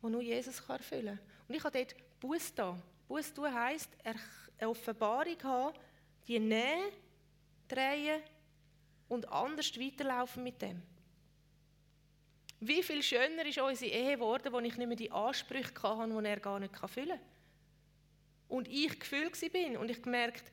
wo 0.00 0.08
nur 0.08 0.22
Jesus 0.22 0.60
erfüllen 0.68 1.16
kann. 1.16 1.26
Und 1.48 1.54
ich 1.54 1.64
habe 1.64 1.78
dort 1.78 1.94
Buß 2.20 2.54
da. 2.54 2.78
Buß 3.08 3.34
tun 3.34 3.52
heisst, 3.52 3.90
eine 4.04 4.68
Offenbarung 4.68 5.42
haben, 5.42 5.76
die 6.28 6.38
Nähe 6.38 6.92
drehen 7.68 8.22
und 9.08 9.28
anders 9.28 9.78
weiterlaufen 9.78 10.44
mit 10.44 10.60
dem. 10.62 10.82
Wie 12.60 12.82
viel 12.82 13.02
schöner 13.02 13.46
ist 13.46 13.58
unsere 13.58 13.90
Ehe 13.90 14.16
geworden, 14.16 14.52
wo 14.52 14.58
ich 14.60 14.76
nicht 14.76 14.86
mehr 14.86 14.96
die 14.96 15.10
Ansprüche 15.10 15.82
hatte, 15.82 16.20
die 16.20 16.26
er 16.26 16.40
gar 16.40 16.60
nicht 16.60 16.80
erfüllen 16.80 17.08
kann. 17.08 17.20
Und 18.48 18.68
ich 18.68 18.98
gefühlt 18.98 19.52
bin 19.52 19.76
und 19.76 19.90
ich 19.90 20.02
gemerkt, 20.02 20.52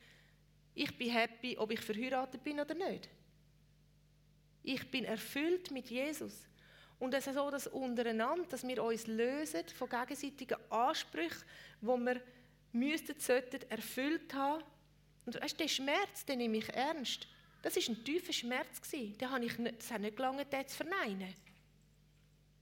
ich 0.74 0.96
bin 0.96 1.10
happy, 1.10 1.58
ob 1.58 1.70
ich 1.70 1.80
verheiratet 1.80 2.42
bin 2.42 2.60
oder 2.60 2.74
nicht. 2.74 3.08
Ich 4.62 4.90
bin 4.90 5.04
erfüllt 5.04 5.70
mit 5.70 5.90
Jesus. 5.90 6.46
Und 6.98 7.14
es 7.14 7.26
ist 7.26 7.34
so, 7.34 7.50
dass 7.50 7.66
untereinander, 7.68 8.44
dass 8.48 8.66
wir 8.66 8.82
uns 8.82 9.06
lösen 9.06 9.62
von 9.76 9.88
gegenseitigen 9.88 10.56
Ansprüchen, 10.70 11.44
wo 11.80 11.96
wir 11.96 12.20
müssten, 12.72 13.18
sollten, 13.18 13.70
erfüllt 13.70 14.34
haben. 14.34 14.64
Und 15.24 15.40
weißt, 15.40 15.60
den 15.60 15.68
Schmerz, 15.68 16.24
den 16.24 16.38
nehme 16.38 16.58
ich 16.58 16.68
ernst. 16.70 17.28
Das 17.62 17.76
war 17.76 17.82
ein 17.88 18.04
tiefer 18.04 18.32
Schmerz. 18.32 18.80
Den 18.90 19.30
habe 19.30 19.44
ich 19.44 19.58
nicht, 19.58 19.78
das 19.78 19.90
hat 19.90 20.00
nicht 20.00 20.16
gelangt, 20.16 20.52
den 20.52 20.66
zu 20.66 20.76
verneinen. 20.76 21.34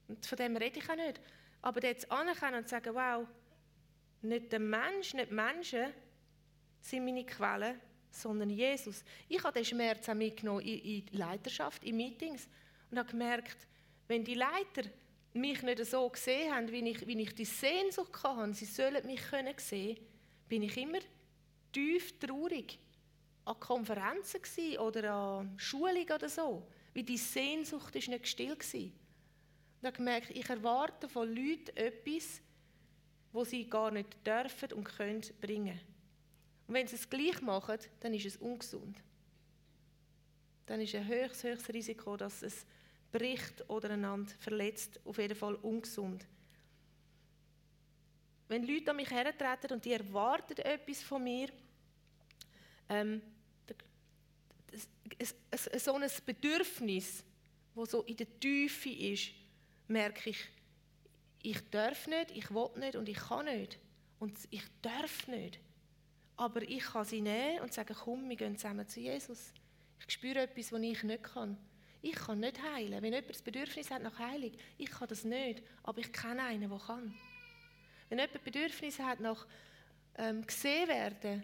Und 0.09 0.25
von 0.25 0.37
dem 0.37 0.57
rede 0.57 0.79
ich 0.79 0.91
auch 0.91 0.97
nicht. 0.97 1.21
Aber 1.63 1.83
jetzt 1.83 2.11
anerkennen 2.11 2.59
und 2.59 2.69
sagen, 2.69 2.95
wow, 2.95 3.27
nicht 4.23 4.53
der 4.53 4.61
Mensch, 4.61 5.15
nicht 5.15 5.31
die 5.31 5.35
Menschen 5.35 5.93
sind 6.81 7.05
meine 7.05 7.25
Quelle, 7.25 7.77
sondern 8.11 8.51
Jesus. 8.51 9.05
Ich 9.29 9.43
habe 9.43 9.53
den 9.53 9.65
Schmerz 9.65 10.09
auch 10.09 10.15
mitgenommen 10.15 10.61
in, 10.61 10.79
in 10.79 11.07
Leiterschaft, 11.19 11.83
in 11.85 11.97
Meetings 11.97 12.49
und 12.91 12.99
habe 12.99 13.11
gemerkt, 13.11 13.57
wenn 14.09 14.25
die 14.25 14.35
Leiter 14.35 14.89
mich 15.33 15.63
nicht 15.63 15.85
so 15.85 16.09
gesehen 16.09 16.55
haben, 16.55 16.71
wie 16.71 16.91
ich, 16.91 17.07
wie 17.07 17.21
ich 17.21 17.35
die 17.35 17.45
Sehnsucht 17.45 18.23
hatte, 18.23 18.55
sie 18.55 18.65
sollen 18.65 19.05
mich 19.07 19.23
können 19.23 19.55
sehen, 19.59 19.99
bin 20.49 20.63
ich 20.63 20.77
immer 20.77 21.01
tief 21.73 22.19
traurig 22.19 22.79
an 23.45 23.61
Konferenzen 23.61 24.41
oder 24.79 25.13
an 25.13 25.55
Schulungen 25.59 26.11
oder 26.11 26.29
so, 26.29 26.67
weil 26.95 27.03
die 27.03 27.19
Sehnsucht 27.19 27.95
ist 27.95 28.09
nicht 28.09 28.27
still 28.27 28.57
war. 28.57 28.81
Und 29.81 29.87
habe 29.87 29.97
gemerkt, 29.97 30.31
ich 30.31 30.49
erwarte 30.49 31.09
von 31.09 31.29
Leuten 31.29 31.77
etwas, 31.77 32.41
wo 33.33 33.45
sie 33.45 33.69
gar 33.69 33.91
nicht 33.91 34.27
dürfen 34.27 34.73
und 34.73 34.85
können 34.85 35.23
bringen. 35.41 35.79
Und 36.67 36.75
wenn 36.75 36.87
sie 36.87 36.97
es 36.97 37.09
gleich 37.09 37.41
machen, 37.43 37.79
dann 38.01 38.15
ist 38.15 38.27
es 38.27 38.37
ungesund. 38.39 38.97
Dann 40.65 40.81
ist 40.81 40.95
ein 40.95 41.07
höchst, 41.07 41.45
höchstes 41.45 41.75
Risiko, 41.75 42.17
dass 42.17 42.43
es 42.43 42.67
bricht 43.19 43.69
oder 43.69 43.91
einander 43.91 44.33
verletzt, 44.39 45.01
auf 45.05 45.19
jeden 45.19 45.37
Fall 45.37 45.55
ungesund. 45.57 46.27
Wenn 48.49 48.67
Leute 48.67 48.91
an 48.91 48.97
mich 48.97 49.11
hertreten 49.11 49.73
und 49.73 49.85
die 49.85 49.93
erwarten 49.93 50.59
etwas 50.59 51.03
von 51.03 51.25
mir, 51.25 51.49
ähm, 52.89 53.21
so 55.79 55.95
ein 55.95 56.11
Bedürfnis, 56.25 57.25
das 57.75 57.91
so 57.91 58.03
in 58.03 58.17
der 58.17 58.39
Tiefe 58.39 58.91
ist, 58.91 59.31
merke 59.89 60.31
ich, 60.31 60.49
ich 61.43 61.71
darf 61.71 62.07
nicht, 62.07 62.31
ich 62.33 62.51
will 62.51 62.71
nicht 62.77 62.97
und 62.97 63.09
ich 63.09 63.19
kann 63.19 63.47
nicht. 63.47 63.79
Und 64.19 64.37
ich 64.51 64.65
darf 64.83 65.29
nicht. 65.29 65.61
Aber 66.37 66.63
ich 66.63 66.85
kann 66.85 67.05
sie 67.05 67.21
nehmen 67.21 67.61
und 67.61 67.73
sagen, 67.73 67.95
komm, 67.99 68.29
wir 68.29 68.37
gehen 68.37 68.57
zusammen 68.57 68.87
zu 68.89 69.01
Jesus. 69.01 69.53
Ich 70.07 70.15
spüre 70.15 70.41
etwas, 70.41 70.73
was 70.73 70.81
ich 70.81 71.03
nicht 71.03 71.23
kann. 71.23 71.57
Ich 72.07 72.15
kann 72.15 72.39
nicht 72.39 72.63
heilen. 72.63 73.03
Wenn 73.03 73.13
jemand 73.13 73.31
das 73.31 73.43
Bedürfnis 73.43 73.91
hat 73.91 74.01
nach 74.01 74.17
Heilung, 74.17 74.53
ich 74.79 74.89
kann 74.89 75.09
das 75.09 75.25
nicht, 75.25 75.61
aber 75.83 75.99
ich 75.99 76.13
kenne 76.13 76.41
einen, 76.41 76.69
der 76.71 76.79
kann. 76.79 77.13
Wenn 78.09 78.21
jemand 78.21 78.45
Bedürfnis 78.45 79.01
hat 79.01 79.19
nach 79.19 79.45
ähm, 80.17 80.47
gesehen 80.47 80.87
werden, 80.87 81.43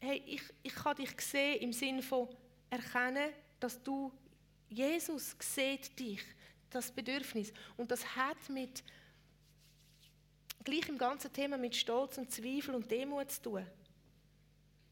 hey, 0.00 0.20
ich, 0.26 0.42
ich 0.64 0.74
kann 0.74 0.96
dich 0.96 1.12
sehen 1.20 1.60
im 1.62 1.72
Sinne 1.72 2.02
von 2.02 2.28
erkennen, 2.68 3.30
dass 3.60 3.80
du, 3.80 4.10
Jesus 4.68 5.36
sieht 5.38 5.96
dich, 5.96 6.24
das 6.68 6.90
Bedürfnis. 6.90 7.52
Und 7.76 7.88
das 7.88 8.16
hat 8.16 8.48
mit, 8.48 8.82
gleich 10.64 10.88
im 10.88 10.98
ganzen 10.98 11.32
Thema 11.32 11.56
mit 11.58 11.76
Stolz 11.76 12.18
und 12.18 12.32
Zweifel 12.32 12.74
und 12.74 12.90
Demut 12.90 13.30
zu 13.30 13.42
tun 13.42 13.66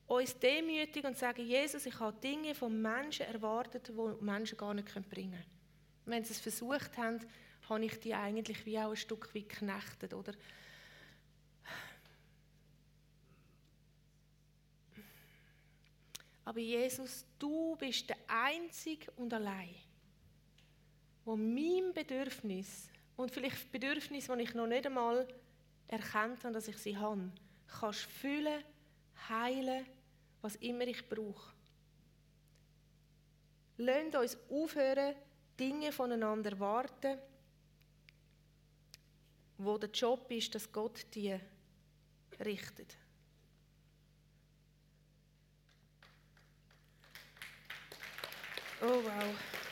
uns 0.06 0.38
demütigen 0.38 1.10
und 1.10 1.18
sagen, 1.18 1.44
Jesus, 1.44 1.86
ich 1.86 1.98
habe 1.98 2.18
Dinge 2.20 2.54
von 2.54 2.80
Menschen 2.80 3.26
erwartet, 3.26 3.88
die 3.88 4.24
Menschen 4.24 4.58
gar 4.58 4.74
nicht 4.74 4.86
bringen 5.08 5.32
können. 5.32 5.44
Wenn 6.04 6.24
sie 6.24 6.32
es 6.32 6.40
versucht 6.40 6.96
haben, 6.98 7.20
habe 7.68 7.84
ich 7.84 7.98
die 8.00 8.14
eigentlich 8.14 8.66
wie 8.66 8.78
auch 8.78 8.90
ein 8.90 8.96
Stück 8.96 9.34
weit 9.34 9.48
geknechtet, 9.48 10.12
oder? 10.12 10.34
Aber 16.44 16.60
Jesus, 16.60 17.24
du 17.38 17.74
bist 17.76 18.10
der 18.10 18.18
Einzige 18.26 19.10
und 19.12 19.32
allein, 19.32 19.74
wo 21.24 21.36
mein 21.36 21.94
Bedürfnis 21.94 22.88
und 23.16 23.30
vielleicht 23.30 23.72
Bedürfnis, 23.72 24.26
die 24.26 24.42
ich 24.42 24.54
noch 24.54 24.66
nicht 24.66 24.84
einmal 24.84 25.26
erkannt 25.88 26.44
habe, 26.44 26.52
dass 26.52 26.68
ich 26.68 26.76
sie 26.76 26.98
habe, 26.98 27.30
kannst 27.66 28.00
füllen 28.00 28.62
heilen, 29.28 29.86
was 30.40 30.56
immer 30.56 30.86
ich 30.86 31.08
brauche. 31.08 31.54
Lasst 33.76 34.14
uns 34.14 34.38
aufhören, 34.50 35.14
Dinge 35.58 35.92
voneinander 35.92 36.58
warten, 36.58 37.18
wo 39.58 39.78
der 39.78 39.90
Job 39.90 40.30
ist, 40.30 40.54
dass 40.54 40.70
Gott 40.70 41.06
die 41.14 41.38
richtet. 42.40 42.96
Oh 48.82 49.02
wow. 49.02 49.63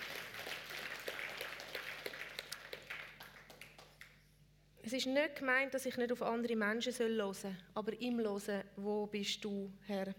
Es 4.85 4.93
ist 4.93 5.07
nicht 5.07 5.37
gemeint, 5.37 5.73
dass 5.73 5.87
ich 5.87 5.97
nicht 5.97 6.11
auf 6.11 6.23
andere 6.23 6.57
Menschen 6.57 6.93
hören 6.93 7.35
soll, 7.35 7.57
aber 7.75 7.93
ihm 8.01 8.19
hören, 8.19 8.65
wo 8.77 9.07
bist 9.07 9.45
du, 9.45 9.71
Herr? 9.87 10.13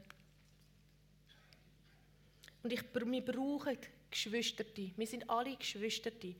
Und 2.63 2.71
ich, 2.71 2.81
wir 2.93 3.25
brauchen 3.25 3.77
Geschwisterte. 4.09 4.91
Wir 4.95 5.07
sind 5.07 5.29
alle 5.29 5.57
Geschwisterte. 5.57 6.35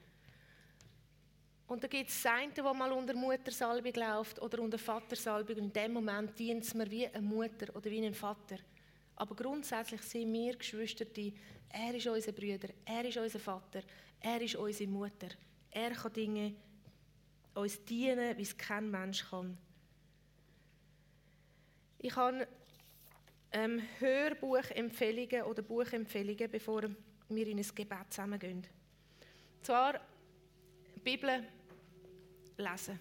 Und 1.68 1.84
da 1.84 1.88
gibt 1.88 2.10
es 2.10 2.22
Seinte, 2.22 2.62
die 2.62 2.78
mal 2.78 2.92
unter 2.94 3.14
Muttersalbung 3.14 3.94
läuft 3.94 4.42
oder 4.42 4.60
unter 4.60 4.78
Vatersalbung. 4.78 5.58
Und 5.58 5.64
in 5.64 5.74
dem 5.74 5.94
Moment 5.94 6.38
dient 6.40 6.64
es 6.64 6.74
mir 6.74 6.90
wie 6.90 7.08
eine 7.08 7.22
Mutter 7.22 7.76
oder 7.76 7.92
wie 7.92 8.06
ein 8.06 8.14
Vater. 8.14 8.58
Aber 9.16 9.36
grundsätzlich 9.36 10.02
sind 10.04 10.32
wir 10.32 10.56
Geschwisterte. 10.56 11.34
Er 11.70 11.94
ist 11.94 12.08
unser 12.08 12.32
Bruder, 12.32 12.70
er 12.86 13.06
ist 13.06 13.18
unser 13.18 13.40
Vater, 13.40 13.82
er 14.22 14.42
ist 14.42 14.56
unsere 14.56 14.90
Mutter. 14.90 15.30
Er 15.72 15.92
kann 15.92 16.14
Dinge 16.14 16.54
uns 17.54 17.84
dienen, 17.86 18.38
wie 18.38 18.42
es 18.42 18.58
kein 18.58 18.90
Mensch 18.90 19.26
kann. 19.30 19.58
Ich 22.00 22.16
habe 22.16 22.48
ähm, 23.52 23.82
Hörbuchempfehlungen 24.00 25.44
oder 25.44 25.62
Buchempfehlungen, 25.62 26.50
bevor 26.50 26.84
wir 27.30 27.48
in 27.48 27.60
ein 27.60 27.76
Gebet 27.76 28.12
zusammengehen. 28.12 28.66
Zwar 29.62 30.02
Bibel 31.04 31.44
lesen. 32.58 33.00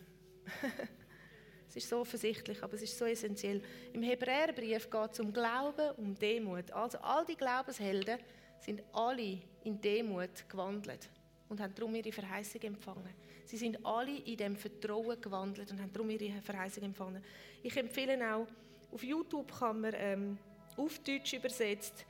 es 1.68 1.76
ist 1.76 1.88
so 1.88 2.00
offensichtlich, 2.00 2.62
aber 2.62 2.74
es 2.74 2.82
ist 2.82 2.98
so 2.98 3.06
essentiell. 3.06 3.62
Im 3.92 4.02
Hebräerbrief 4.02 4.90
geht 4.90 5.12
es 5.12 5.20
um 5.20 5.32
Glauben, 5.32 5.90
um 5.96 6.14
Demut. 6.14 6.70
Also 6.70 6.98
all 6.98 7.24
die 7.24 7.36
Glaubenshelden 7.36 8.18
sind 8.60 8.82
alle 8.92 9.40
in 9.64 9.80
Demut 9.80 10.48
gewandelt 10.48 11.08
und 11.48 11.60
haben 11.60 11.74
darum 11.74 11.94
ihre 11.94 12.12
Verheißung 12.12 12.60
empfangen. 12.62 13.21
Sie 13.44 13.56
sind 13.56 13.84
alle 13.84 14.16
in 14.18 14.36
dem 14.36 14.56
Vertrauen 14.56 15.20
gewandelt 15.20 15.70
und 15.70 15.80
haben 15.80 15.92
darum 15.92 16.10
ihre 16.10 16.40
Verheißung 16.42 16.84
empfangen. 16.84 17.22
Ich 17.62 17.76
empfehle 17.76 18.18
auch, 18.34 18.46
auf 18.92 19.02
YouTube 19.02 19.52
kann 19.58 19.80
man 19.80 19.94
ähm, 19.96 20.38
auf 20.76 20.98
Deutsch 21.00 21.32
übersetzt 21.34 22.06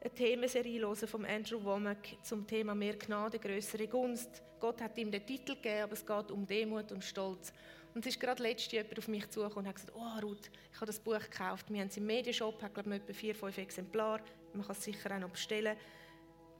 eine 0.00 0.12
Themenserie 0.12 0.96
von 0.96 1.24
Andrew 1.24 1.62
Womack 1.62 2.16
zum 2.22 2.46
Thema 2.46 2.74
mehr 2.74 2.96
Gnade, 2.96 3.38
größere 3.38 3.86
Gunst. 3.86 4.42
Gott 4.58 4.80
hat 4.80 4.98
ihm 4.98 5.10
den 5.10 5.24
Titel 5.24 5.54
gegeben, 5.54 5.82
aber 5.84 5.92
es 5.92 6.04
geht 6.04 6.30
um 6.30 6.46
Demut 6.46 6.90
und 6.90 7.04
Stolz. 7.04 7.52
Und 7.94 8.04
es 8.06 8.14
ist 8.14 8.20
gerade 8.20 8.42
letztes 8.42 8.72
jemand 8.72 8.98
auf 8.98 9.08
mich 9.08 9.28
zugekommen 9.30 9.66
und 9.66 9.68
hat 9.68 9.76
gesagt, 9.76 9.92
oh 9.94 10.26
Ruth, 10.26 10.50
ich 10.72 10.76
habe 10.76 10.86
das 10.86 10.98
Buch 10.98 11.20
gekauft. 11.20 11.66
Wir 11.68 11.80
haben 11.80 11.88
es 11.88 11.96
im 11.96 12.06
Medienshop, 12.06 12.60
hat 12.62 12.74
glaube 12.74 12.96
ich 12.96 13.02
etwa 13.02 13.12
vier, 13.12 13.34
fünf 13.34 13.58
Exemplare. 13.58 14.22
Man 14.54 14.66
kann 14.66 14.76
es 14.76 14.82
sicher 14.82 15.14
auch 15.14 15.20
noch 15.20 15.30
bestellen. 15.30 15.76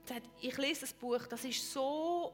Sagt, 0.05 0.29
ich 0.41 0.57
lese 0.57 0.81
das 0.81 0.93
Buch, 0.93 1.25
das 1.27 1.43
ist 1.43 1.71
so, 1.71 2.33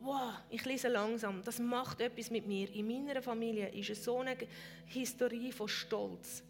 wow, 0.00 0.34
ich 0.50 0.64
lese 0.64 0.88
langsam, 0.88 1.42
das 1.42 1.58
macht 1.58 2.00
etwas 2.00 2.30
mit 2.30 2.46
mir. 2.46 2.70
In 2.72 2.86
meiner 2.86 3.22
Familie 3.22 3.68
ist 3.68 4.02
so 4.02 4.20
eine 4.20 4.36
Historie 4.86 5.52
von 5.52 5.68
Stolz. 5.68 6.42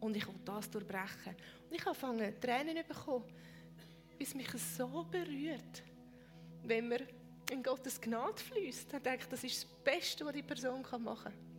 Und 0.00 0.16
ich 0.16 0.26
will 0.26 0.34
das 0.44 0.70
durchbrechen. 0.70 1.36
Und 1.68 1.76
ich 1.76 1.84
habe 1.84 2.34
Tränen 2.40 2.76
zu 2.76 2.84
bekommen, 2.84 3.24
bis 4.18 4.34
mich 4.34 4.50
so 4.76 5.06
berührt. 5.10 5.82
Wenn 6.62 6.88
man 6.88 7.00
in 7.50 7.62
Gottes 7.62 8.00
Gnade 8.00 8.40
fließt, 8.40 8.92
dann 8.92 9.02
denke 9.02 9.24
ich, 9.24 9.28
das 9.28 9.44
ist 9.44 9.64
das 9.64 9.70
Beste, 9.82 10.24
was 10.24 10.32
die 10.32 10.42
Person 10.42 10.84
machen 10.98 11.24
kann. 11.24 11.50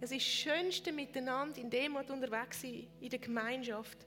Es 0.00 0.10
ist 0.10 0.20
das 0.20 0.26
Schönste 0.26 0.92
miteinander 0.92 1.58
in 1.58 1.70
Demut 1.70 2.10
unterwegs 2.10 2.60
sein, 2.60 2.86
in 3.00 3.08
der 3.08 3.18
Gemeinschaft 3.18 4.06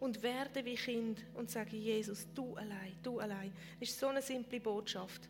und 0.00 0.22
werden 0.22 0.64
wie 0.64 0.74
Kind 0.74 1.24
und 1.34 1.50
sagen, 1.50 1.76
Jesus, 1.76 2.26
du 2.34 2.54
allein, 2.56 2.96
du 3.02 3.18
allein. 3.18 3.52
Das 3.80 3.90
ist 3.90 3.98
so 3.98 4.08
eine 4.08 4.22
simple 4.22 4.60
Botschaft. 4.60 5.28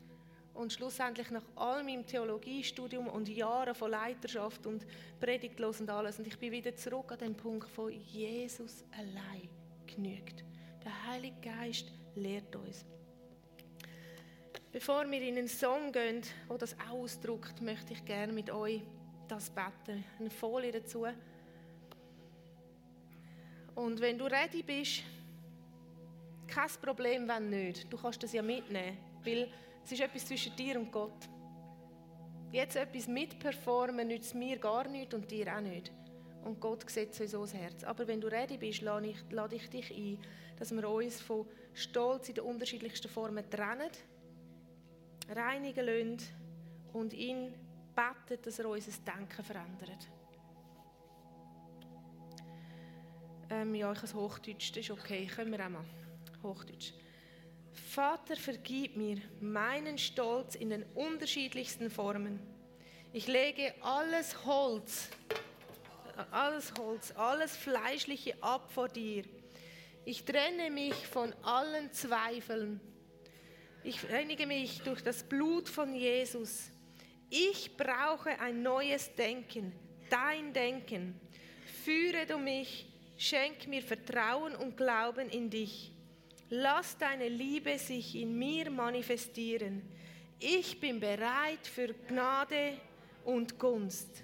Und 0.56 0.72
schlussendlich 0.72 1.30
nach 1.30 1.42
all 1.54 1.84
meinem 1.84 2.06
Theologiestudium 2.06 3.08
und 3.08 3.28
Jahren 3.28 3.74
von 3.74 3.90
Leiterschaft 3.90 4.66
und 4.66 4.86
Predigtlos 5.20 5.80
und 5.80 5.90
alles, 5.90 6.18
und 6.18 6.26
ich 6.26 6.38
bin 6.38 6.50
wieder 6.50 6.74
zurück 6.74 7.12
an 7.12 7.18
den 7.18 7.34
Punkt 7.36 7.68
von 7.68 7.92
Jesus 7.92 8.84
allein 8.92 9.48
genügt. 9.86 10.44
Der 10.82 11.06
Heilige 11.06 11.36
Geist 11.42 11.92
lehrt 12.14 12.56
uns. 12.56 12.86
Bevor 14.72 15.10
wir 15.10 15.20
in 15.20 15.36
einen 15.36 15.48
Song 15.48 15.92
gehen, 15.92 16.22
der 16.48 16.58
das 16.58 16.76
ausdrückt, 16.90 17.60
möchte 17.60 17.92
ich 17.92 18.04
gerne 18.04 18.32
mit 18.32 18.50
euch 18.50 18.82
das 19.28 19.50
beten. 19.50 20.04
Eine 20.18 20.30
Folie 20.30 20.72
dazu. 20.72 21.06
Und 23.74 24.00
wenn 24.00 24.18
du 24.18 24.24
ready 24.24 24.62
bist, 24.62 25.02
kein 26.46 26.70
Problem, 26.80 27.28
wenn 27.28 27.50
nicht. 27.50 27.92
Du 27.92 27.98
kannst 27.98 28.22
das 28.22 28.32
ja 28.32 28.42
mitnehmen, 28.42 28.96
weil 29.24 29.48
Es 29.86 29.92
ist 29.92 30.00
etwas 30.00 30.26
zwischen 30.26 30.56
dir 30.56 30.80
und 30.80 30.90
Gott. 30.90 31.28
Jetzt 32.50 32.74
etwas 32.74 33.06
mitperformen 33.06 34.08
nützt 34.08 34.34
mir 34.34 34.58
gar 34.58 34.88
nichts 34.88 35.14
und 35.14 35.30
dir 35.30 35.56
auch 35.56 35.60
nicht. 35.60 35.92
Und 36.42 36.58
Gott 36.58 36.90
sieht 36.90 37.14
sowieso 37.14 37.42
das 37.42 37.54
Herz. 37.54 37.84
Aber 37.84 38.04
wenn 38.08 38.20
du 38.20 38.26
ready 38.26 38.56
bist, 38.56 38.82
lade 38.82 39.06
ich, 39.06 39.18
lade 39.30 39.54
ich 39.54 39.70
dich 39.70 39.96
ein, 39.96 40.18
dass 40.58 40.74
wir 40.74 40.88
uns 40.88 41.20
von 41.20 41.46
Stolz 41.72 42.28
in 42.28 42.34
den 42.34 42.42
unterschiedlichsten 42.42 43.08
Formen 43.08 43.48
trennen, 43.48 43.92
reinigen 45.28 45.86
lassen 45.86 46.34
und 46.92 47.12
ihn 47.12 47.54
beten, 47.94 48.42
dass 48.42 48.58
er 48.58 48.68
unser 48.68 48.90
Denken 48.90 49.44
verändert. 49.44 50.10
Ähm, 53.50 53.72
ja, 53.76 53.92
ich 53.92 54.02
habe 54.02 54.14
Hochdeutsch, 54.14 54.70
das 54.70 54.78
ist 54.78 54.90
okay, 54.90 55.28
können 55.28 55.52
wir 55.52 55.64
auch 55.64 55.70
mal. 55.70 55.84
Hochdeutsch. 56.42 56.92
Vater, 57.76 58.36
vergib 58.36 58.96
mir 58.96 59.18
meinen 59.40 59.98
Stolz 59.98 60.54
in 60.54 60.70
den 60.70 60.82
unterschiedlichsten 60.94 61.90
Formen. 61.90 62.40
Ich 63.12 63.26
lege 63.26 63.74
alles 63.80 64.44
Holz, 64.44 65.08
alles 66.30 66.72
Holz, 66.78 67.12
alles 67.16 67.56
Fleischliche 67.56 68.34
ab 68.42 68.70
vor 68.72 68.88
dir. 68.88 69.24
Ich 70.04 70.24
trenne 70.24 70.70
mich 70.70 70.94
von 71.06 71.32
allen 71.42 71.92
Zweifeln. 71.92 72.80
Ich 73.82 74.08
reinige 74.10 74.46
mich 74.46 74.80
durch 74.82 75.02
das 75.02 75.22
Blut 75.22 75.68
von 75.68 75.94
Jesus. 75.94 76.70
Ich 77.30 77.76
brauche 77.76 78.38
ein 78.40 78.62
neues 78.62 79.14
Denken, 79.14 79.72
dein 80.10 80.52
Denken. 80.52 81.20
Führe 81.84 82.26
du 82.26 82.38
mich, 82.38 82.86
schenk 83.16 83.66
mir 83.66 83.82
Vertrauen 83.82 84.54
und 84.54 84.76
Glauben 84.76 85.28
in 85.28 85.50
dich. 85.50 85.95
Lass 86.50 86.96
deine 86.96 87.28
Liebe 87.28 87.76
sich 87.78 88.14
in 88.14 88.38
mir 88.38 88.70
manifestieren. 88.70 89.82
Ich 90.38 90.78
bin 90.78 91.00
bereit 91.00 91.66
für 91.66 91.92
Gnade 92.08 92.74
und 93.24 93.58
Gunst. 93.58 94.22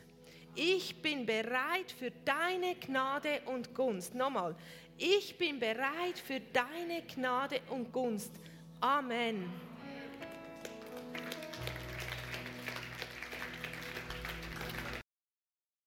Ich 0.55 1.01
bin 1.03 1.27
bereit 1.27 1.91
für 1.91 2.12
deine 2.25 2.77
Gnade 2.77 3.41
und 3.47 3.75
Gunst. 3.75 4.14
Nochmal, 4.14 4.55
ich 4.99 5.37
bin 5.37 5.59
bereit 5.59 6.18
für 6.25 6.41
deine 6.53 7.03
Gnade 7.03 7.61
und 7.70 7.93
Gunst. 7.93 8.31
Amen. 8.81 9.51